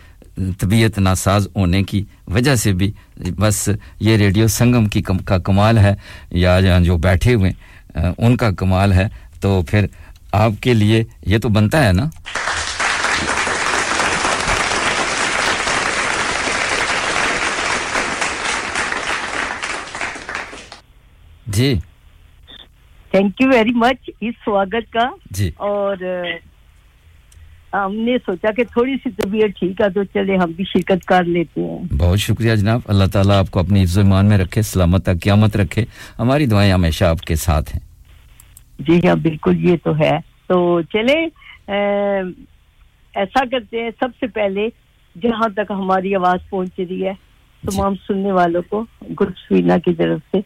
तबीयत 0.61 0.99
नासाज 0.99 1.47
होने 1.57 1.83
की 1.83 2.05
वजह 2.29 2.55
से 2.55 2.73
भी 2.73 2.93
बस 3.39 3.67
ये 4.01 4.15
रेडियो 4.17 4.47
संगम 4.49 4.87
की 4.87 5.01
कम, 5.01 5.17
का 5.19 5.37
कमाल 5.39 5.77
है 5.77 5.97
या 6.35 6.79
जो 6.79 6.97
बैठे 6.99 7.33
हुए 7.33 7.53
उनका 8.19 8.51
कमाल 8.53 8.93
है। 8.93 9.09
तो 9.41 9.61
फिर 9.63 9.89
आपके 10.33 10.73
लिए 10.73 11.05
ये 11.27 11.39
तो 11.39 11.49
बनता 11.49 11.79
है 11.79 11.91
ना? 11.93 12.09
जी। 21.53 21.75
थैंक 23.11 23.41
यू 23.41 23.47
वेरी 23.49 23.71
मच 23.77 24.09
इस 24.23 24.33
स्वागत 24.43 24.85
का। 24.95 25.11
जी। 25.31 25.53
और 25.61 26.03
हमने 27.75 28.17
सोचा 28.17 28.51
कि 28.51 28.63
थोड़ी 28.65 28.95
सी 28.97 29.09
तबीयत 29.11 29.51
ठीक 29.59 29.81
है 29.81 29.89
तो 29.93 30.03
चले 30.05 30.35
हम 30.37 30.53
भी 30.53 30.63
शिरकत 30.65 31.03
कर 31.07 31.25
लेते 31.25 31.61
हैं। 31.61 31.97
बहुत 31.97 32.19
शुक्रिया 32.19 32.55
जनाब। 32.55 32.83
अल्लाह 32.89 33.07
ताला 33.13 33.39
आपको 33.39 33.59
अपनी 33.59 33.81
इज्जमान 33.83 34.25
में 34.25 34.37
रखे 34.37 34.63
सलामत 34.63 35.05
तक 35.05 35.19
क्यामत 35.23 35.55
रखे। 35.57 35.85
हमारी 36.17 36.47
दुआएँ 36.47 36.71
हमेशा 36.71 37.09
आपके 37.09 37.35
साथ 37.35 37.73
हैं। 37.73 37.81
जी 38.81 38.99
हाँ 39.07 39.19
बिल्कुल 39.21 39.57
ये 39.65 39.77
तो 39.77 39.93
है। 40.03 40.19
तो 40.49 40.81
चले 40.93 41.17
ऐसा 43.13 43.45
करते 43.45 43.77
हैं 43.77 43.91
सबसे 43.99 44.27
पहले 44.29 44.67
जहाँ 45.15 45.49
तक 45.53 45.67
हमारी 45.71 46.13
आवाज़ 46.13 46.41
पहुँच 46.51 46.71
रही 46.79 47.01
है 47.01 47.13
तमाम 47.63 47.95
सुनने 47.95 48.31
वालों 48.31 48.61
को 48.61 48.85
गुलसफीना 49.11 49.77
की 49.77 49.93
तरफ़ 49.93 50.21
से। 50.31 50.41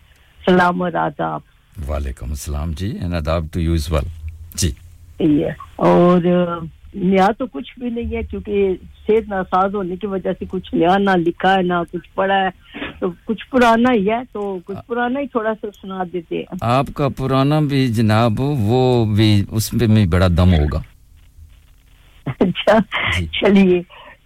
सलाम 0.47 0.81
और 0.81 0.95
आदाब 0.95 1.43
वालेकुम 1.87 2.31
अस्सलाम 2.31 2.73
जी 2.73 2.89
एंड 2.89 3.13
आदाब 3.15 3.49
टू 3.53 3.59
यू 3.59 3.75
एज 3.75 3.87
वेल 3.91 4.11
जी 4.57 4.67
ये 5.21 5.53
और 5.79 6.25
नया 6.95 7.27
तो 7.39 7.45
कुछ 7.47 7.71
भी 7.79 7.89
नहीं 7.89 8.15
है 8.15 8.23
क्योंकि 8.23 8.79
सेहत 9.07 9.27
नासाज 9.29 9.73
होने 9.75 9.97
की 9.97 10.07
वजह 10.07 10.33
से 10.33 10.45
कुछ 10.45 10.69
नया 10.73 10.97
ना 10.97 11.15
लिखा 11.15 11.51
है 11.51 11.63
ना 11.63 11.83
कुछ 11.91 12.07
पढ़ा 12.17 12.35
है। 12.35 12.51
तो 13.01 13.09
कुछ 13.27 13.43
पुराना 13.51 13.91
ही 13.91 14.05
है 14.05 14.23
तो 14.25 14.41
कुछ 14.67 14.77
पुराना 14.87 15.19
ही 15.19 15.27
थोड़ा 15.35 15.53
सा 15.53 15.69
सुना 15.69 16.03
देते 16.03 16.35
हैं। 16.35 16.57
आपका 16.63 17.09
पुराना 17.19 17.59
भी 17.61 17.87
जनाब 17.99 18.39
वो 18.39 18.81
भी 19.15 19.29
उसमें 19.59 19.87
भी 19.89 20.05
बड़ा 20.07 20.27
दम 20.29 20.55
होगा। 20.55 20.83
अच्छा 22.27 22.79
चलिए। 23.41 23.79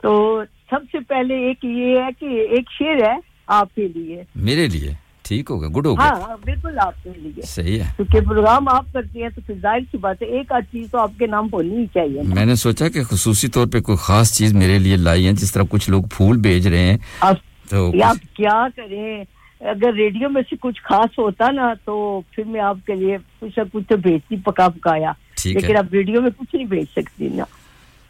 तो 0.03 0.43
सबसे 0.72 0.99
पहले 1.02 1.35
एक 1.49 1.65
ये 1.65 1.99
है 2.02 2.11
कि 2.14 2.41
एक 2.60 2.69
शेर 2.72 3.03
है 3.06 3.19
आपके 3.49 3.88
लिए। 3.89 4.26
मेरे 4.38 4.68
लिए? 4.68 4.98
ठीक 5.32 5.49
होगा 5.49 5.68
गुड 5.70 5.88
होगा। 5.88 6.03
हाँ, 6.03 6.22
हाँ 6.22 6.38
बिल्कुल 6.45 6.78
आपके 6.80 7.10
लिए 7.12 7.44
सही 7.48 7.78
है। 7.78 7.91
क्योंकि 7.95 8.22
प्रोग्राम 8.22 8.68
आप 8.70 8.88
करते 8.94 9.20
हैं 9.20 9.32
तो 9.32 9.41
फिर 9.41 9.58
ज़ाहिर 9.58 9.84
सी 9.84 9.98
बात 9.99 10.22
है 10.22 10.28
एक 10.40 10.52
आध 10.53 10.64
चीज़ 10.72 10.90
तो 10.91 10.98
आपके 10.98 11.28
नाम 11.28 11.49
होनी 11.53 11.76
ही 11.76 11.86
चाहिए 11.95 12.22
मैंने 12.34 12.56
सोचा 12.58 12.90
कि 12.90 13.03
खसूसी 13.06 13.48
तौर 13.49 13.68
पे 13.68 13.82
कोई 13.82 13.95
खास 13.99 14.34
चीज़ 14.38 14.56
मेरे 14.56 14.80
लिए 14.80 14.95
लाई 14.99 15.24
है 15.24 15.34
जिस 15.36 15.53
तरह 15.53 15.66
कुछ 15.72 15.90
लोग 15.90 16.08
फूल 16.10 16.41
भेज 16.41 16.68
रहे 16.68 16.82
हैं 16.82 16.99
आप, 17.24 17.38
तो 17.72 18.02
आप 18.03 18.18
क्या 18.36 18.68
करें? 18.70 19.26
अगर 19.62 19.94
रेडियो 19.94 20.30
में 20.30 20.41
से 20.41 20.56
कुछ 20.58 20.80
खास 20.86 21.16
होता 21.20 21.49
ना 21.52 21.74
तो 21.86 21.95
फिर 22.36 22.45
मैं 22.45 22.62
आपके 22.64 22.95
लिए 22.95 23.18
कुछ 23.18 23.58
ना 23.58 23.64
कुछ 23.64 23.84
तो 23.90 23.98
भेजती 23.99 24.38
पका 24.48 24.68
पकाया 24.70 25.16
लेकिन 25.48 25.76
अब 25.76 25.90
रेडियो 25.94 26.22
में 26.22 26.32
कुछ 26.32 26.48
नहीं 26.56 26.66
भेज 26.68 26.88
सकती 26.95 27.30
ना। 27.38 27.45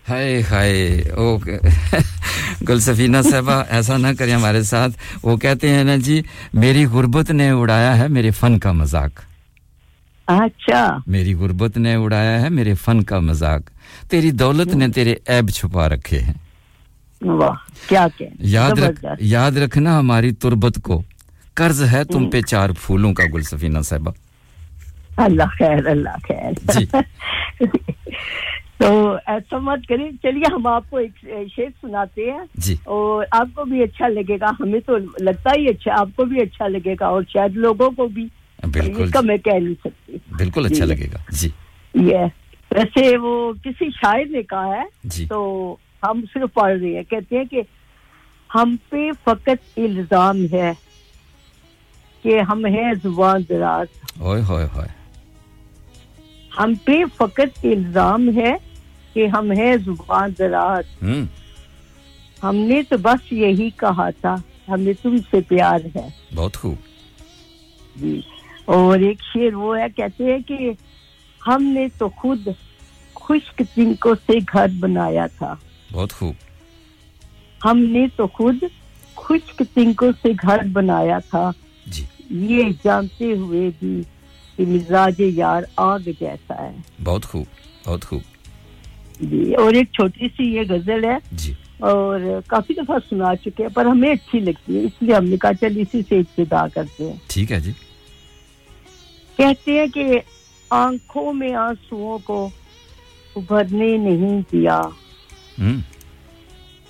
हाय 0.07 0.41
हाय 0.41 0.73
ओ 1.18 1.38
गुलसफीना 2.65 3.22
साहबा 3.22 3.56
ऐसा 3.72 3.98
ना 3.98 4.14
करें 4.14 4.34
हमारे 4.34 4.64
साथ। 4.64 4.90
वो 5.23 5.36
कहते 5.38 5.69
हैं 5.69 5.84
ना 5.84 5.98
जी 5.98 6.23
मेरी 6.56 6.86
गुर्बत 6.86 7.32
ने 7.32 7.52
उड़ाया 7.52 7.94
है 7.94 8.07
मेरे 8.07 8.32
फन 8.32 8.57
का 8.57 8.73
मज़ाक। 8.73 9.22
अच्छा। 10.28 11.03
मेरी 11.07 11.34
गुर्बत 11.34 11.78
ने 11.78 11.95
उड़ाया 11.95 12.38
है 12.40 12.49
मेरे 12.49 12.73
फन 12.73 13.02
का 13.02 13.19
मज़ाक। 13.19 13.69
तेरी 14.11 14.32
दौलत 14.32 14.73
ने 14.73 14.88
तेरे 14.90 15.19
ऐब 15.30 15.49
छुपा 15.49 15.88
रखे 15.88 16.18
हैं। 16.18 16.40
वाह 17.22 17.56
क्या 17.90 18.10
याद 18.41 18.80
रख 18.80 19.18
याद 19.22 19.57
रखना 19.57 19.98
हमारी 19.98 20.32
तुरबत 20.32 20.78
को। 20.78 21.03
कर्ज 21.57 21.82
है 21.94 22.03
तुम 22.06 22.30
पे 22.30 22.41
चार 22.41 22.73
फूलों 22.73 23.14
का 23.14 23.26
गुलसफीना 23.26 23.82
साहबा। 23.82 24.14
अल्लाह 25.19 25.49
खैर 25.56 25.88
अल्लाह 25.88 26.18
खैर। 26.18 26.53
जी। 26.72 26.88
तो 28.81 29.17
ऐसा 29.29 29.59
मत 29.59 29.81
करिए 29.89 30.11
चलिए 30.23 30.49
हम 30.53 30.67
आपको 30.67 30.99
एक 30.99 31.13
शेर 31.49 31.69
सुनाते 31.71 32.21
हैं। 32.21 32.45
जी। 32.57 32.77
और 32.87 33.25
आपको 33.33 33.63
भी 33.65 33.81
अच्छा 33.81 34.07
लगेगा। 34.07 34.55
हमें 34.61 34.79
तो 34.81 34.97
लगता 35.21 35.51
ही 35.51 35.67
अच्छा 35.67 35.93
आपको 35.95 36.25
भी 36.25 36.39
अच्छा 36.41 36.67
लगेगा 36.67 37.09
और 37.09 37.23
शायद 37.33 37.55
लोगों 37.57 37.89
को 37.91 38.07
भी। 38.07 38.29
बिल्कुल। 38.59 39.05
इसका 39.05 39.21
मैं 39.21 39.37
कह 39.39 39.59
नहीं 39.59 39.75
सकती। 39.83 40.21
बिल्कुल 40.37 40.65
अच्छा 40.65 40.85
लगेगा। 40.85 41.23
जी। 41.31 41.47
ये 41.95 42.25
वैसे 42.71 43.15
वो 43.17 43.53
किसी 43.63 43.89
शायर 43.91 44.27
ने 44.29 44.41
कहा 44.43 44.73
है 44.73 44.87
तो 45.27 45.79
हम 46.05 46.21
सिर्फ़ 46.23 46.51
पढ़ 46.55 46.77
रहे 46.77 46.93
हैं। 46.93 47.03
कहते 47.05 47.35
हैं 47.35 47.47
कि 47.47 47.63
हम 48.49 48.75
पे 48.91 49.11
फकत 49.25 49.77
इल्ज़ाम 49.77 50.37
है 50.53 50.73
कि 52.25 52.37
हम 52.39 52.65
हैं 52.67 52.93
ज़ुबान 52.95 53.43
दराज। 53.49 53.87
ओए 54.21 54.41
होए 54.41 54.65
होए। 54.67 54.87
हम 56.51 56.75
पे 56.85 57.03
फकत 57.17 57.65
इल्ज़ाम 57.65 58.29
है 58.31 58.57
कि 59.13 59.25
हम 59.25 59.51
हैं 59.51 59.77
ज़ुबान 59.77 60.31
दराज। 60.31 60.85
हमने 62.43 62.81
तो 62.83 62.97
बस 62.97 63.29
यही 63.33 63.69
कहा 63.79 64.09
था 64.11 64.41
हमें 64.69 64.93
तुमसे 64.95 65.41
प्यार 65.41 65.85
है। 65.95 66.13
बहुत 66.33 66.55
खूब। 66.55 66.77
जी। 67.97 68.23
और 68.67 69.03
एक 69.03 69.21
शेर 69.21 69.55
वो 69.55 69.73
है 69.73 69.89
कहते 69.89 70.23
हैं 70.23 70.41
कि 70.43 70.75
हमने 71.41 71.88
तो 71.89 72.09
खुद 72.09 72.53
खुश्क 73.15 73.61
तिनकों 73.75 74.15
से 74.15 74.39
घर 74.39 74.71
बनाया 74.71 75.27
था। 75.27 75.59
बहुत 75.91 76.11
खूब। 76.11 76.35
हमने 77.63 78.07
तो 78.07 78.27
खुद 78.27 78.69
खुश्क 79.17 79.61
तिनकों 79.75 80.11
से 80.11 80.33
घर 80.33 80.67
बनाया 80.67 81.19
था। 81.19 81.51
जी। 81.88 82.07
ये 82.47 82.71
जानते 82.83 83.31
हुए 83.31 83.69
भी 83.71 84.01
कि 84.57 84.65
मिजाज 84.65 85.21
यार 85.21 85.67
आग 85.79 86.09
जैसा 86.19 86.61
है। 86.63 86.83
बहुत 87.01 87.25
खूब 87.25 87.45
बहुत 87.85 88.03
खूब। 88.03 88.21
जी 89.23 89.53
और 89.53 89.76
एक 89.76 89.91
छोटी 89.93 90.27
सी 90.27 90.52
ये 90.56 90.65
गज़ल 90.65 91.06
है 91.06 91.19
जी। 91.34 91.56
और 91.84 92.41
काफ़ी 92.49 92.76
दफ़ा 92.76 92.98
सुना 92.99 93.34
चुके 93.35 93.64
हैं 93.64 93.72
पर 93.73 93.88
हमें 93.88 94.11
अच्छी 94.11 94.39
लगती 94.39 94.76
है 94.76 94.84
इसलिए 94.85 95.15
हमने 95.15 95.38
कहा 95.38 95.53
चल 95.53 95.77
इसी 95.77 96.02
से 96.02 96.19
इब्तदा 96.19 96.68
करते 96.68 97.03
हैं। 97.03 97.22
ठीक 97.30 97.52
है 97.52 97.61
जी। 97.61 97.72
कहते 99.38 99.72
हैं 99.72 99.89
कि 99.89 100.22
आँखों 100.72 101.31
में 101.34 101.53
आंसुओं 101.53 102.19
को 102.19 102.52
उभरने 103.38 103.98
नहीं 103.98 104.41
दिया। 104.52 104.77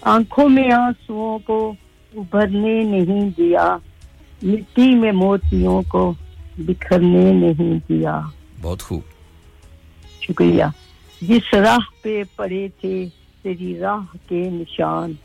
आँखों 0.03 0.47
में 0.49 0.71
आंसुओं 0.71 1.39
को 1.39 1.57
उभरने 2.13 2.83
नहीं 2.83 3.29
दिया 3.31 3.79
मिट्टी 4.43 4.93
में 4.95 5.11
मोतियों 5.11 5.81
को 5.83 6.11
बिखरने 6.59 7.31
नहीं 7.31 7.79
दिया। 7.79 8.31
बहुत 8.59 8.81
खूब। 8.81 9.03
शुक्रिया। 10.23 10.73
जिस 11.23 11.53
राह 11.53 11.77
पे 11.77 12.23
पड़े 12.23 12.69
थे 12.69 13.09
तेरी 13.43 13.77
राह 13.79 14.05
के 14.05 14.49
निशान। 14.49 15.17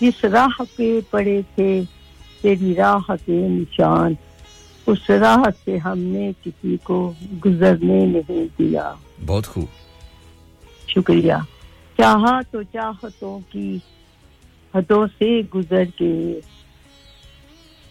जिस 0.00 0.24
राह 0.24 0.64
पे 0.64 1.00
पड़े 1.00 1.42
थे 1.42 1.84
तेरी 2.42 2.74
राह 2.74 3.16
के 3.16 3.48
निशान। 3.48 4.16
उस 4.88 5.06
राह 5.10 5.50
से 5.50 5.76
हमने 5.76 6.32
किसी 6.32 6.76
को 6.76 7.14
गुजरने 7.22 8.06
नहीं 8.06 8.46
दिया। 8.46 8.98
बहुत 9.20 9.46
खूब। 9.46 9.68
शुक्रिया। 10.94 11.46
चाहा 12.00 12.42
तो 12.42 12.62
चाहतों 12.62 13.40
की 13.40 13.82
हदों 14.76 15.06
से 15.06 15.42
गुजर 15.42 15.84
के। 15.84 16.40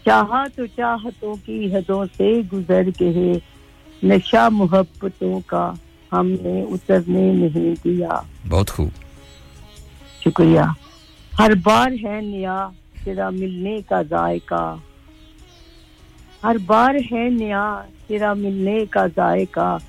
चाहा 0.06 0.46
तो 0.46 0.66
चाहतों 0.66 1.36
की 1.36 1.70
हदों 1.70 2.06
से 2.06 2.42
गुजर 2.42 2.90
के। 2.90 3.42
नशा 4.06 4.50
मोहब्बतों 4.50 5.40
का 5.40 5.78
हमने 6.14 6.62
उतरने 6.62 7.32
नहीं 7.32 7.74
दिया। 7.74 8.26
बहुत 8.46 8.70
खूब। 8.70 8.90
शुक्रिया। 10.24 10.74
हर 11.34 11.54
बार 11.54 11.92
है 11.92 12.20
नया 12.22 12.72
तेरा 13.04 13.30
मिलने 13.30 13.82
का 13.82 14.02
जायका। 14.02 14.82
हर 16.44 16.58
बार 16.58 16.96
है 16.96 17.30
नया 17.30 17.86
तेरा 18.08 18.34
मिलने 18.34 18.86
का 18.86 19.06
जायका। 19.08 19.80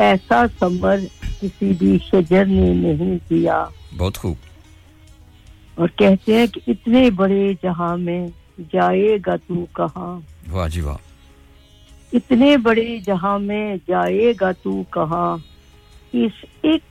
ऐसा 0.00 0.46
समर 0.46 1.00
किसी 1.40 1.74
भी 1.74 1.98
शजर 1.98 2.46
ने 2.46 2.74
नहीं 2.74 3.16
दिया। 3.16 3.70
बहुत 3.94 4.16
खूब। 4.16 4.36
और 5.78 5.88
कहते 5.88 6.34
हैं 6.34 6.48
कि 6.48 6.60
इतने 6.68 7.10
बड़े 7.10 7.54
जहाँ 7.62 7.96
में 7.96 8.28
जाएगा 8.60 9.36
तू 9.36 9.68
कहाँ? 9.76 10.24
वाह 10.48 10.68
जी 10.68 10.80
वाह। 10.80 10.96
इतने 12.14 12.56
बड़े 12.56 13.00
जहाँ 13.00 13.38
में 13.38 13.76
जाएगा 13.78 14.52
तू 14.52 14.86
कहाँ? 14.92 15.44
इस 16.14 16.32
एक 16.64 16.82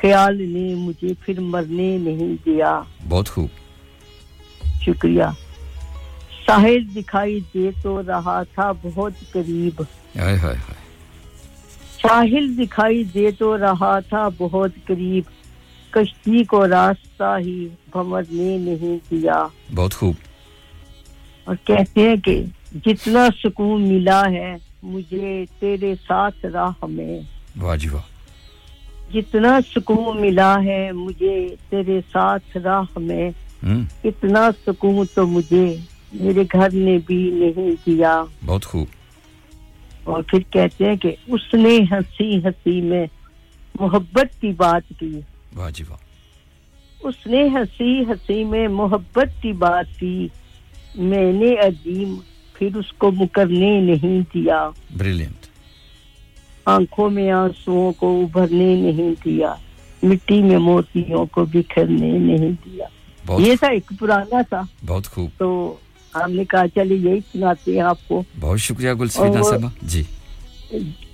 ख्याल 0.00 0.36
ने 0.36 0.74
मुझे 0.74 1.14
फिर 1.14 1.40
मरने 1.40 1.98
नहीं 1.98 2.36
दिया। 2.36 2.86
बहुत 3.02 3.28
खूब। 3.28 3.50
शुक्रिया। 4.84 5.36
साहिल 6.46 6.88
दिखाई 6.94 7.40
दे 7.40 7.70
तो 7.70 8.00
रहा 8.00 8.44
था 8.44 8.72
बहुत 8.72 9.12
करीब। 9.34 9.86
हाय 10.18 10.36
हाय 10.36 10.54
हाय। 10.54 10.76
साहिल 12.02 12.56
दिखाई 12.56 13.04
दे 13.04 13.32
तो 13.32 13.56
रहा 13.56 14.00
था 14.00 14.28
बहुत 14.28 14.74
करीब। 14.88 15.24
कश्ती 15.94 16.44
को 16.44 16.66
रास्ता 16.66 17.36
ही 17.36 17.66
भंवरने 17.94 18.58
नहीं 18.58 18.98
दिया। 18.98 19.50
बहुत 19.72 19.92
खूब। 19.92 20.16
और 21.48 21.56
कहते 21.56 22.00
हैं 22.00 22.20
कि 22.20 22.52
जितना 22.74 23.30
सुकून 23.30 23.82
मिला 23.82 24.22
है 24.22 24.58
मुझे 24.84 25.46
तेरे 25.60 25.94
साथ 25.94 26.30
राह 26.44 26.86
में। 26.86 27.26
वाह 27.58 27.76
जी 27.76 27.88
वाह। 27.88 28.15
जितना 29.12 29.60
सुकून 29.60 30.18
मिला 30.20 30.56
है 30.56 30.92
मुझे 30.92 31.56
तेरे 31.70 32.00
साथ 32.00 32.56
राह 32.56 32.98
में 32.98 33.34
हम्म। 33.62 33.86
इतना 34.04 34.50
सुकून 34.50 35.06
तो 35.06 35.26
मुझे 35.26 35.84
मेरे 36.14 36.44
घर 36.44 36.72
ने 36.72 36.98
भी 36.98 37.30
नहीं 37.32 37.74
दिया। 37.74 38.28
बहुत 38.44 38.64
खूब। 38.64 38.86
और 40.06 40.22
फिर 40.22 40.44
कहते 40.52 40.84
हैं 40.84 40.98
कि 40.98 41.16
उसने 41.30 41.76
हँसी 41.82 42.40
हँसी 42.40 42.80
में 42.80 43.08
मोहब्बत 43.80 44.30
की 44.40 44.52
बात 44.52 44.82
की। 44.92 45.24
वाह 45.54 45.70
जी 45.70 45.84
वाह। 45.84 46.02
उसने 47.08 47.48
हँसी 47.48 48.04
हँसी 48.04 48.44
में 48.44 48.68
मोहब्बत 48.68 49.34
की 49.42 49.52
बात 49.52 49.86
की। 49.86 50.30
मैंने 50.98 51.56
अजीम 51.56 52.18
फिर 52.56 52.76
उसको 52.76 53.10
मुकरने 53.10 53.80
नहीं 53.80 54.22
दिया। 54.22 54.74
ब्रिलियंट 54.96 55.45
आँखों 56.68 57.10
में 57.10 57.30
आंसुओं 57.30 57.92
को 57.92 58.12
उभरने 58.22 58.74
नहीं 58.82 59.14
दिया 59.24 59.58
मिट्टी 60.04 60.42
में 60.42 60.56
मोतियों 60.56 61.26
को 61.26 61.44
बिखरने 61.46 62.12
नहीं 62.18 62.52
दिया। 62.52 62.88
ये 63.40 63.56
था 63.56 63.68
एक 63.68 63.92
पुराना 64.00 64.42
था। 64.42 64.66
बहुत 64.84 65.06
खूब। 65.06 65.30
तो 65.38 65.80
हमने 66.16 66.44
कहा 66.44 66.66
चलिए 66.66 66.98
यही 67.10 67.20
सुनाते 67.20 67.74
हैं 67.76 67.82
आपको। 67.82 68.24
बहुत 68.36 68.58
शुक्रिया 68.58 68.94
गुलसफीना 68.94 69.42
साहबा। 69.42 69.72
जी। 69.84 70.06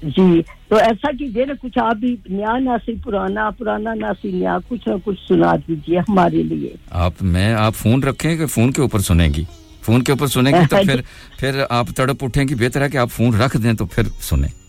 जी 0.04 0.42
तो 0.70 0.78
ऐसा 0.78 1.12
कीजिए 1.12 1.44
ना 1.44 1.54
कुछ 1.54 1.78
आप 1.78 1.96
भी 1.96 2.18
नया 2.30 2.56
नासी 2.58 2.92
पुराना 3.04 3.50
पुराना 3.50 3.94
नासी 3.94 4.32
नया 4.32 4.58
कुछ 4.58 4.88
ना 4.88 4.96
कुछ 4.96 5.18
सुना 5.18 5.52
दीजिए 5.56 5.98
हमारे 5.98 6.42
लिए। 6.42 6.74
आप 6.92 7.22
मैं 7.22 7.52
आप 7.54 7.72
फ़ोन 7.72 8.02
रखें 8.02 8.38
कि 8.38 8.46
फ़ोन 8.46 8.72
के 8.72 8.82
ऊपर 8.82 9.00
सुनेंगी। 9.00 9.46
फ़ोन 9.82 10.02
के 10.02 10.12
ऊपर 10.12 10.28
सुनेंगी 10.28 10.66
तो 10.66 10.76
फिर 10.86 11.02
फिर 11.40 11.60
आप 11.70 11.90
तड़प 11.90 12.22
उठेंगी। 12.22 12.54
बेहतर 12.54 12.82
है 12.82 12.88
कि 12.90 12.98
आप 12.98 13.08
फ़ोन 13.08 13.34
रख 13.34 13.56
दें 13.56 13.74
तो 13.76 13.86
फिर 13.86 14.04
सुने। 14.04 14.61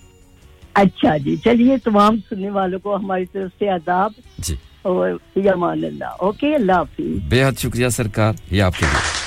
अच्छा 0.75 1.17
जी 1.17 1.35
चलिए 1.37 1.77
तमाम 1.85 2.19
सुनने 2.19 2.49
वालों 2.49 2.79
को 2.79 2.95
हमारी 2.95 3.25
तरफ़ 3.25 3.51
से 3.59 3.69
आदाब 3.69 4.13
जी। 4.39 4.57
और 4.85 5.19
यमान 5.37 5.83
अल्लाह 5.83 6.25
ओके 6.27 6.53
अल्लाह 6.53 6.77
हाफिज। 6.77 7.21
बेहद 7.29 7.55
शुक्रिया 7.57 7.89
सरकार 7.89 8.35
ये 8.51 8.59
आपके 8.59 8.85
लिए। 8.85 9.22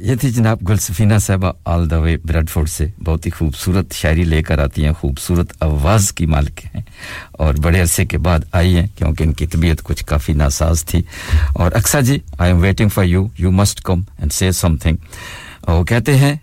ये 0.00 0.16
थी 0.16 0.30
जनाब 0.30 0.58
गुलसफीना 0.62 1.18
साहबा 1.18 1.52
ऑल 1.66 1.86
द 1.88 1.94
वे 1.94 2.16
ब्रेडफोर्ड 2.26 2.68
से। 2.68 2.92
बहुत 3.00 3.26
ही 3.26 3.30
खूबसूरत 3.30 3.92
शायरी 3.92 4.24
लेकर 4.24 4.60
आती 4.60 4.82
हैं, 4.82 4.92
खूबसूरत 4.94 5.52
आवाज़ 5.62 6.12
की 6.12 6.26
मालिक 6.26 6.60
हैं। 6.64 6.84
और 7.40 7.58
बड़े 7.58 7.80
अरसे 7.80 8.06
के 8.06 8.18
बाद 8.18 8.48
आई 8.54 8.72
हैं, 8.72 8.88
क्योंकि 8.98 9.24
इनकी 9.24 9.46
तबीयत 9.46 9.80
कुछ 9.80 10.02
काफ़ी 10.02 10.34
नासाज 10.34 10.84
थी। 10.84 11.04
और 11.56 11.72
Aqsa 11.72 12.00
ji 12.00 12.22
I 12.40 12.50
am 12.50 12.60
waiting 12.60 12.90
for 12.90 13.04
you 13.04 13.30
you 13.40 13.50
must 13.50 13.80
come 13.80 14.06
and 14.20 14.30
say 14.30 14.52
something 14.52 14.98
वो 15.68 15.84
कहते 15.84 16.12
हैं 16.14 16.40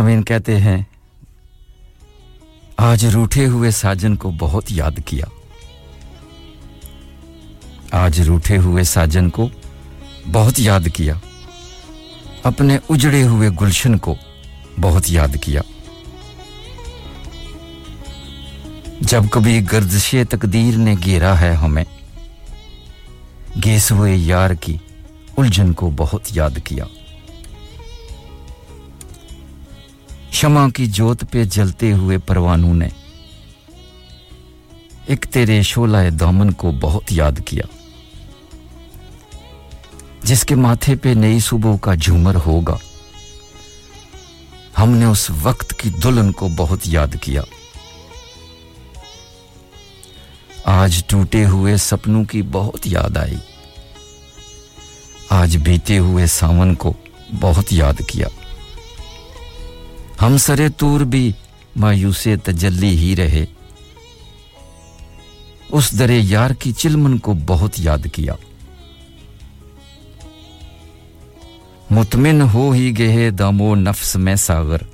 जैसमीन 0.00 0.22
कहते 0.22 0.56
हैं, 0.56 0.86
आज 2.78 3.04
रूठे 3.04 3.44
हुए 3.44 3.70
साजन 3.70 4.14
को 4.16 4.30
बहुत 4.32 4.70
याद 4.72 5.00
किया। 5.00 5.26
आज 7.94 8.20
रूठे 8.20 8.56
हुए 8.56 8.84
साजन 8.84 9.28
को 9.28 9.50
बहुत 10.26 10.58
याद 10.58 10.88
किया। 10.88 11.20
अपने 12.46 12.78
उजड़े 12.90 13.22
हुए 13.22 13.50
गुलशन 13.50 13.94
को 13.98 14.16
बहुत 14.78 15.10
याद 15.10 15.36
किया। 15.36 15.62
जब 19.02 19.28
कभी 19.28 19.60
गर्दिशे 19.60 20.24
तकदीर 20.24 20.76
ने 20.76 20.96
घेरा 20.96 21.34
है 21.34 21.54
हमें 21.54 21.84
गेस 23.58 23.92
हुए 23.92 24.16
यार 24.16 24.54
की 24.54 24.80
उलझन 25.38 25.72
को 25.72 25.90
बहुत 25.90 26.36
याद 26.36 26.58
किया। 26.58 26.88
क्षमा 30.30 30.68
की 30.68 30.86
जोत 30.86 31.24
पे 31.24 31.44
जलते 31.44 31.90
हुए 31.90 32.18
परवानों 32.18 32.74
ने 32.74 32.90
एक 35.10 35.24
तेरे 35.24 35.62
शोलाए 35.62 36.10
दामन 36.10 36.50
को 36.50 36.72
बहुत 36.72 37.12
याद 37.12 37.40
किया, 37.40 37.66
जिसके 40.24 40.54
माथे 40.54 40.96
पे 40.96 41.14
नई 41.14 41.40
सुबह 41.40 41.76
का 41.76 41.94
झूमर 41.94 42.36
होगा। 42.36 42.78
हमने 44.76 45.06
उस 45.06 45.30
वक्त 45.30 45.72
की 45.72 45.90
दुल्हन 45.90 46.32
को 46.32 46.48
बहुत 46.48 46.86
याद 46.86 47.16
किया। 47.16 47.44
आज 50.66 51.04
टूटे 51.08 51.44
हुए 51.44 51.76
सपनों 51.78 52.24
की 52.24 52.42
बहुत 52.42 52.86
याद 52.86 53.18
आई। 53.18 53.38
आज 55.32 55.56
बीते 55.56 55.96
हुए 55.96 56.26
सावन 56.26 56.74
को 56.74 56.94
बहुत 57.32 57.72
याद 57.72 58.02
किया। 58.02 58.28
हम 60.20 60.36
सरे 60.36 60.68
तूर 60.68 61.04
भी 61.04 61.34
मायूसे 61.76 62.36
तजल्ली 62.36 62.96
ही 62.96 63.14
रहे। 63.14 63.46
उस 65.72 65.94
दरे 65.94 66.18
यार 66.18 66.52
की 66.52 66.72
चिलमन 66.72 67.18
को 67.18 67.34
बहुत 67.34 67.78
याद 67.78 68.08
किया। 68.08 68.36
मुतमिन 71.92 72.42
हो 72.42 72.70
ही 72.72 72.92
गए 72.92 73.30
दामो 73.30 73.74
नफ्स 73.74 74.16
में 74.16 74.36
सागर। 74.36 74.86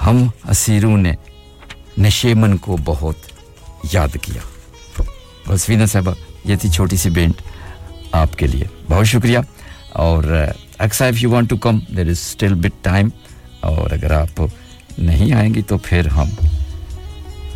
हम 0.00 0.32
असीरों 0.44 0.96
ने 0.96 1.16
नशेमन 1.98 2.56
को 2.56 2.76
बहुत 2.76 3.22
याद 3.94 4.16
किया। 4.16 4.42
बसवीना 5.48 5.86
साहबा, 5.86 6.14
ये 6.46 6.56
थी 6.56 6.70
छोटी 6.70 6.96
सी 6.96 7.10
बेंट 7.10 7.42
आपके 8.14 8.46
लिए। 8.46 8.68
बहुत 8.88 9.06
शुक्रिया 9.06 9.44
और 9.96 10.54
Aqsa 10.80 11.06
if 11.08 11.16
you 11.16 11.30
want 11.30 11.48
to 11.48 11.56
come 11.56 11.80
there 11.90 12.08
is 12.08 12.18
still 12.18 12.54
bit 12.54 12.72
time 12.84 13.12
और 13.64 13.92
अगर 13.92 14.12
आप 14.12 14.50
नहीं 14.98 15.32
आएँगी 15.32 15.62
तो 15.62 15.78
फिर 15.78 16.08
हम 16.08 16.36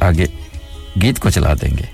आगे 0.02 0.28
गीत 0.98 1.18
को 1.18 1.30
चला 1.30 1.55
देंगे। 1.55 1.88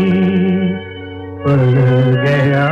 पड़ 1.43 1.77
गया 2.25 2.67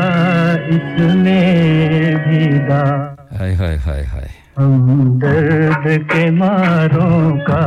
इसमें 0.69 2.17
भी 2.19 2.43
दाग 2.69 3.39
हाय 3.39 3.55
हाय 3.55 3.77
हाय 3.77 4.03
हाय। 4.05 4.29
हम 4.59 5.19
दर्द 5.19 5.87
के 6.11 6.31
मारों 6.31 7.31
का 7.41 7.63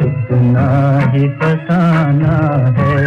इतना 0.00 0.68
ही 1.12 1.28
फसाना 1.40 2.38
है। 2.78 3.04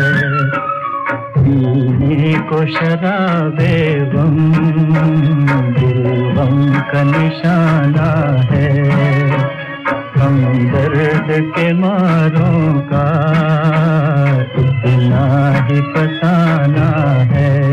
पीने 1.38 2.34
को 2.50 2.66
शराबे 2.68 3.78
गम 4.14 4.38
दिल 5.74 6.04
गम 6.38 6.58
का 6.92 7.04
निशाना 7.12 8.10
है। 8.52 9.17
दर्द 10.48 11.30
के 11.56 11.74
मारों 11.74 12.82
का 12.82 13.08
इतना 14.60 15.24
ही 15.66 15.82
फसाना 15.82 16.90
है। 17.32 17.67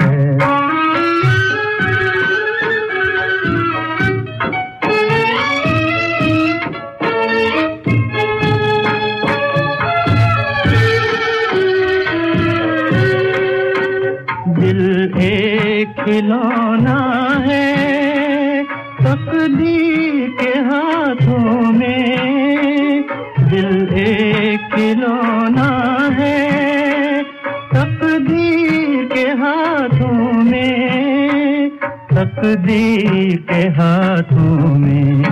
तकदीर 32.65 33.37
के 33.37 33.69
हाथों 33.69 34.79
में। 34.79 35.23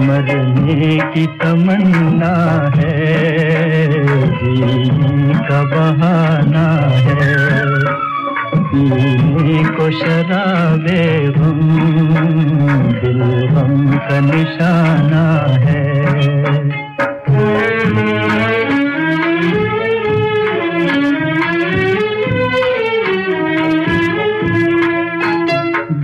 मरने 0.00 0.98
की 1.14 1.26
तमन्ना 1.26 2.34
है 2.76 3.04
का 5.48 5.60
बहाना 5.62 6.66
है। 7.04 7.34
पीने 8.56 9.64
को 9.64 9.90
शराबे 9.90 11.04
दिल 13.00 13.20
गम 13.52 13.98
का 13.98 14.20
निशाना 14.20 15.26
है। 15.64 15.84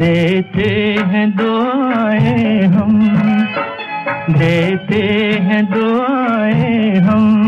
देते 0.01 0.97
हैं 1.07 1.37
दुआएँ 1.37 2.63
हम। 2.63 3.01
देते 4.31 5.03
हैं 5.43 5.67
दुआएँ 5.67 6.97
हम। 6.97 7.47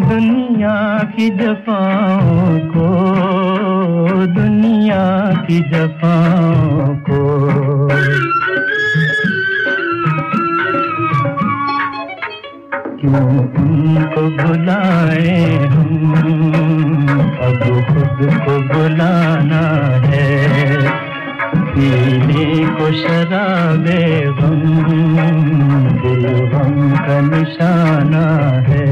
दुनिया 0.00 0.98
की 1.16 1.30
जफाओं 1.30 2.58
को, 2.58 3.06
दुनिया 4.26 5.34
की 5.46 5.60
जफाओं 5.60 6.96
को। 6.96 7.38
क्यों 13.00 13.38
उनको 13.38 14.22
बुलाए 14.22 15.66
हम? 15.66 16.14
अब 17.42 17.58
खुद 17.88 18.34
को 18.34 18.78
बुलाना 18.78 19.96
है। 20.06 21.03
पीने 21.74 22.44
को 22.76 22.90
शराबे 22.92 24.02
गम 24.38 24.60
दिल 26.02 26.24
गम 26.50 26.76
का 26.98 27.20
निशाना 27.28 28.26
है। 28.68 28.86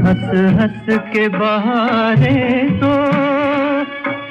हंस 0.00 0.28
हंस 0.58 0.98
के 1.14 1.28
बहारे 1.28 2.36
तो 2.82 2.92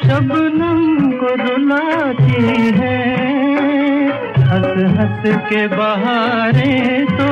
शबनम 0.03 1.11
को 1.19 1.35
रुलाती 1.43 2.43
है। 2.79 3.36
हंस 4.49 4.75
हंस 4.97 5.23
के 5.45 5.61
बहारे 5.67 6.75
तो 7.09 7.25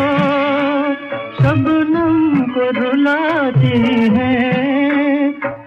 शबनम 1.36 2.18
को 2.54 2.66
रुलाती 2.78 3.78
है, 4.16 4.34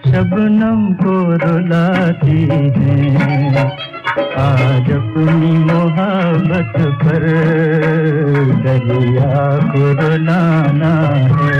शबनम 0.05 0.85
को 1.01 1.15
रुलाती 1.43 2.37
है। 2.45 3.65
आज 4.39 4.91
अपनी 4.91 5.51
मोहब्बत 5.65 6.77
पर 7.03 7.25
दरिया 8.63 9.43
को 9.71 9.91
रुलाना 10.01 10.93
है। 11.35 11.57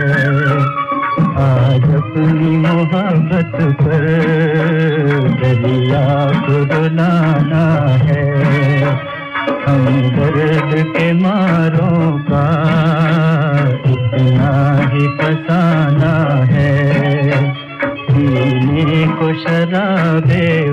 आज 1.42 1.94
अपनी 1.96 2.58
मोहब्बत 2.58 3.62
पर 3.82 4.08
दरिया 5.42 6.08
को 6.46 6.64
रुलाना 6.74 7.66
है। 8.06 9.09
हम 9.70 9.86
दर्द 9.86 10.74
के 10.98 11.14
मारों 11.14 12.20
का 12.20 12.46
इतना 13.86 14.52
ही 14.94 15.08
फसाना 15.18 16.46
है। 16.46 16.70
पीने 17.86 19.08
को 19.08 19.34
शराबे 19.44 20.70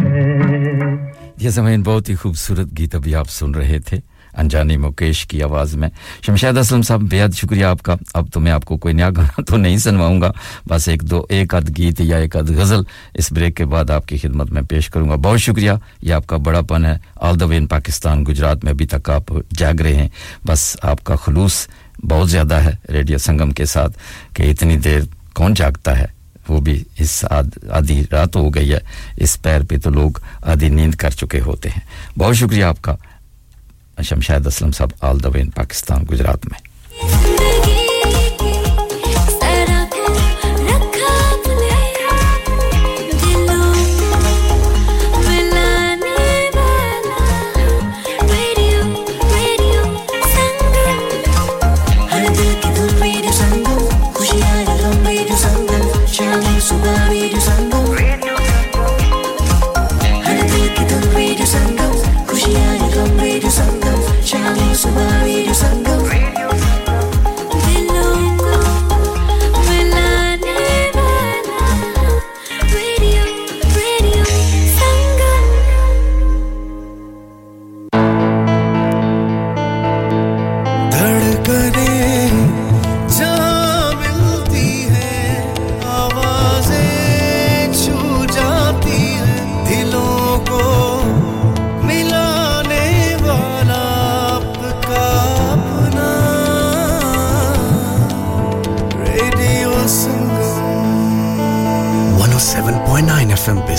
है। 0.00 1.14
ये 1.42 1.50
समय 1.50 1.78
बहुत 1.78 2.08
ही 2.08 2.14
खूबसूरत 2.14 2.68
गीत 2.72 2.94
अभी 2.94 3.12
आप 3.12 3.26
सुन 3.26 3.54
रहे 3.54 3.80
थे। 3.80 4.09
अनजानी 4.34 4.76
मुकेश 4.76 5.24
की 5.24 5.40
आवाज़ 5.40 5.76
में। 5.76 5.90
शमशाद 6.26 6.58
असलम 6.58 6.82
साहब, 6.82 7.08
बेहद 7.08 7.32
शुक्रिया 7.34 7.70
आपका। 7.70 7.96
अब 8.16 8.28
तो 8.28 8.40
मैं 8.40 8.52
आपको 8.52 8.76
कोई 8.76 8.92
नया 8.92 9.10
गाना 9.10 9.42
तो 9.42 9.56
नहीं 9.56 9.78
सुनवाऊँगा। 9.78 10.32
बस 10.68 10.88
एक 10.88 11.02
दो, 11.02 11.26
एक 11.30 11.54
आध 11.54 11.68
गीत 11.70 12.00
या 12.00 12.18
एक 12.18 12.36
आध 12.36 12.50
गज़ल 12.50 12.84
इस 13.16 13.32
ब्रेक 13.32 13.56
के 13.56 13.64
बाद 13.64 13.90
आपकी 13.90 14.18
खिदमत 14.18 14.50
में 14.50 14.64
पेश 14.66 14.88
करूँगा। 14.88 15.16
बहुत 15.16 15.38
शुक्रिया, 15.40 15.78
ये 16.04 16.12
आपका 16.12 16.38
बड़ापन 16.38 16.84
है। 16.84 16.98
All 17.20 17.36
the 17.36 17.42
way 17.42 17.56
in 17.56 17.66
Pakistan 17.66 18.24
Gujarat 18.24 18.64
में 18.64 18.72
अभी 18.72 18.86
तक 18.86 19.10
आप 19.10 19.32
जाग 19.52 19.80
रहे 19.80 19.94
हैं। 19.94 20.10
बस 20.46 20.76
आपका 20.84 21.16
खलूस 21.16 21.68
बहुत 22.04 22.28
ज़्यादा 22.28 22.58
है 22.58 22.78
रेडियो 22.90 23.18
संगम 23.18 23.50
के 23.52 23.66
साथ 23.66 23.98
कि 24.36 24.50
इतनी 24.50 24.76
देर 24.76 25.08
कौन 25.34 25.54
जागता 25.54 25.92
है? 25.92 26.12
वो 26.50 26.60
भी 26.60 26.74
इस 27.00 27.24
आधी 27.24 28.00
रात 28.12 28.36
हो 28.36 28.48
गई 28.50 28.68
है। 28.68 28.80
इस 29.18 29.36
पैर 29.36 29.64
पे 29.64 29.78
तो 29.78 29.90
लोग 29.90 30.20
आधी 30.44 30.68
नींद 30.70 30.94
कर 30.94 31.12
चुके 31.12 31.38
होते 31.38 31.68
हैं। 31.68 31.82
बहुत 32.18 32.34
शुक्रिया 32.34 32.68
आपका। 32.68 32.96
Shamshad 34.10 34.46
Aslam 34.46 34.70
sahab 34.80 34.92
all 35.10 35.20
the 35.20 35.26
way 35.34 35.40
in 35.40 35.50
Pakistan 35.56 36.04
Gujarat 36.10 36.46
में 36.52 37.79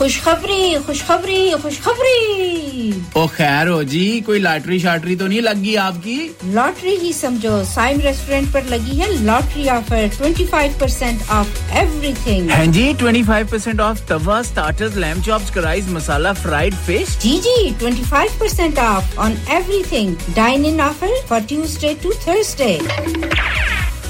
खुशखबरी 0.00 0.74
खुशखबरी 0.86 1.50
खुशखबरी। 1.62 2.92
ओ 3.16 3.26
खैर 3.36 3.68
हो 3.68 3.82
जी 3.84 4.04
कोई 4.26 4.38
लॉटरी 4.38 4.78
शाटरी 4.80 5.16
तो 5.16 5.26
नहीं 5.26 5.40
लगी 5.40 5.74
आपकी? 5.86 6.16
लॉटरी 6.54 6.94
ही 7.02 7.12
समझो 7.12 7.62
साइम 7.72 8.00
रेस्टोरेंट 8.00 8.52
पर 8.52 8.64
लगी 8.70 8.96
है 8.98 9.08
लॉटरी 9.24 9.68
ऑफ़र 9.68 10.08
25% 10.22 11.30
ऑफ़ 11.38 11.58
एवरीथिंग 11.82 12.50
हाँ 12.50 12.64
जी 12.78 12.86
25% 13.02 13.80
off 13.88 14.00
tawa 14.08 14.40
starters 14.52 14.96
lamb 15.04 15.22
chops 15.28 15.50
कराइज 15.54 15.92
masala 15.92 16.32
fried 16.40 16.74
fish 16.86 17.16
जी 17.22 17.36
जी 17.48 17.58
25% 17.84 18.78
off 18.86 19.18
on 19.26 19.36
everything 19.58 20.16
dine 20.36 20.64
in 20.66 20.80
offer 20.80 21.20
for 21.28 21.40
Tuesday 21.52 21.94
to 22.02 22.12
Thursday 22.26 22.78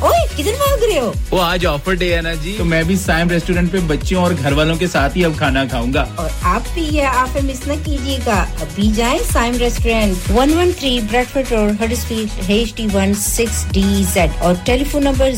ओए 0.08 0.20
किधर 0.36 0.52
भाग 0.60 0.82
रहे 0.88 0.98
हो 0.98 1.08
वो 1.30 1.38
आज 1.38 1.64
ऑफ़र 1.66 1.94
डे 2.02 2.08
है 2.14 2.20
ना 2.22 2.34
जी 2.44 2.52
तो 2.58 2.64
मैं 2.64 2.84
भी 2.86 2.96
साइम 2.96 3.30
रेस्टोरेंट 3.30 3.70
पे 3.72 3.78
बच्चों 3.94 4.22
और 4.22 4.34
घर 4.34 4.52
वालों 4.60 4.76
के 4.78 4.86
साथ 4.94 5.16
ही 5.16 5.22
अब 5.24 5.34
खाना 5.38 5.64
खाऊँगा 5.72 6.02
और 6.18 6.30
आप 6.54 6.64
भी 6.74 6.84
ये 6.96 7.06
ऑफ़र 7.08 7.42
मिस 7.50 7.60
न 7.68 7.70
कीजिएगा 7.84 8.38
अभी 8.62 8.86
जाएँ 9.00 9.18
Saim 9.32 9.54
restaurant 9.64 10.16
113 10.38 11.08
Bradford 11.10 11.46
road 11.52 11.70
Huddersfield 11.82 12.30
HD1 12.56 13.10
6DZ 13.24 14.16
और 14.48 14.54
telephone 14.66 15.02
number 15.08 15.28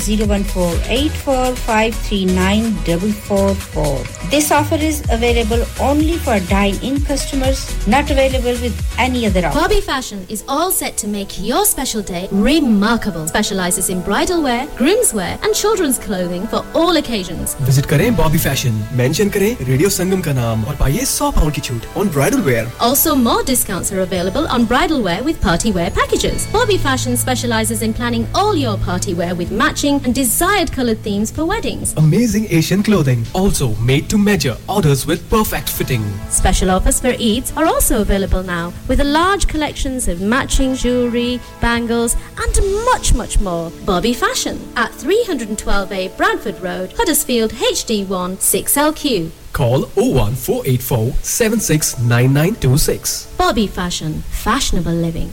01484539444 2.73 4.21
This 4.33 4.47
offer 4.57 4.77
is 4.89 4.99
available 5.15 5.63
only 5.87 6.15
for 6.27 6.35
dine-in 6.51 6.95
customers, 7.09 7.59
not 7.95 8.11
available 8.15 8.55
with 8.67 8.77
any 8.99 9.25
other 9.27 9.43
offer. 9.47 9.59
Bobby 9.59 9.81
Fashion 9.89 10.23
is 10.37 10.43
all 10.49 10.71
set 10.77 10.97
to 11.03 11.07
make 11.15 11.35
your 11.49 11.65
special 11.73 12.01
day 12.11 12.23
remarkable. 12.47 13.27
Specializes 13.33 13.91
in 13.95 14.01
bridal 14.07 14.41
wear, 14.47 14.52
groom's 14.52 15.14
wear, 15.14 15.40
and 15.44 15.54
children's 15.54 15.98
clothing 15.98 16.46
for 16.48 16.64
all 16.74 16.98
occasions. 16.98 17.56
Visit 17.62 17.86
करें 17.86 18.16
Bobby 18.16 18.38
fashion 18.38 18.84
mention 18.98 19.30
करें 19.30 19.66
radio 19.68 19.90
संगम 19.90 20.22
का 20.22 20.34
नाम 20.34 20.64
और 20.66 20.76
पाइए 20.80 21.06
100 21.06 21.32
pound 21.36 21.54
की 21.54 21.62
छूट 21.62 21.86
on 21.98 22.10
bridal 22.16 22.42
wear 22.48 22.68
Also, 22.88 23.16
more 23.16 23.42
discounts 23.50 23.92
are 23.94 24.02
available 24.06 24.48
on 24.58 24.66
bridal 24.72 25.02
wear 25.08 25.24
with 25.28 25.40
party 25.46 25.72
wear 25.78 25.90
packages. 26.00 26.46
Bobby 26.54 26.78
Fashion 26.88 27.18
specializes 27.24 27.82
in 27.88 27.94
planning 28.00 28.28
all 28.42 28.56
your 28.64 28.76
party 28.88 29.14
wear 29.22 29.36
with 29.42 29.52
matching 29.64 30.02
and 30.06 30.18
desired 30.20 30.74
colored 30.78 31.02
themes 31.08 31.32
for 31.38 31.46
weddings. 31.54 31.94
Amazing 32.04 32.48
Asian 32.60 32.84
clothing, 32.90 33.26
also 33.34 33.70
made 33.92 34.10
to 34.10 34.18
measure, 34.18 34.58
orders 34.78 35.06
with 35.12 35.28
perfect 35.30 35.70
fitting. 35.70 36.06
Special 36.30 36.72
offers 36.78 37.00
for 37.00 37.14
Eids 37.30 37.56
are 37.58 37.66
also 37.66 38.02
available 38.02 38.44
now 38.44 38.74
with 38.88 39.00
a 39.00 39.10
large 39.20 39.48
collections 39.48 40.08
of 40.08 40.22
matching 40.36 40.76
jewelry, 40.76 41.40
bangles, 41.62 42.16
and 42.46 42.62
much, 42.92 43.14
much 43.14 43.40
more. 43.40 43.72
Bobby 43.86 44.14
Fashion 44.14 44.41
at 44.47 44.91
312A 44.93 46.17
Bradford 46.17 46.61
Road, 46.61 46.93
Huddersfield, 46.97 47.53
HD1 47.53 48.37
6LQ. 48.39 49.31
Call 49.53 49.85
01484 49.97 51.13
769926. 51.23 53.29
Bobby 53.39 53.67
Fashion, 53.69 54.23
fashionable 54.45 54.95
living. 54.95 55.29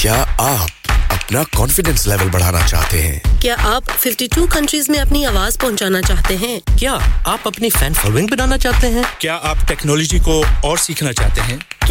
क्या 0.00 0.14
आप 0.40 0.68
अपना 1.12 1.42
confidence 1.56 2.06
level 2.08 2.28
बढ़ाना 2.30 2.66
चाहते 2.66 2.98
हैं 3.02 3.20
क्या 3.40 3.54
आप 3.74 3.84
52 4.04 4.46
countries 4.54 4.90
में 4.90 4.98
अपनी 4.98 5.22
आवाज़ 5.24 5.58
पहुंचाना 5.58 6.00
चाहते 6.00 6.34
हैं 6.36 6.60
क्या 6.78 6.92
आप 7.32 7.46
अपनी 7.46 7.70
फ़ैन 7.70 7.92
फॉलोइंग 7.94 8.28
बनाना 8.30 8.56
चाहते 8.64 8.86
हैं 8.96 9.04
क्या 9.20 9.34
आप 9.50 9.58
टेक्नोलॉजी 9.68 10.18
को 10.28 10.42
और 10.68 10.78
सीखना 10.78 11.12
चाहते 11.20 11.40
हैं 11.50 11.58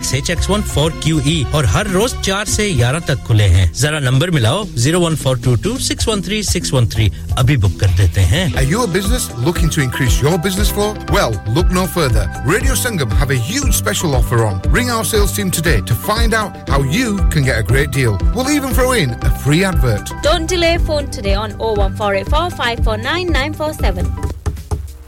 Halifax 0.00 0.14
H 0.14 0.30
X 0.30 0.48
one 0.50 0.62
four 0.62 0.92
Q 1.02 1.20
E 1.26 1.44
और 1.54 1.66
हर 1.66 1.86
रोज 1.90 2.14
चार 2.24 2.44
से 2.48 2.72
ग्यारह 2.74 3.00
तक 3.08 3.22
खुले 3.26 3.44
हैं 3.54 3.72
जरा 3.80 3.98
नंबर 4.00 4.30
मिलाओ 4.30 4.64
zero 4.84 5.00
one 5.00 5.16
four 5.22 5.38
two 5.44 5.54
two 5.64 5.76
six 5.88 6.08
one 6.08 6.22
three 6.22 6.42
six 6.42 6.72
one 6.72 6.86
three 6.94 7.10
अभी 7.38 7.56
बुक 7.64 7.78
कर 7.80 7.90
देते 8.00 8.20
हैं 8.32 8.44
Are 8.60 8.66
you 8.70 8.80
a 8.84 8.88
business 8.96 9.26
looking 9.48 9.70
to 9.76 9.82
increase 9.86 10.16
your 10.26 10.34
business 10.46 10.72
flow? 10.78 10.88
Well, 11.16 11.36
look 11.58 11.74
no 11.78 11.84
further. 11.96 12.24
Radio 12.52 12.76
Sangam 12.82 13.14
have 13.22 13.34
a 13.36 13.40
huge 13.50 13.72
special 13.80 14.16
offer 14.20 14.40
on. 14.48 14.60
Ring 14.78 14.90
our 14.96 15.06
sales 15.12 15.36
team 15.38 15.52
today 15.60 15.76
to 15.92 15.98
find 16.08 16.38
out 16.40 16.74
how 16.74 16.82
you 16.98 17.14
can 17.36 17.48
get 17.50 17.62
a 17.64 17.68
great 17.72 17.94
deal. 18.00 18.18
We'll 18.34 18.52
even 18.56 18.76
throw 18.80 18.90
in 19.04 19.16
a 19.30 19.36
free 19.46 19.62
advert. 19.72 20.14
Don't 20.28 20.54
delay 20.56 20.74
phone 20.90 21.10
today 21.20 21.38
on 21.46 21.56
01484 21.62 22.50
549 22.58 23.32
947. 23.38 24.39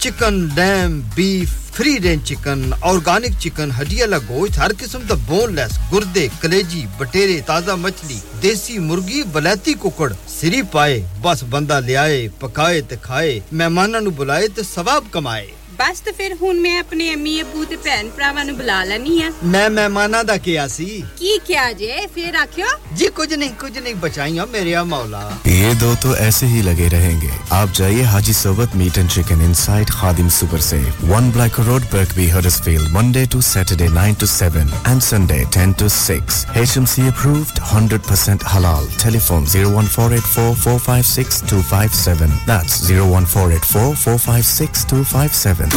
chicken 0.00 0.40
lamb 0.56 1.00
beef 1.16 1.54
free 1.76 1.96
range 1.98 2.22
chicken 2.24 2.72
organic 2.84 3.36
chicken 3.38 3.70
हड्डी 3.72 4.00
वाला 4.00 4.18
गोश्त 4.26 4.58
हर 4.58 4.72
किस्म 4.74 5.00
का 5.08 5.14
boneless 5.26 5.76
गुर्दे 5.90 6.28
कलेजी 6.42 6.86
बटेरे 7.00 7.40
ताजा 7.48 7.76
मछली 7.78 8.20
देसी 8.40 8.78
मुर्गी 8.86 9.22
बलैती 9.34 9.74
कुकड़ 9.82 10.12
सिरी 10.30 10.62
पाए 10.74 10.98
बस 11.24 11.44
बंदा 11.52 11.78
लियाए 11.82 12.26
पकाए 12.42 12.80
ते 12.84 12.96
खाए 13.04 13.36
मेहमानां 13.54 14.02
नु 14.02 14.16
बुलाए 14.18 14.48
ते 14.50 14.68
सवाब 14.70 15.14
कमाए 15.14 15.46
ਬਸ 15.78 16.00
ਤੇ 16.00 16.12
ਫਿਰ 16.12 16.34
ਹੁਣ 16.34 16.60
ਮੈਂ 16.60 16.78
ਆਪਣੇ 16.80 17.12
ਅੰਮੀ 17.14 17.40
ਅਬੂ 17.40 17.64
ਤੇ 17.64 17.76
ਭੈਣ 17.76 18.08
ਭਰਾਵਾਂ 18.10 18.44
ਨੂੰ 18.44 18.56
ਬੁਲਾ 18.56 18.82
ਲੈਣੀ 18.84 19.20
ਆ 19.22 19.30
ਮੈਂ 19.44 19.68
ਮਹਿਮਾਨਾਂ 19.70 20.22
ਦਾ 20.24 20.36
ਕਿਹਾ 20.36 20.66
ਸੀ 20.68 20.86
ਕੀ 21.16 21.29
किया 21.47 21.71
जे 21.79 22.07
फिर 22.15 22.35
आखियो? 22.35 22.67
जी 22.97 23.07
कुछ 23.17 23.33
नहीं 23.33 23.49
कुछ 23.61 23.77
नहीं 23.77 23.93
बचाइयो 24.01 24.45
मेरे 24.53 24.81
मौला। 24.91 25.21
ये 25.47 25.73
दो 25.81 25.93
तो 26.03 26.15
ऐसे 26.25 26.45
ही 26.45 26.61
लगे 26.61 26.87
रहेंगे। 26.93 27.29
आप 27.53 27.71
जाइए 27.77 28.03
हाजी 28.11 28.33
सोबत 28.33 28.75
meat 28.75 28.97
and 28.97 29.09
chicken 29.09 29.41
inside 29.61 29.89
Khadim 29.99 30.29
super 30.37 30.59
से। 30.61 30.79
One 31.11 31.31
black 31.31 31.59
road 31.67 31.83
Birkby 31.93 32.27
Huddersfield 32.29 32.91
Monday 32.95 33.25
to 33.33 33.41
Saturday 33.49 33.87
nine 33.97 34.15
to 34.21 34.25
seven 34.35 34.73
and 34.87 35.01
Sunday 35.01 35.43
ten 35.53 35.73
to 35.81 35.89
six 35.97 36.45
H 36.57 36.77
M 36.77 36.85
C 36.93 37.07
approved 37.07 37.59
hundred 37.73 38.01
percent 38.09 38.43
halal 38.53 38.87
telephone 39.03 39.45
zero 39.55 39.69
one 39.77 39.87
four 39.97 40.13
eight 40.15 40.31
four 40.35 40.55
four 40.63 40.79
five 40.87 41.03
six 41.13 41.43
two 41.49 41.61
five 41.71 41.89
seven 42.03 42.37
that's 42.47 42.81
zero 42.85 43.05
one 43.15 43.25
four 43.35 43.53
eight 43.53 43.65
four 43.73 43.95
four 43.95 44.17
five 44.27 44.43
six 44.53 44.85
two 44.89 45.03
five 45.03 45.29
seven. 45.41 45.69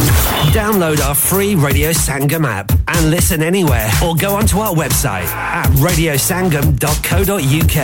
Download 0.53 1.01
our 1.03 1.15
free 1.19 1.55
Radio 1.55 1.91
Sangam 1.99 2.45
app 2.49 2.71
and 2.93 3.09
listen 3.11 3.43
anywhere 3.49 3.89
or 4.07 4.09
go 4.23 4.31
onto 4.39 4.59
our 4.65 4.75
website 4.79 5.31
at 5.55 5.71
radiosangam.co.uk. 5.79 7.75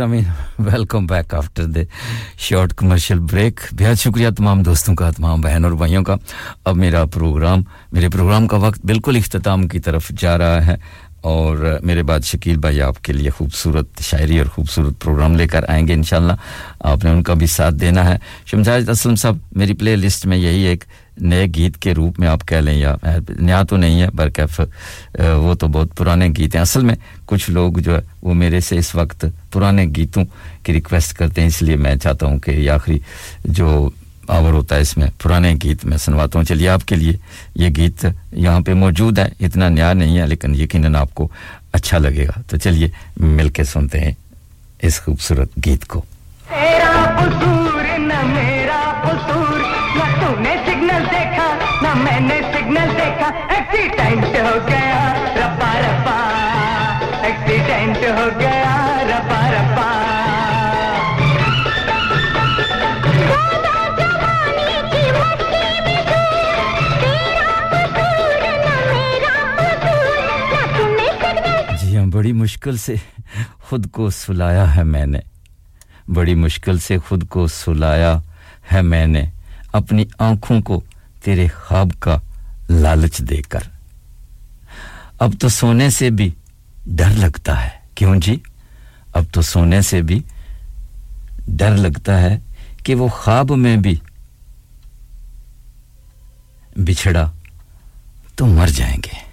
I 0.00 0.06
mean, 0.06 0.26
welcome 0.58 1.06
back 1.06 1.34
after 1.34 1.66
the 1.66 1.86
short 2.38 2.74
commercial 2.76 3.18
break. 3.32 3.60
बेहद 3.76 3.96
शुक्रिया 4.00 4.30
तमाम 4.40 4.62
दोस्तों 4.64 4.94
का 4.96 5.10
तमाम 5.20 5.42
बहन 5.42 5.64
और 5.64 5.74
भाइयों 5.76 6.02
का 6.02 6.18
अब 6.66 6.76
मेरा 6.76 7.04
प्रोग्राम 7.12 7.64
मेरे 7.94 8.08
प्रोग्राम 8.16 8.46
का 8.48 8.56
वक्त 8.64 8.80
बिल्कुल 8.86 9.16
इख्तिताम 9.16 9.66
की 9.68 9.78
तरफ़ 9.84 10.12
जा 10.24 10.36
रहा 10.40 10.60
है 10.68 10.76
और 11.24 11.80
मेरे 11.84 12.02
बाद 12.08 12.22
शकील 12.22 12.56
भाई 12.64 12.78
आपके 12.88 13.12
लिए 13.12 13.30
खूबसूरत 13.36 14.00
शायरी 14.00 14.38
और 14.40 14.48
खूबसूरत 14.56 14.94
प्रोग्राम 15.02 15.36
लेकर 15.36 15.64
आएँगे 15.68 15.92
इंशाल्लाह 15.92 16.36
आपने 16.92 17.10
उनका 17.10 17.34
भी 17.34 17.46
साथ 17.46 17.72
देना 17.84 18.02
है 18.08 18.16
शमशाद 18.50 18.88
असलम 18.90 19.14
साहब 19.20 19.40
मेरी 19.56 19.74
प्ले 19.80 19.96
लिस्ट 19.96 20.26
में 20.32 20.36
यही 20.36 20.64
एक 20.72 20.84
नए 21.18 21.46
गीत 21.48 21.76
के 21.76 21.92
रूप 21.92 22.18
में 22.20 22.26
आप 22.28 22.42
कह 22.42 22.60
लें 22.60 22.72
या 22.74 22.96
नया 23.40 23.62
तो 23.64 23.76
नहीं 23.76 24.00
है 24.00 24.08
बरकैफ 24.14 24.60
वो 25.20 25.54
तो 25.54 25.68
बहुत 25.68 25.92
पुराने 25.92 26.28
गीत 26.30 26.54
हैं। 26.54 26.62
असल 26.62 26.84
में 26.84 26.96
कुछ 27.26 27.48
लोग 27.50 27.80
जो 27.80 27.94
है, 27.94 28.02
वो 28.24 28.32
मेरे 28.34 28.60
से 28.60 28.76
इस 28.76 28.94
वक्त 28.94 29.24
पुराने 29.52 29.86
गीतों 29.88 30.24
की 30.64 30.72
रिक्वेस्ट 30.72 31.16
करते 31.16 31.40
हैं, 31.40 31.48
इसलिए 31.48 31.76
मैं 31.76 31.96
चाहता 31.98 32.26
हूँ 32.26 32.38
कि 32.38 32.66
आखिरी 32.68 33.00
जो 33.48 33.92
आवर 34.30 34.52
होता 34.52 34.74
है 34.76 34.82
इसमें, 34.82 35.08
पुराने 35.22 35.54
गीत 35.54 35.84
मैं 35.84 35.96
सुनवाता 35.98 36.38
हूँ। 36.38 36.46
चलिए, 36.46 36.66
आपके 36.68 36.96
लिए 36.96 37.18
ये 37.56 37.70
गीत 37.70 38.04
यहाँ 38.34 38.62
पे 38.62 38.74
मौजूद 38.74 39.18
है, 39.18 39.30
इतना 39.40 39.68
नया 39.68 39.92
नहीं 39.94 40.16
है, 40.18 40.26
लेकिन 40.26 40.54
यकीनन 40.54 40.96
आपको 40.96 41.30
अच्छा 41.74 41.98
लगेगा। 41.98 42.42
तो 42.50 42.56
चलिए 42.58 42.92
मिल 43.20 43.50
के 43.50 43.64
सुनते 43.64 43.98
हैं 43.98 44.16
इस 44.84 44.98
खूबसूरत 45.00 45.50
गीत 45.58 45.84
को। 45.84 46.00
तेरा 46.48 46.92
न 47.98 48.26
मेरा 48.28 48.82
न 49.06 50.04
तूने 50.20 50.54
एक्सीडेंट 53.66 54.24
हो 54.24 54.54
गया 54.68 54.98
रब्बा 55.38 55.70
रब्बा 55.84 56.18
एक्सीडेंट 57.28 57.96
हो 58.18 58.26
गया 58.38 58.74
रब्बा 59.10 59.94
जी 71.80 71.94
हाँ 71.96 72.06
बड़ी 72.10 72.32
मुश्किल 72.32 72.78
से 72.78 73.00
खुद 73.68 73.86
को 73.86 74.10
सुलाया 74.10 74.64
है 74.64 74.84
मैंने। 74.84 75.22
बड़ी 76.10 76.34
मुश्किल 76.34 76.78
से 76.78 76.98
खुद 76.98 77.24
को 77.24 77.46
सुलाया 77.48 78.22
है 78.70 78.82
मैंने। 78.82 79.30
अपनी 79.74 80.08
आँखों 80.20 80.60
को 80.60 80.82
तेरे 81.24 81.48
ख्वाब 81.48 81.92
का 81.92 82.20
लालच 82.70 83.20
देकर। 83.20 83.68
अब 85.20 85.34
तो 85.34 85.48
सोने 85.48 85.90
से 85.90 86.10
भी 86.10 86.34
डर 86.88 87.10
लगता 87.10 87.54
है। 87.54 87.82
क्यों 87.96 88.20
जी? 88.20 88.42
अब 89.16 89.24
तो 89.24 89.42
सोने 89.42 89.82
से 89.82 90.02
भी 90.02 90.24
डर 91.48 91.76
लगता 91.76 92.16
है 92.16 92.42
कि 92.86 92.94
वो 92.94 93.08
ख्वाब 93.08 93.52
में 93.52 93.82
भी 93.82 94.02
बिछड़ा 96.78 97.32
तो 98.38 98.46
मर 98.46 98.70
जाएँगे। 98.70 99.25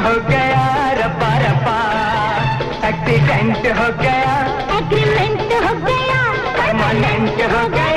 हो 0.00 0.14
गया 0.28 0.90
रपा 0.92 1.32
रपा। 1.38 1.78
एक्सीडेंट 2.88 3.56
हो 3.56 4.02
गया। 4.02 4.34
एग्रीमेंट 4.78 5.52
हो 5.52 5.74
गया। 5.86 6.20
परमानेंट 6.58 7.42
हो 7.52 7.68
गया। 7.68 7.89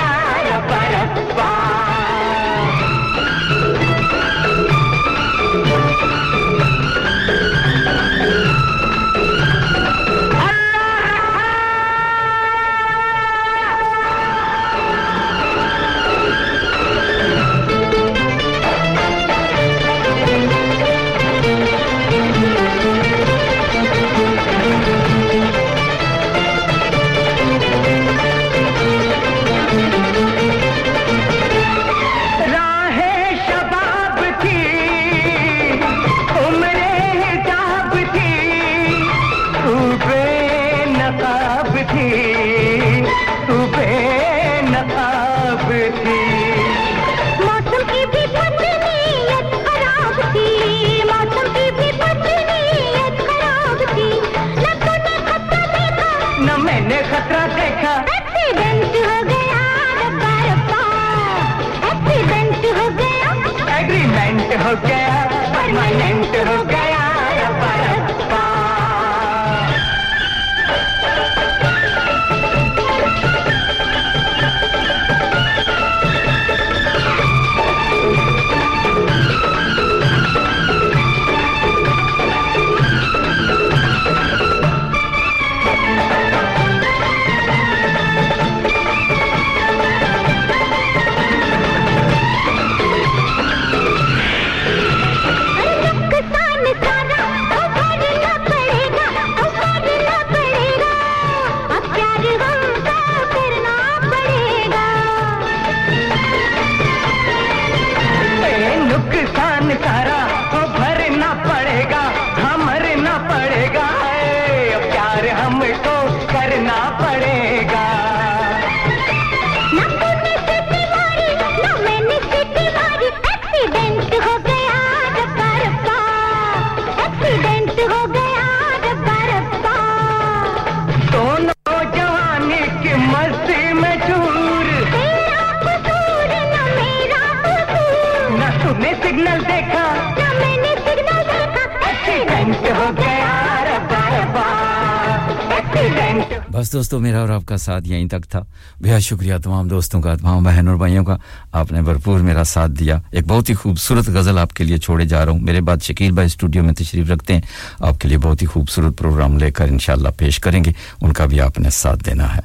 बस 146.64 146.72
दोस्तों, 146.72 147.00
मेरा 147.00 147.22
और 147.22 147.32
आपका 147.32 147.56
साथ 147.60 147.82
यहीं 147.92 148.08
तक 148.08 148.24
था। 148.24 148.40
बेहद 148.80 149.00
शुक्रिया 149.04 149.38
तमाम 149.44 149.70
दोस्तों 149.70 150.00
का, 150.02 150.16
तमाम 150.16 150.44
बहन 150.44 150.68
और 150.68 150.76
भाइयों 150.80 151.04
का। 151.04 151.20
आपने 151.52 151.82
भरपूर 151.84 152.22
मेरा 152.24 152.44
साथ 152.48 152.70
दिया। 152.80 153.02
एक 153.14 153.28
बहुत 153.28 153.50
ही 153.50 153.54
खूबसूरत 153.54 154.10
गज़ल 154.10 154.40
आपके 154.40 154.64
लिए 154.64 154.78
छोड़े 154.80 155.06
जा 155.06 155.24
रहा 155.24 155.34
हूँ। 155.36 155.42
मेरे 155.44 155.62
बाद 155.62 155.82
शकील 155.84 156.12
भाई 156.16 156.30
स्टूडियो 156.30 156.64
में 156.64 156.74
तशरीफ़ 156.74 157.08
रखते 157.12 157.34
हैं। 157.34 157.44
आपके 157.84 158.08
लिए 158.08 158.18
बहुत 158.18 158.42
ही 158.42 158.48
खूबसूरत 158.48 158.96
प्रोग्राम 158.96 159.38
लेकर 159.38 159.68
इंशाल्लाह 159.68 160.12
पेश 160.16 160.38
करेंगे। 160.40 160.76
उनका 161.04 161.26
भी 161.28 161.40
आपने 161.44 161.72
साथ 161.74 161.98
देना 162.08 162.28
है। 162.28 162.44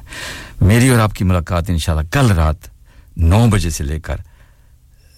मेरी 0.63 0.89
और 0.89 0.99
आपकी 0.99 1.23
मुलाकात 1.23 1.69
इंशाल्लाह 1.69 2.05
कल 2.11 2.33
रात 2.35 2.69
नौ 3.15 3.47
बजे 3.47 3.71
से 3.71 3.83
लेकर, 3.83 4.21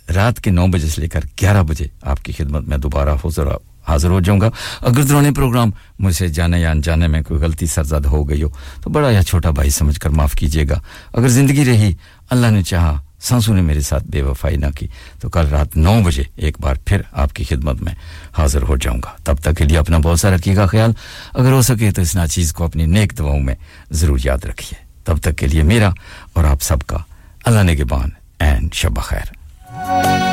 रात 0.09 0.37
के 0.37 0.51
नौ 0.51 0.67
बजे 0.67 0.87
से 0.87 1.01
लेकर 1.01 1.25
ग्यारह 1.39 1.63
बजे 1.63 1.89
आपकी 2.05 2.33
खिदमत 2.33 2.67
में 2.69 2.79
दोबारा 2.79 3.17
हुजूर 3.17 3.47
हाजिर 3.83 4.11
हो 4.11 4.19
जाऊँगा। 4.21 4.51
अगर 4.83 5.03
दौरान 5.03 5.33
प्रोग्राम 5.33 5.73
मुझसे 6.01 6.29
जाने 6.29 6.61
या 6.61 6.71
अनजाने 6.71 7.07
में 7.07 7.23
कोई 7.23 7.39
गलती 7.39 7.67
सरजद 7.67 8.05
हो 8.05 8.23
गई 8.23 8.41
हो 8.41 8.51
तो 8.83 8.89
बड़ा 8.89 9.11
या 9.11 9.21
छोटा 9.23 9.51
भाई 9.51 9.69
समझकर 9.71 10.09
माफ़ 10.11 10.35
कीजिएगा। 10.35 10.81
अगर 11.15 11.27
ज़िंदगी 11.29 11.63
रही, 11.63 11.95
अल्लाह 12.31 12.51
ने 12.51 12.63
चाहा, 12.63 13.01
सांसू 13.21 13.53
ने 13.53 13.61
मेरे 13.61 13.81
साथ 13.81 14.01
बेवफाई 14.09 14.57
ना 14.57 14.69
की 14.71 14.89
तो 15.21 15.29
कल 15.29 15.45
रात 15.47 15.75
नौ 15.77 16.01
बजे 16.01 16.25
एक 16.39 16.57
बार 16.61 16.79
फिर 16.87 17.05
आपकी 17.13 17.43
खिदमत 17.45 17.81
में 17.81 17.95
हाजिर 18.33 18.61
हो 18.63 18.77
जाऊँगा। 18.77 19.15
तब 19.25 19.39
तक 19.39 19.57
के 19.57 19.65
लिए 19.65 19.77
अपना 19.77 19.99
बहुत 19.99 20.19
सा 20.19 20.29
रखिएगा 20.29 20.67
ख्याल। 20.67 20.95
अगर 21.35 21.51
हो 21.51 21.61
सके 21.61 21.91
तो 21.91 22.01
इस 22.01 22.15
नाचीज़ 22.15 22.53
को 22.53 22.65
अपनी 22.65 22.85
नेक 22.87 23.13
दवाओं 23.13 23.39
में 23.39 23.55
ज़रूर 23.93 24.19
याद 24.25 24.45
रखिए। 24.45 24.79
तब 25.05 25.19
तक 25.19 25.35
के 25.35 25.47
लिए 25.47 25.63
मेरा 25.63 25.93
और 26.37 26.45
आप 26.45 26.61
सबका 26.61 27.05
अल्लाह 27.45 27.63
ने 27.63 27.75
के 27.75 27.83
बान 27.85 28.11
एंड 28.41 28.73
शब 28.73 29.01
खैर। 29.01 30.30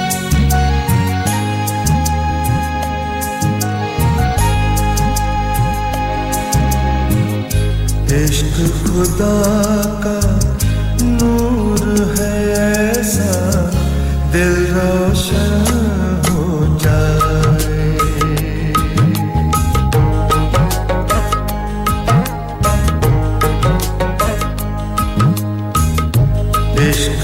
इश्क 8.16 8.54
खुदा 8.84 9.34
का 10.04 10.18
नूर 11.02 11.82
है 12.18 12.34
ऐसा 12.52 13.32
दिल 14.32 14.54
रोशन 14.74 16.22
हो 16.28 16.44
जाए। 16.84 17.36
इश्क 26.88 27.22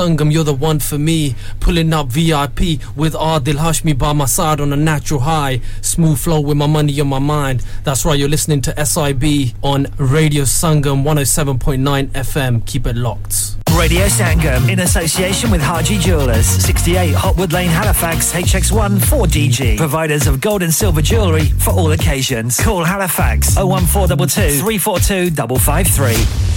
Sangam, 0.00 0.32
you're 0.32 0.44
the 0.44 0.54
one 0.54 0.78
for 0.78 0.96
me. 0.96 1.34
Pulling 1.60 1.92
up 1.92 2.06
VIP 2.06 2.80
with 2.96 3.12
Adil 3.12 3.56
Hashmi 3.56 3.98
by 3.98 4.14
my 4.14 4.24
side 4.24 4.58
on 4.58 4.72
a 4.72 4.76
natural 4.76 5.20
high. 5.20 5.60
Smooth 5.82 6.18
flow 6.18 6.40
with 6.40 6.56
my 6.56 6.66
money 6.66 6.98
on 7.02 7.08
my 7.08 7.18
mind. 7.18 7.62
That's 7.84 8.06
right, 8.06 8.18
you're 8.18 8.30
listening 8.30 8.62
to 8.62 8.86
SIB 8.86 9.54
on 9.62 9.88
Radio 9.98 10.44
Sangam 10.44 11.04
107.9 11.04 12.08
FM. 12.12 12.64
Keep 12.64 12.86
it 12.86 12.96
locked. 12.96 13.56
Radio 13.76 14.06
Sangam 14.06 14.70
in 14.70 14.80
association 14.80 15.50
with 15.50 15.60
Haji 15.60 15.98
Jewelers, 15.98 16.46
68 16.46 17.14
Hotwood 17.14 17.52
Lane, 17.52 17.68
Halifax, 17.68 18.32
HX1 18.32 19.00
4DG. 19.00 19.76
Providers 19.76 20.26
of 20.26 20.40
gold 20.40 20.62
and 20.62 20.72
silver 20.72 21.02
jewellery 21.02 21.50
for 21.50 21.72
all 21.72 21.92
occasions. 21.92 22.58
Call 22.58 22.84
Halifax 22.84 23.54
01422 23.58 24.60
342 24.60 25.58
553. 25.58 26.49